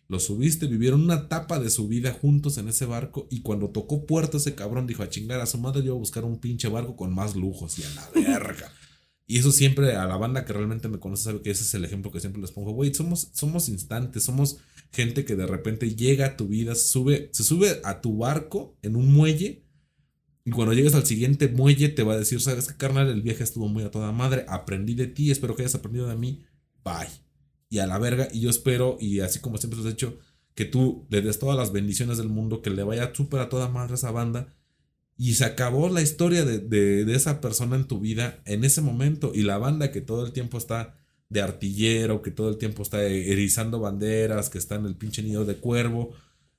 Lo 0.07 0.19
subiste, 0.19 0.65
vivieron 0.65 1.01
una 1.01 1.15
etapa 1.15 1.59
de 1.59 1.69
su 1.69 1.87
vida 1.87 2.11
juntos 2.11 2.57
en 2.57 2.67
ese 2.67 2.85
barco. 2.85 3.27
Y 3.29 3.41
cuando 3.41 3.69
tocó 3.69 4.05
puerto 4.05 4.37
ese 4.37 4.55
cabrón 4.55 4.87
dijo 4.87 5.03
a 5.03 5.09
chingar 5.09 5.39
a 5.39 5.45
su 5.45 5.59
madre, 5.59 5.83
yo 5.83 5.93
voy 5.93 5.99
a 5.99 6.01
buscar 6.01 6.25
un 6.25 6.39
pinche 6.39 6.67
barco 6.67 6.95
con 6.95 7.13
más 7.13 7.35
lujos 7.35 7.77
y 7.77 7.83
a 7.83 7.89
la 7.89 8.09
verga. 8.15 8.71
Y 9.29 9.37
eso 9.37 9.51
siempre 9.51 9.95
a 9.95 10.07
la 10.07 10.17
banda 10.17 10.43
que 10.43 10.53
realmente 10.53 10.87
me 10.87 10.97
conoce 10.97 11.25
sabe 11.25 11.43
que 11.43 11.51
ese 11.51 11.61
es 11.61 11.71
el 11.75 11.85
ejemplo 11.85 12.11
que 12.11 12.19
siempre 12.19 12.41
les 12.41 12.51
pongo. 12.51 12.71
Güey, 12.71 12.95
somos, 12.95 13.29
somos 13.31 13.69
instantes, 13.69 14.23
somos 14.23 14.57
gente 14.91 15.23
que 15.23 15.35
de 15.35 15.45
repente 15.45 15.93
llega 15.93 16.25
a 16.25 16.35
tu 16.35 16.47
vida, 16.47 16.73
se 16.73 16.87
sube, 16.87 17.29
se 17.31 17.43
sube 17.43 17.79
a 17.83 18.01
tu 18.01 18.17
barco 18.17 18.75
en 18.81 18.95
un 18.95 19.13
muelle. 19.13 19.63
Y 20.45 20.49
cuando 20.49 20.73
llegues 20.73 20.95
al 20.95 21.05
siguiente 21.05 21.47
muelle 21.47 21.89
te 21.89 22.01
va 22.01 22.13
a 22.13 22.17
decir, 22.17 22.41
sabes 22.41 22.69
qué 22.69 22.75
carnal, 22.75 23.07
el 23.07 23.21
viaje 23.21 23.43
estuvo 23.43 23.67
muy 23.67 23.83
a 23.83 23.91
toda 23.91 24.11
madre, 24.11 24.45
aprendí 24.47 24.95
de 24.95 25.05
ti, 25.05 25.29
espero 25.29 25.55
que 25.55 25.61
hayas 25.61 25.75
aprendido 25.75 26.07
de 26.07 26.15
mí, 26.15 26.43
bye. 26.83 27.07
Y 27.69 27.77
a 27.77 27.85
la 27.85 27.99
verga, 27.99 28.29
y 28.33 28.39
yo 28.39 28.49
espero, 28.49 28.97
y 28.99 29.19
así 29.19 29.37
como 29.37 29.59
siempre 29.59 29.79
lo 29.79 29.87
has 29.87 29.93
hecho, 29.93 30.17
que 30.55 30.65
tú 30.65 31.05
le 31.11 31.21
des 31.21 31.37
todas 31.37 31.55
las 31.55 31.71
bendiciones 31.71 32.17
del 32.17 32.29
mundo, 32.29 32.63
que 32.63 32.71
le 32.71 32.81
vaya 32.81 33.13
súper 33.13 33.41
a 33.41 33.49
toda 33.49 33.69
madre 33.69 33.91
a 33.91 33.95
esa 33.95 34.09
banda 34.09 34.55
y 35.19 35.33
se 35.33 35.43
acabó 35.43 35.89
la 35.89 36.01
historia 36.01 36.45
de, 36.45 37.13
esa 37.13 37.41
persona 37.41 37.75
en 37.75 37.85
tu 37.87 37.99
vida 37.99 38.41
en 38.45 38.63
ese 38.63 38.79
momento. 38.79 39.33
Y 39.35 39.41
la 39.41 39.57
banda 39.57 39.91
que 39.91 39.99
todo 39.99 40.25
el 40.25 40.31
tiempo 40.31 40.57
está 40.57 40.97
de 41.27 41.41
artillero, 41.41 42.21
que 42.21 42.31
todo 42.31 42.47
el 42.47 42.57
tiempo 42.57 42.83
está 42.83 43.03
erizando 43.03 43.81
banderas, 43.81 44.49
que 44.49 44.57
está 44.57 44.75
en 44.75 44.85
el 44.85 44.95
pinche 44.95 45.21
nido 45.21 45.43
de 45.43 45.57
cuervo. 45.57 46.13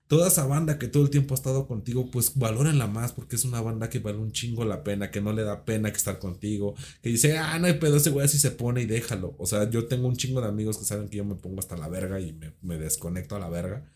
Toda 0.09 0.29
esa 0.29 0.45
banda 0.45 0.79
que 0.79 0.89
todo 0.89 1.05
el 1.05 1.09
tiempo 1.09 1.33
ha 1.33 1.39
estado 1.39 1.67
contigo, 1.67 2.11
pues 2.11 2.33
valórenla 2.37 2.87
más 2.87 3.13
porque 3.13 3.37
es 3.37 3.47
una 3.47 3.63
banda 3.63 3.89
que 3.89 3.99
vale 4.01 4.19
un 4.19 4.31
chingo 4.31 4.67
la 4.67 4.85
pena, 4.85 5.11
que 5.11 5.23
no 5.23 5.33
le 5.33 5.43
da 5.43 5.65
pena 5.65 5.91
que 5.91 5.97
estar 5.97 6.19
contigo, 6.19 6.75
que 7.01 7.09
dice, 7.09 7.39
ah, 7.39 7.59
no 7.59 7.67
hay 7.67 7.75
pedo, 7.79 7.97
ese 7.97 8.11
güey 8.11 8.27
así 8.27 8.39
se 8.39 8.51
pone 8.51 8.83
y 8.83 8.87
déjalo. 8.87 9.37
O 9.39 9.47
sea, 9.47 9.71
yo 9.71 9.87
tengo 9.87 10.07
un 10.07 10.17
chingo 10.17 10.43
de 10.43 10.49
amigos 10.49 10.77
que 10.77 10.85
saben 10.85 11.09
que 11.09 11.17
yo 11.17 11.25
me 11.25 11.37
pongo 11.37 11.61
hasta 11.61 11.79
la 11.79 11.89
verga 11.89 12.21
y 12.21 12.35
me, 12.35 12.53
me 12.61 12.77
desconecto 12.77 13.37
a 13.37 13.39
la 13.39 13.49
verga. 13.49 13.91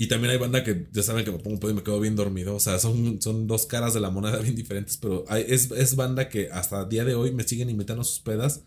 Y 0.00 0.06
también 0.06 0.30
hay 0.30 0.38
banda 0.38 0.62
que 0.62 0.86
ya 0.92 1.02
saben 1.02 1.24
que 1.24 1.32
me 1.32 1.38
pongo 1.38 1.54
un 1.54 1.60
pedo 1.60 1.72
y 1.72 1.74
me 1.74 1.82
quedo 1.82 1.98
bien 1.98 2.14
dormido. 2.14 2.54
O 2.54 2.60
sea, 2.60 2.78
son, 2.78 3.20
son 3.20 3.48
dos 3.48 3.66
caras 3.66 3.94
de 3.94 4.00
la 4.00 4.10
moneda 4.10 4.38
bien 4.38 4.54
diferentes. 4.54 4.96
Pero 4.96 5.24
es, 5.28 5.72
es, 5.72 5.96
banda 5.96 6.28
que 6.28 6.50
hasta 6.52 6.82
el 6.82 6.88
día 6.88 7.04
de 7.04 7.16
hoy 7.16 7.32
me 7.32 7.42
siguen 7.42 7.68
invitando 7.68 8.02
a 8.02 8.04
sus 8.04 8.20
pedas. 8.20 8.62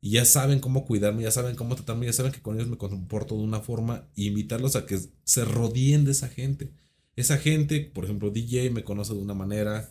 Y 0.00 0.10
ya 0.10 0.24
saben 0.24 0.58
cómo 0.58 0.84
cuidarme, 0.84 1.22
ya 1.22 1.30
saben 1.30 1.54
cómo 1.54 1.76
tratarme, 1.76 2.06
ya 2.06 2.12
saben 2.12 2.32
que 2.32 2.42
con 2.42 2.56
ellos 2.56 2.68
me 2.68 2.76
comporto 2.76 3.36
de 3.36 3.44
una 3.44 3.60
forma. 3.60 4.08
Y 4.16 4.26
invitarlos 4.26 4.74
a 4.74 4.84
que 4.84 4.98
se 5.22 5.44
rodeen 5.44 6.04
de 6.04 6.10
esa 6.10 6.28
gente. 6.28 6.72
Esa 7.14 7.38
gente, 7.38 7.80
por 7.94 8.04
ejemplo, 8.04 8.30
DJ 8.30 8.70
me 8.70 8.82
conoce 8.82 9.14
de 9.14 9.20
una 9.20 9.34
manera. 9.34 9.88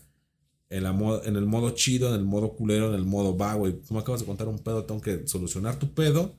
En, 0.70 0.84
la 0.84 1.22
en 1.26 1.36
el 1.38 1.46
modo 1.46 1.72
chido, 1.72 2.10
en 2.10 2.16
el 2.16 2.26
modo 2.26 2.54
culero, 2.54 2.90
en 2.90 2.96
el 2.96 3.06
modo 3.06 3.36
vago. 3.36 3.70
Y 3.70 3.74
tú 3.74 3.94
me 3.94 4.02
acabas 4.02 4.22
de 4.22 4.28
contar 4.28 4.50
un 4.50 4.60
pedo, 4.60 4.84
tengo 4.84 5.00
que 5.00 5.26
solucionar 5.26 5.80
tu 5.80 5.94
pedo 5.94 6.36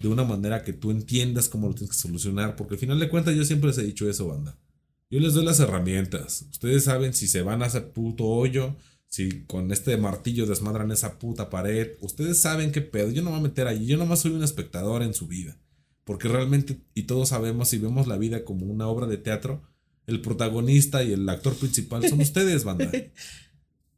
de 0.00 0.08
una 0.08 0.24
manera 0.24 0.62
que 0.62 0.72
tú 0.72 0.90
entiendas 0.90 1.48
cómo 1.48 1.68
lo 1.68 1.74
tienes 1.74 1.96
que 1.96 2.02
solucionar, 2.02 2.56
porque 2.56 2.74
al 2.74 2.80
final 2.80 2.98
de 2.98 3.08
cuentas 3.08 3.34
yo 3.34 3.44
siempre 3.44 3.68
les 3.68 3.78
he 3.78 3.84
dicho 3.84 4.08
eso, 4.08 4.28
banda. 4.28 4.56
Yo 5.10 5.20
les 5.20 5.34
doy 5.34 5.44
las 5.44 5.60
herramientas. 5.60 6.46
Ustedes 6.50 6.84
saben 6.84 7.14
si 7.14 7.26
se 7.28 7.42
van 7.42 7.62
a 7.62 7.66
ese 7.66 7.80
puto 7.80 8.24
hoyo, 8.24 8.76
si 9.06 9.44
con 9.44 9.72
este 9.72 9.96
martillo 9.96 10.46
desmadran 10.46 10.92
esa 10.92 11.18
puta 11.18 11.48
pared. 11.48 11.92
Ustedes 12.00 12.38
saben 12.38 12.72
qué 12.72 12.82
pedo. 12.82 13.10
Yo 13.10 13.22
no 13.22 13.30
me 13.30 13.36
voy 13.36 13.46
a 13.46 13.48
meter 13.48 13.66
allí. 13.66 13.86
Yo 13.86 13.96
nomás 13.96 14.20
soy 14.20 14.32
un 14.32 14.44
espectador 14.44 15.02
en 15.02 15.14
su 15.14 15.26
vida. 15.26 15.56
Porque 16.04 16.28
realmente, 16.28 16.78
y 16.94 17.04
todos 17.04 17.30
sabemos, 17.30 17.68
si 17.68 17.78
vemos 17.78 18.06
la 18.06 18.18
vida 18.18 18.44
como 18.44 18.66
una 18.66 18.86
obra 18.86 19.06
de 19.06 19.16
teatro, 19.16 19.62
el 20.06 20.20
protagonista 20.20 21.02
y 21.02 21.12
el 21.12 21.28
actor 21.28 21.54
principal 21.54 22.06
son 22.08 22.20
ustedes, 22.20 22.64
banda. 22.64 22.90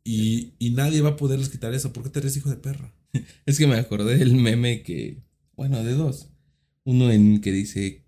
Y, 0.04 0.54
y 0.58 0.70
nadie 0.70 1.02
va 1.02 1.10
a 1.10 1.16
poderles 1.16 1.50
quitar 1.50 1.74
eso. 1.74 1.92
¿Por 1.92 2.04
qué 2.04 2.10
te 2.10 2.18
eres 2.20 2.36
hijo 2.36 2.50
de 2.50 2.56
perra? 2.56 2.94
Es 3.46 3.58
que 3.58 3.66
me 3.66 3.76
acordé 3.76 4.16
del 4.16 4.34
meme 4.34 4.82
que 4.82 5.22
bueno, 5.60 5.84
de 5.84 5.92
dos. 5.92 6.30
Uno 6.84 7.10
en 7.10 7.42
que 7.42 7.52
dice, 7.52 8.06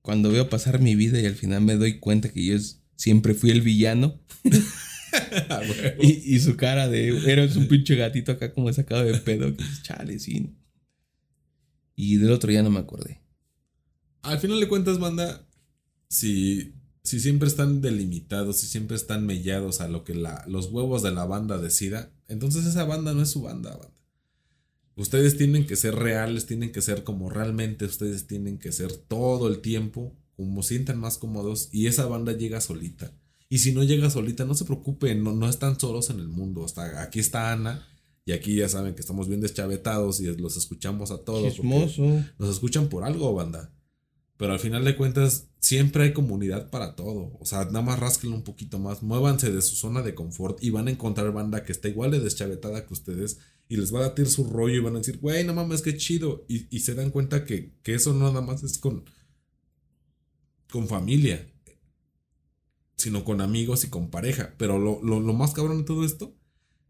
cuando 0.00 0.32
veo 0.32 0.48
pasar 0.48 0.80
mi 0.80 0.94
vida 0.94 1.20
y 1.20 1.26
al 1.26 1.34
final 1.34 1.60
me 1.60 1.76
doy 1.76 1.98
cuenta 1.98 2.30
que 2.30 2.42
yo 2.42 2.56
siempre 2.94 3.34
fui 3.34 3.50
el 3.50 3.60
villano. 3.60 4.18
y, 6.00 6.38
su 6.40 6.56
cara 6.56 6.88
de, 6.88 7.08
eres 7.30 7.54
un 7.56 7.68
pinche 7.68 7.96
gatito 7.96 8.32
acá 8.32 8.54
como 8.54 8.72
sacado 8.72 9.04
de 9.04 9.12
pedo. 9.18 9.54
Que 9.54 9.64
chale, 9.82 10.18
sí. 10.18 10.56
Y 11.94 12.16
del 12.16 12.32
otro 12.32 12.50
ya 12.50 12.62
no 12.62 12.70
me 12.70 12.78
acordé. 12.78 13.20
Al 14.22 14.38
final 14.38 14.58
de 14.58 14.68
cuentas, 14.68 14.98
banda, 14.98 15.46
si, 16.08 16.76
si 17.02 17.20
siempre 17.20 17.46
están 17.46 17.82
delimitados, 17.82 18.56
si 18.56 18.68
siempre 18.68 18.96
están 18.96 19.26
mellados 19.26 19.82
a 19.82 19.88
lo 19.88 20.02
que 20.02 20.14
la, 20.14 20.46
los 20.48 20.72
huevos 20.72 21.02
de 21.02 21.12
la 21.12 21.26
banda 21.26 21.58
decida, 21.58 22.10
entonces 22.28 22.64
esa 22.64 22.84
banda 22.84 23.12
no 23.12 23.20
es 23.20 23.28
su 23.28 23.42
banda, 23.42 23.76
banda. 23.76 23.95
Ustedes 24.96 25.36
tienen 25.36 25.66
que 25.66 25.76
ser 25.76 25.94
reales, 25.94 26.46
tienen 26.46 26.72
que 26.72 26.80
ser 26.80 27.04
como 27.04 27.28
realmente 27.28 27.84
ustedes 27.84 28.26
tienen 28.26 28.58
que 28.58 28.72
ser 28.72 28.96
todo 28.96 29.48
el 29.48 29.60
tiempo, 29.60 30.16
como 30.36 30.62
sientan 30.62 30.98
más 30.98 31.18
cómodos 31.18 31.68
y 31.70 31.86
esa 31.86 32.06
banda 32.06 32.32
llega 32.32 32.62
solita. 32.62 33.12
Y 33.48 33.58
si 33.58 33.72
no 33.72 33.84
llega 33.84 34.08
solita, 34.10 34.46
no 34.46 34.54
se 34.54 34.64
preocupen, 34.64 35.22
no, 35.22 35.32
no 35.32 35.48
están 35.48 35.78
solos 35.78 36.08
en 36.08 36.18
el 36.18 36.28
mundo. 36.28 36.64
Hasta 36.64 37.02
aquí 37.02 37.20
está 37.20 37.52
Ana 37.52 37.86
y 38.24 38.32
aquí 38.32 38.56
ya 38.56 38.68
saben 38.68 38.94
que 38.94 39.02
estamos 39.02 39.28
bien 39.28 39.40
deschavetados 39.42 40.18
y 40.20 40.34
los 40.34 40.56
escuchamos 40.56 41.10
a 41.10 41.18
todos. 41.18 41.62
Nos 41.62 42.50
escuchan 42.50 42.88
por 42.88 43.04
algo, 43.04 43.34
banda. 43.34 43.72
Pero 44.38 44.52
al 44.52 44.58
final 44.58 44.84
de 44.84 44.96
cuentas, 44.96 45.48
siempre 45.60 46.04
hay 46.04 46.12
comunidad 46.12 46.70
para 46.70 46.96
todo. 46.96 47.36
O 47.38 47.46
sea, 47.46 47.66
nada 47.66 47.82
más 47.82 48.00
rasquen 48.00 48.32
un 48.32 48.42
poquito 48.42 48.78
más, 48.78 49.02
muévanse 49.02 49.52
de 49.52 49.62
su 49.62 49.76
zona 49.76 50.02
de 50.02 50.14
confort 50.14 50.62
y 50.62 50.70
van 50.70 50.88
a 50.88 50.90
encontrar 50.90 51.32
banda 51.32 51.64
que 51.64 51.72
está 51.72 51.88
igual 51.88 52.10
de 52.10 52.20
deschavetada 52.20 52.86
que 52.86 52.94
ustedes 52.94 53.38
y 53.68 53.76
les 53.76 53.92
va 53.92 54.00
a 54.00 54.08
batir 54.08 54.28
su 54.28 54.44
rollo 54.44 54.76
y 54.76 54.80
van 54.80 54.94
a 54.94 54.98
decir, 54.98 55.18
güey, 55.18 55.44
no 55.44 55.54
mames, 55.54 55.82
qué 55.82 55.96
chido. 55.96 56.44
Y, 56.48 56.80
se 56.80 56.94
dan 56.94 57.10
cuenta 57.10 57.44
que, 57.44 57.72
eso 57.84 58.12
no 58.12 58.28
nada 58.28 58.40
más 58.40 58.62
es 58.62 58.78
con, 58.78 59.04
con 60.70 60.86
familia, 60.86 61.52
sino 62.96 63.24
con 63.24 63.40
amigos 63.40 63.84
y 63.84 63.88
con 63.88 64.10
pareja. 64.10 64.54
Pero 64.56 64.78
lo, 64.78 65.20
más 65.32 65.52
cabrón 65.52 65.78
de 65.78 65.84
todo 65.84 66.04
esto 66.04 66.36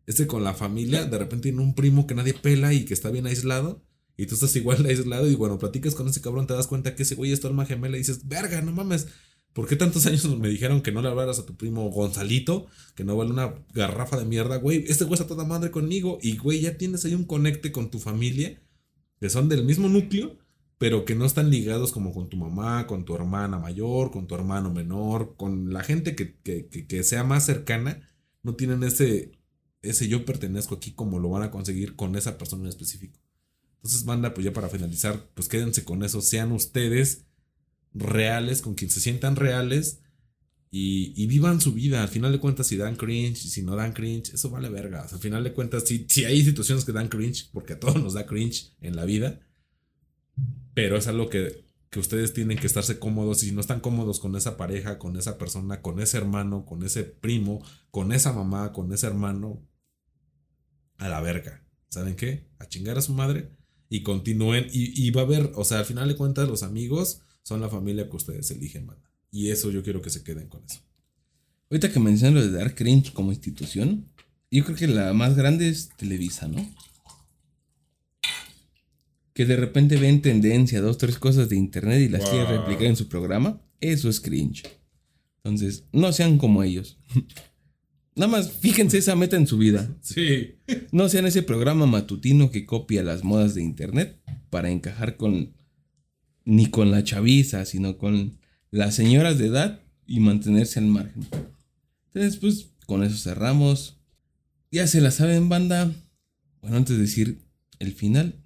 es 0.07 0.17
que 0.17 0.27
con 0.27 0.45
la 0.45 0.55
familia, 0.55 1.07
de 1.07 1.19
repente 1.19 1.45
tiene 1.45 1.63
un 1.63 1.75
primo 1.75 2.07
que 2.07 2.15
nadie 2.15 2.35
pela 2.35 2.73
y 2.75 2.85
que 2.85 2.95
está 2.95 3.11
bien 3.11 3.27
aislado. 3.27 3.83
Y 4.19 4.27
tú 4.27 4.35
estás 4.35 4.55
igual 4.57 4.85
aislado 4.87 5.31
y 5.31 5.37
cuando 5.37 5.59
platicas 5.59 5.95
con 5.95 6.09
ese 6.09 6.21
cabrón 6.21 6.47
te 6.47 6.55
das 6.55 6.67
cuenta 6.67 6.95
que 6.95 7.03
ese 7.03 7.15
güey 7.15 7.33
es 7.33 7.41
tu 7.41 7.49
alma 7.49 7.67
gemela 7.67 7.97
y 7.97 8.01
dices, 8.01 8.27
verga, 8.29 8.61
no 8.63 8.73
mames, 8.73 9.09
¿Por 9.57 9.67
qué 9.67 9.75
tantos 9.75 10.05
años 10.05 10.39
me 10.39 10.51
dijeron 10.51 10.83
que 10.83 10.93
no 10.93 11.01
le 11.01 11.09
hablaras 11.09 11.39
a 11.39 11.47
tu 11.47 11.57
primo 11.57 11.89
Gonzalito? 11.89 12.67
Que 12.95 13.05
no 13.05 13.17
vale 13.17 13.31
una 13.31 13.55
garrafa 13.73 14.19
de 14.19 14.27
mierda, 14.27 14.57
güey. 14.57 14.85
Este 14.87 15.05
güey 15.05 15.15
está 15.15 15.27
toda 15.27 15.47
madre 15.47 15.71
conmigo. 15.71 16.19
Y, 16.21 16.37
güey, 16.37 16.61
ya 16.61 16.77
tienes 16.77 17.07
ahí 17.07 17.15
un 17.15 17.25
conecte 17.25 17.73
con 17.73 17.91
tu 17.91 17.99
familia. 17.99 18.61
Que 19.19 19.31
son 19.31 19.49
del 19.49 19.65
mismo 19.65 19.89
núcleo. 19.89 20.37
Pero 20.77 21.07
que 21.07 21.15
no 21.15 21.25
están 21.25 21.49
ligados 21.49 21.91
como 21.91 22.13
con 22.13 22.29
tu 22.29 22.37
mamá, 22.37 22.87
con 22.87 23.07
tu 23.07 23.15
hermana 23.15 23.59
mayor, 23.59 24.11
con 24.11 24.27
tu 24.27 24.35
hermano 24.35 24.71
menor. 24.71 25.37
Con 25.39 25.73
la 25.73 25.83
gente 25.83 26.15
que, 26.15 27.03
sea 27.03 27.25
más 27.25 27.47
cercana. 27.47 28.07
No 28.43 28.57
tienen 28.57 28.83
ese, 28.83 29.41
ese 29.81 30.07
yo 30.07 30.27
pertenezco 30.27 30.75
aquí 30.75 30.93
como 30.93 31.19
lo 31.19 31.31
van 31.31 31.45
a 31.45 31.51
conseguir 31.51 31.97
con 31.97 32.15
esa 32.15 32.37
persona 32.37 32.65
en 32.65 32.69
específico. 32.69 33.19
Entonces, 33.77 34.05
banda, 34.05 34.35
pues 34.35 34.45
ya 34.45 34.53
para 34.53 34.69
finalizar, 34.69 35.31
pues 35.33 35.49
quédense 35.49 35.83
con 35.83 36.05
eso. 36.05 36.21
Sean 36.21 36.53
ustedes 36.53 37.25
reales, 37.97 38.63
con 38.63 38.75
quien 38.75 38.91
se 38.91 39.01
sientan 39.01 39.37
reales 39.37 40.01
Y, 40.71 41.27
vivan 41.27 41.61
su 41.61 41.73
vida. 41.73 42.03
Al 42.03 42.09
final 42.09 42.33
de 42.33 42.39
cuentas, 42.39 42.67
si 42.67 42.77
dan 42.77 42.97
cringe, 42.97 43.39
si 43.39 43.63
no 43.63 43.77
dan 43.77 43.93
cringe, 43.93 44.35
eso 44.35 44.51
vale 44.51 44.69
verga. 44.69 45.03
al 45.11 45.19
final 45.19 45.43
de 45.43 45.55
cuentas, 45.55 45.85
si, 45.85 46.07
si 46.09 46.25
hay 46.25 46.45
situaciones 46.45 46.85
que 46.85 46.93
dan 46.93 47.09
cringe, 47.09 47.49
porque 47.53 47.75
a 47.75 47.81
todos 47.81 48.03
nos 48.03 48.13
da 48.13 48.27
cringe 48.27 48.75
en 48.81 48.95
la 48.95 49.07
vida, 49.07 49.41
pero 50.75 50.99
es 50.99 51.07
algo 51.07 51.31
que, 51.31 51.65
que 51.89 51.99
ustedes 51.99 52.35
tienen 52.35 52.59
que 52.59 52.67
estarse 52.67 52.99
cómodos. 52.99 53.43
Y 53.43 53.47
si 53.47 53.53
no 53.53 53.63
están 53.63 53.81
cómodos 53.81 54.21
con 54.21 54.37
esa 54.37 54.59
pareja, 54.59 54.99
con 54.99 55.17
esa 55.17 55.39
persona, 55.39 55.81
con 55.81 55.99
ese 56.01 56.19
hermano, 56.19 56.67
con 56.67 56.83
ese 56.83 57.05
primo, 57.05 57.65
con 57.91 58.13
esa 58.13 58.35
mamá, 58.35 58.73
con 58.73 58.93
ese 58.93 59.07
hermano, 59.07 59.67
a 60.99 61.09
la 61.09 61.23
verga. 61.23 61.65
¿Saben 61.89 62.17
qué? 62.17 62.51
A 62.59 62.69
chingar 62.69 62.99
a 62.99 63.03
su 63.03 63.15
madre 63.15 63.57
y 63.89 64.03
continúen. 64.03 64.67
Y, 64.71 65.07
y 65.07 65.11
va 65.11 65.23
a 65.23 65.25
haber, 65.25 65.53
o 65.55 65.65
sea, 65.65 65.79
al 65.79 65.87
final 65.87 66.09
de 66.09 66.17
cuentas, 66.17 66.49
los 66.49 66.63
amigos 66.63 67.23
son 67.47 67.61
la 67.61 67.69
familia 67.69 68.11
que 68.11 68.17
ustedes 68.17 68.51
eligen, 68.51 68.87
man. 68.87 68.99
Y 69.31 69.51
eso 69.51 69.71
yo 69.71 69.85
quiero 69.85 70.03
que 70.03 70.11
se 70.11 70.25
queden 70.25 70.49
con 70.49 70.65
eso. 70.65 70.81
Ahorita 71.71 71.93
que 71.93 72.01
mencionan 72.01 72.35
lo 72.35 72.43
de 72.43 72.51
dar 72.51 72.75
cringe 72.75 73.13
como 73.13 73.31
institución, 73.31 74.09
yo 74.51 74.65
creo 74.65 74.77
que 74.77 74.89
la 74.89 75.13
más 75.13 75.37
grande 75.37 75.69
es 75.69 75.91
Televisa, 75.97 76.49
¿no? 76.49 76.69
Que 79.33 79.45
de 79.45 79.55
repente 79.55 79.97
ven 79.97 80.23
tendencia, 80.23 80.81
dos, 80.81 80.99
tres 80.99 81.21
cosas 81.21 81.49
de 81.49 81.55
internet 81.55 82.01
y 82.01 82.09
las 82.09 82.29
quieren 82.29 82.49
replicar 82.49 82.87
en 82.87 82.97
su 82.97 83.09
programa. 83.09 83.63
Eso 83.81 84.09
es 84.09 84.19
cringe. 84.19 84.65
Entonces, 85.45 85.85
no 85.93 86.13
sean 86.13 86.39
como 86.39 86.65
ellos. 86.65 86.99
Nada 88.17 88.33
más 88.33 88.51
fíjense 88.55 88.99
esa 88.99 89.15
meta 89.15 89.37
en 89.37 89.47
su 89.47 89.57
vida. 89.57 89.97
Sí. 90.01 90.57
No 90.91 91.09
sean 91.09 91.27
ese 91.27 91.45
programa 91.45 91.87
matutino 91.87 92.51
que 92.51 92.67
copia 92.67 93.05
las 93.05 93.23
modas 93.23 93.55
de 93.55 93.63
internet 93.63 94.21
para 94.51 94.71
encajar 94.71 95.17
con 95.17 95.56
ni 96.47 96.67
con 96.67 96.91
la 96.91 97.05
chaviza, 97.05 97.67
sino 97.67 97.99
con 97.99 98.39
las 98.71 98.95
señoras 98.95 99.37
de 99.37 99.49
edad 99.49 99.83
y 100.07 100.21
mantenerse 100.21 100.79
al 100.79 100.87
margen. 100.87 101.27
Entonces, 102.15 102.39
pues 102.39 102.71
con 102.87 103.03
eso 103.03 103.19
cerramos. 103.19 103.99
Ya 104.71 104.87
se 104.87 105.01
la 105.03 105.11
saben, 105.11 105.51
banda. 105.51 105.93
Bueno, 106.63 106.77
antes 106.79 106.97
de 106.97 107.03
decir 107.03 107.43
el 107.81 107.93
final, 107.93 108.43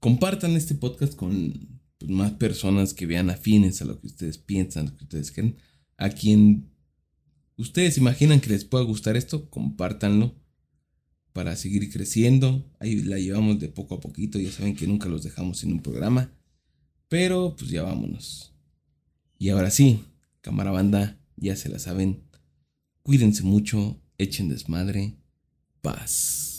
compartan 0.00 0.56
este 0.56 0.74
podcast 0.74 1.14
con 1.14 1.80
pues, 1.98 2.10
más 2.10 2.32
personas 2.32 2.94
que 2.94 3.06
vean 3.06 3.30
afines 3.30 3.82
a 3.82 3.84
lo 3.84 4.00
que 4.00 4.06
ustedes 4.06 4.38
piensan, 4.38 4.86
lo 4.86 4.96
que 4.96 5.04
ustedes 5.04 5.30
quieren. 5.30 5.56
A 5.98 6.08
quien 6.08 6.70
ustedes 7.58 7.98
imaginan 7.98 8.40
que 8.40 8.50
les 8.50 8.64
pueda 8.64 8.84
gustar 8.84 9.16
esto, 9.16 9.50
compártanlo 9.50 10.34
para 11.34 11.56
seguir 11.56 11.92
creciendo. 11.92 12.64
Ahí 12.80 13.02
la 13.02 13.18
llevamos 13.18 13.60
de 13.60 13.68
poco 13.68 13.96
a 13.96 14.00
poquito. 14.00 14.38
Ya 14.38 14.50
saben 14.50 14.74
que 14.74 14.86
nunca 14.86 15.10
los 15.10 15.22
dejamos 15.22 15.62
en 15.62 15.72
un 15.72 15.82
programa. 15.82 16.32
Pero 17.14 17.54
pues 17.56 17.70
ya 17.70 17.84
vámonos. 17.84 18.52
Y 19.38 19.50
ahora 19.50 19.70
sí, 19.70 20.02
cámara 20.40 20.72
banda, 20.72 21.16
ya 21.36 21.54
se 21.54 21.68
la 21.68 21.78
saben. 21.78 22.24
Cuídense 23.04 23.44
mucho, 23.44 24.00
echen 24.18 24.48
desmadre. 24.48 25.14
Paz. 25.80 26.53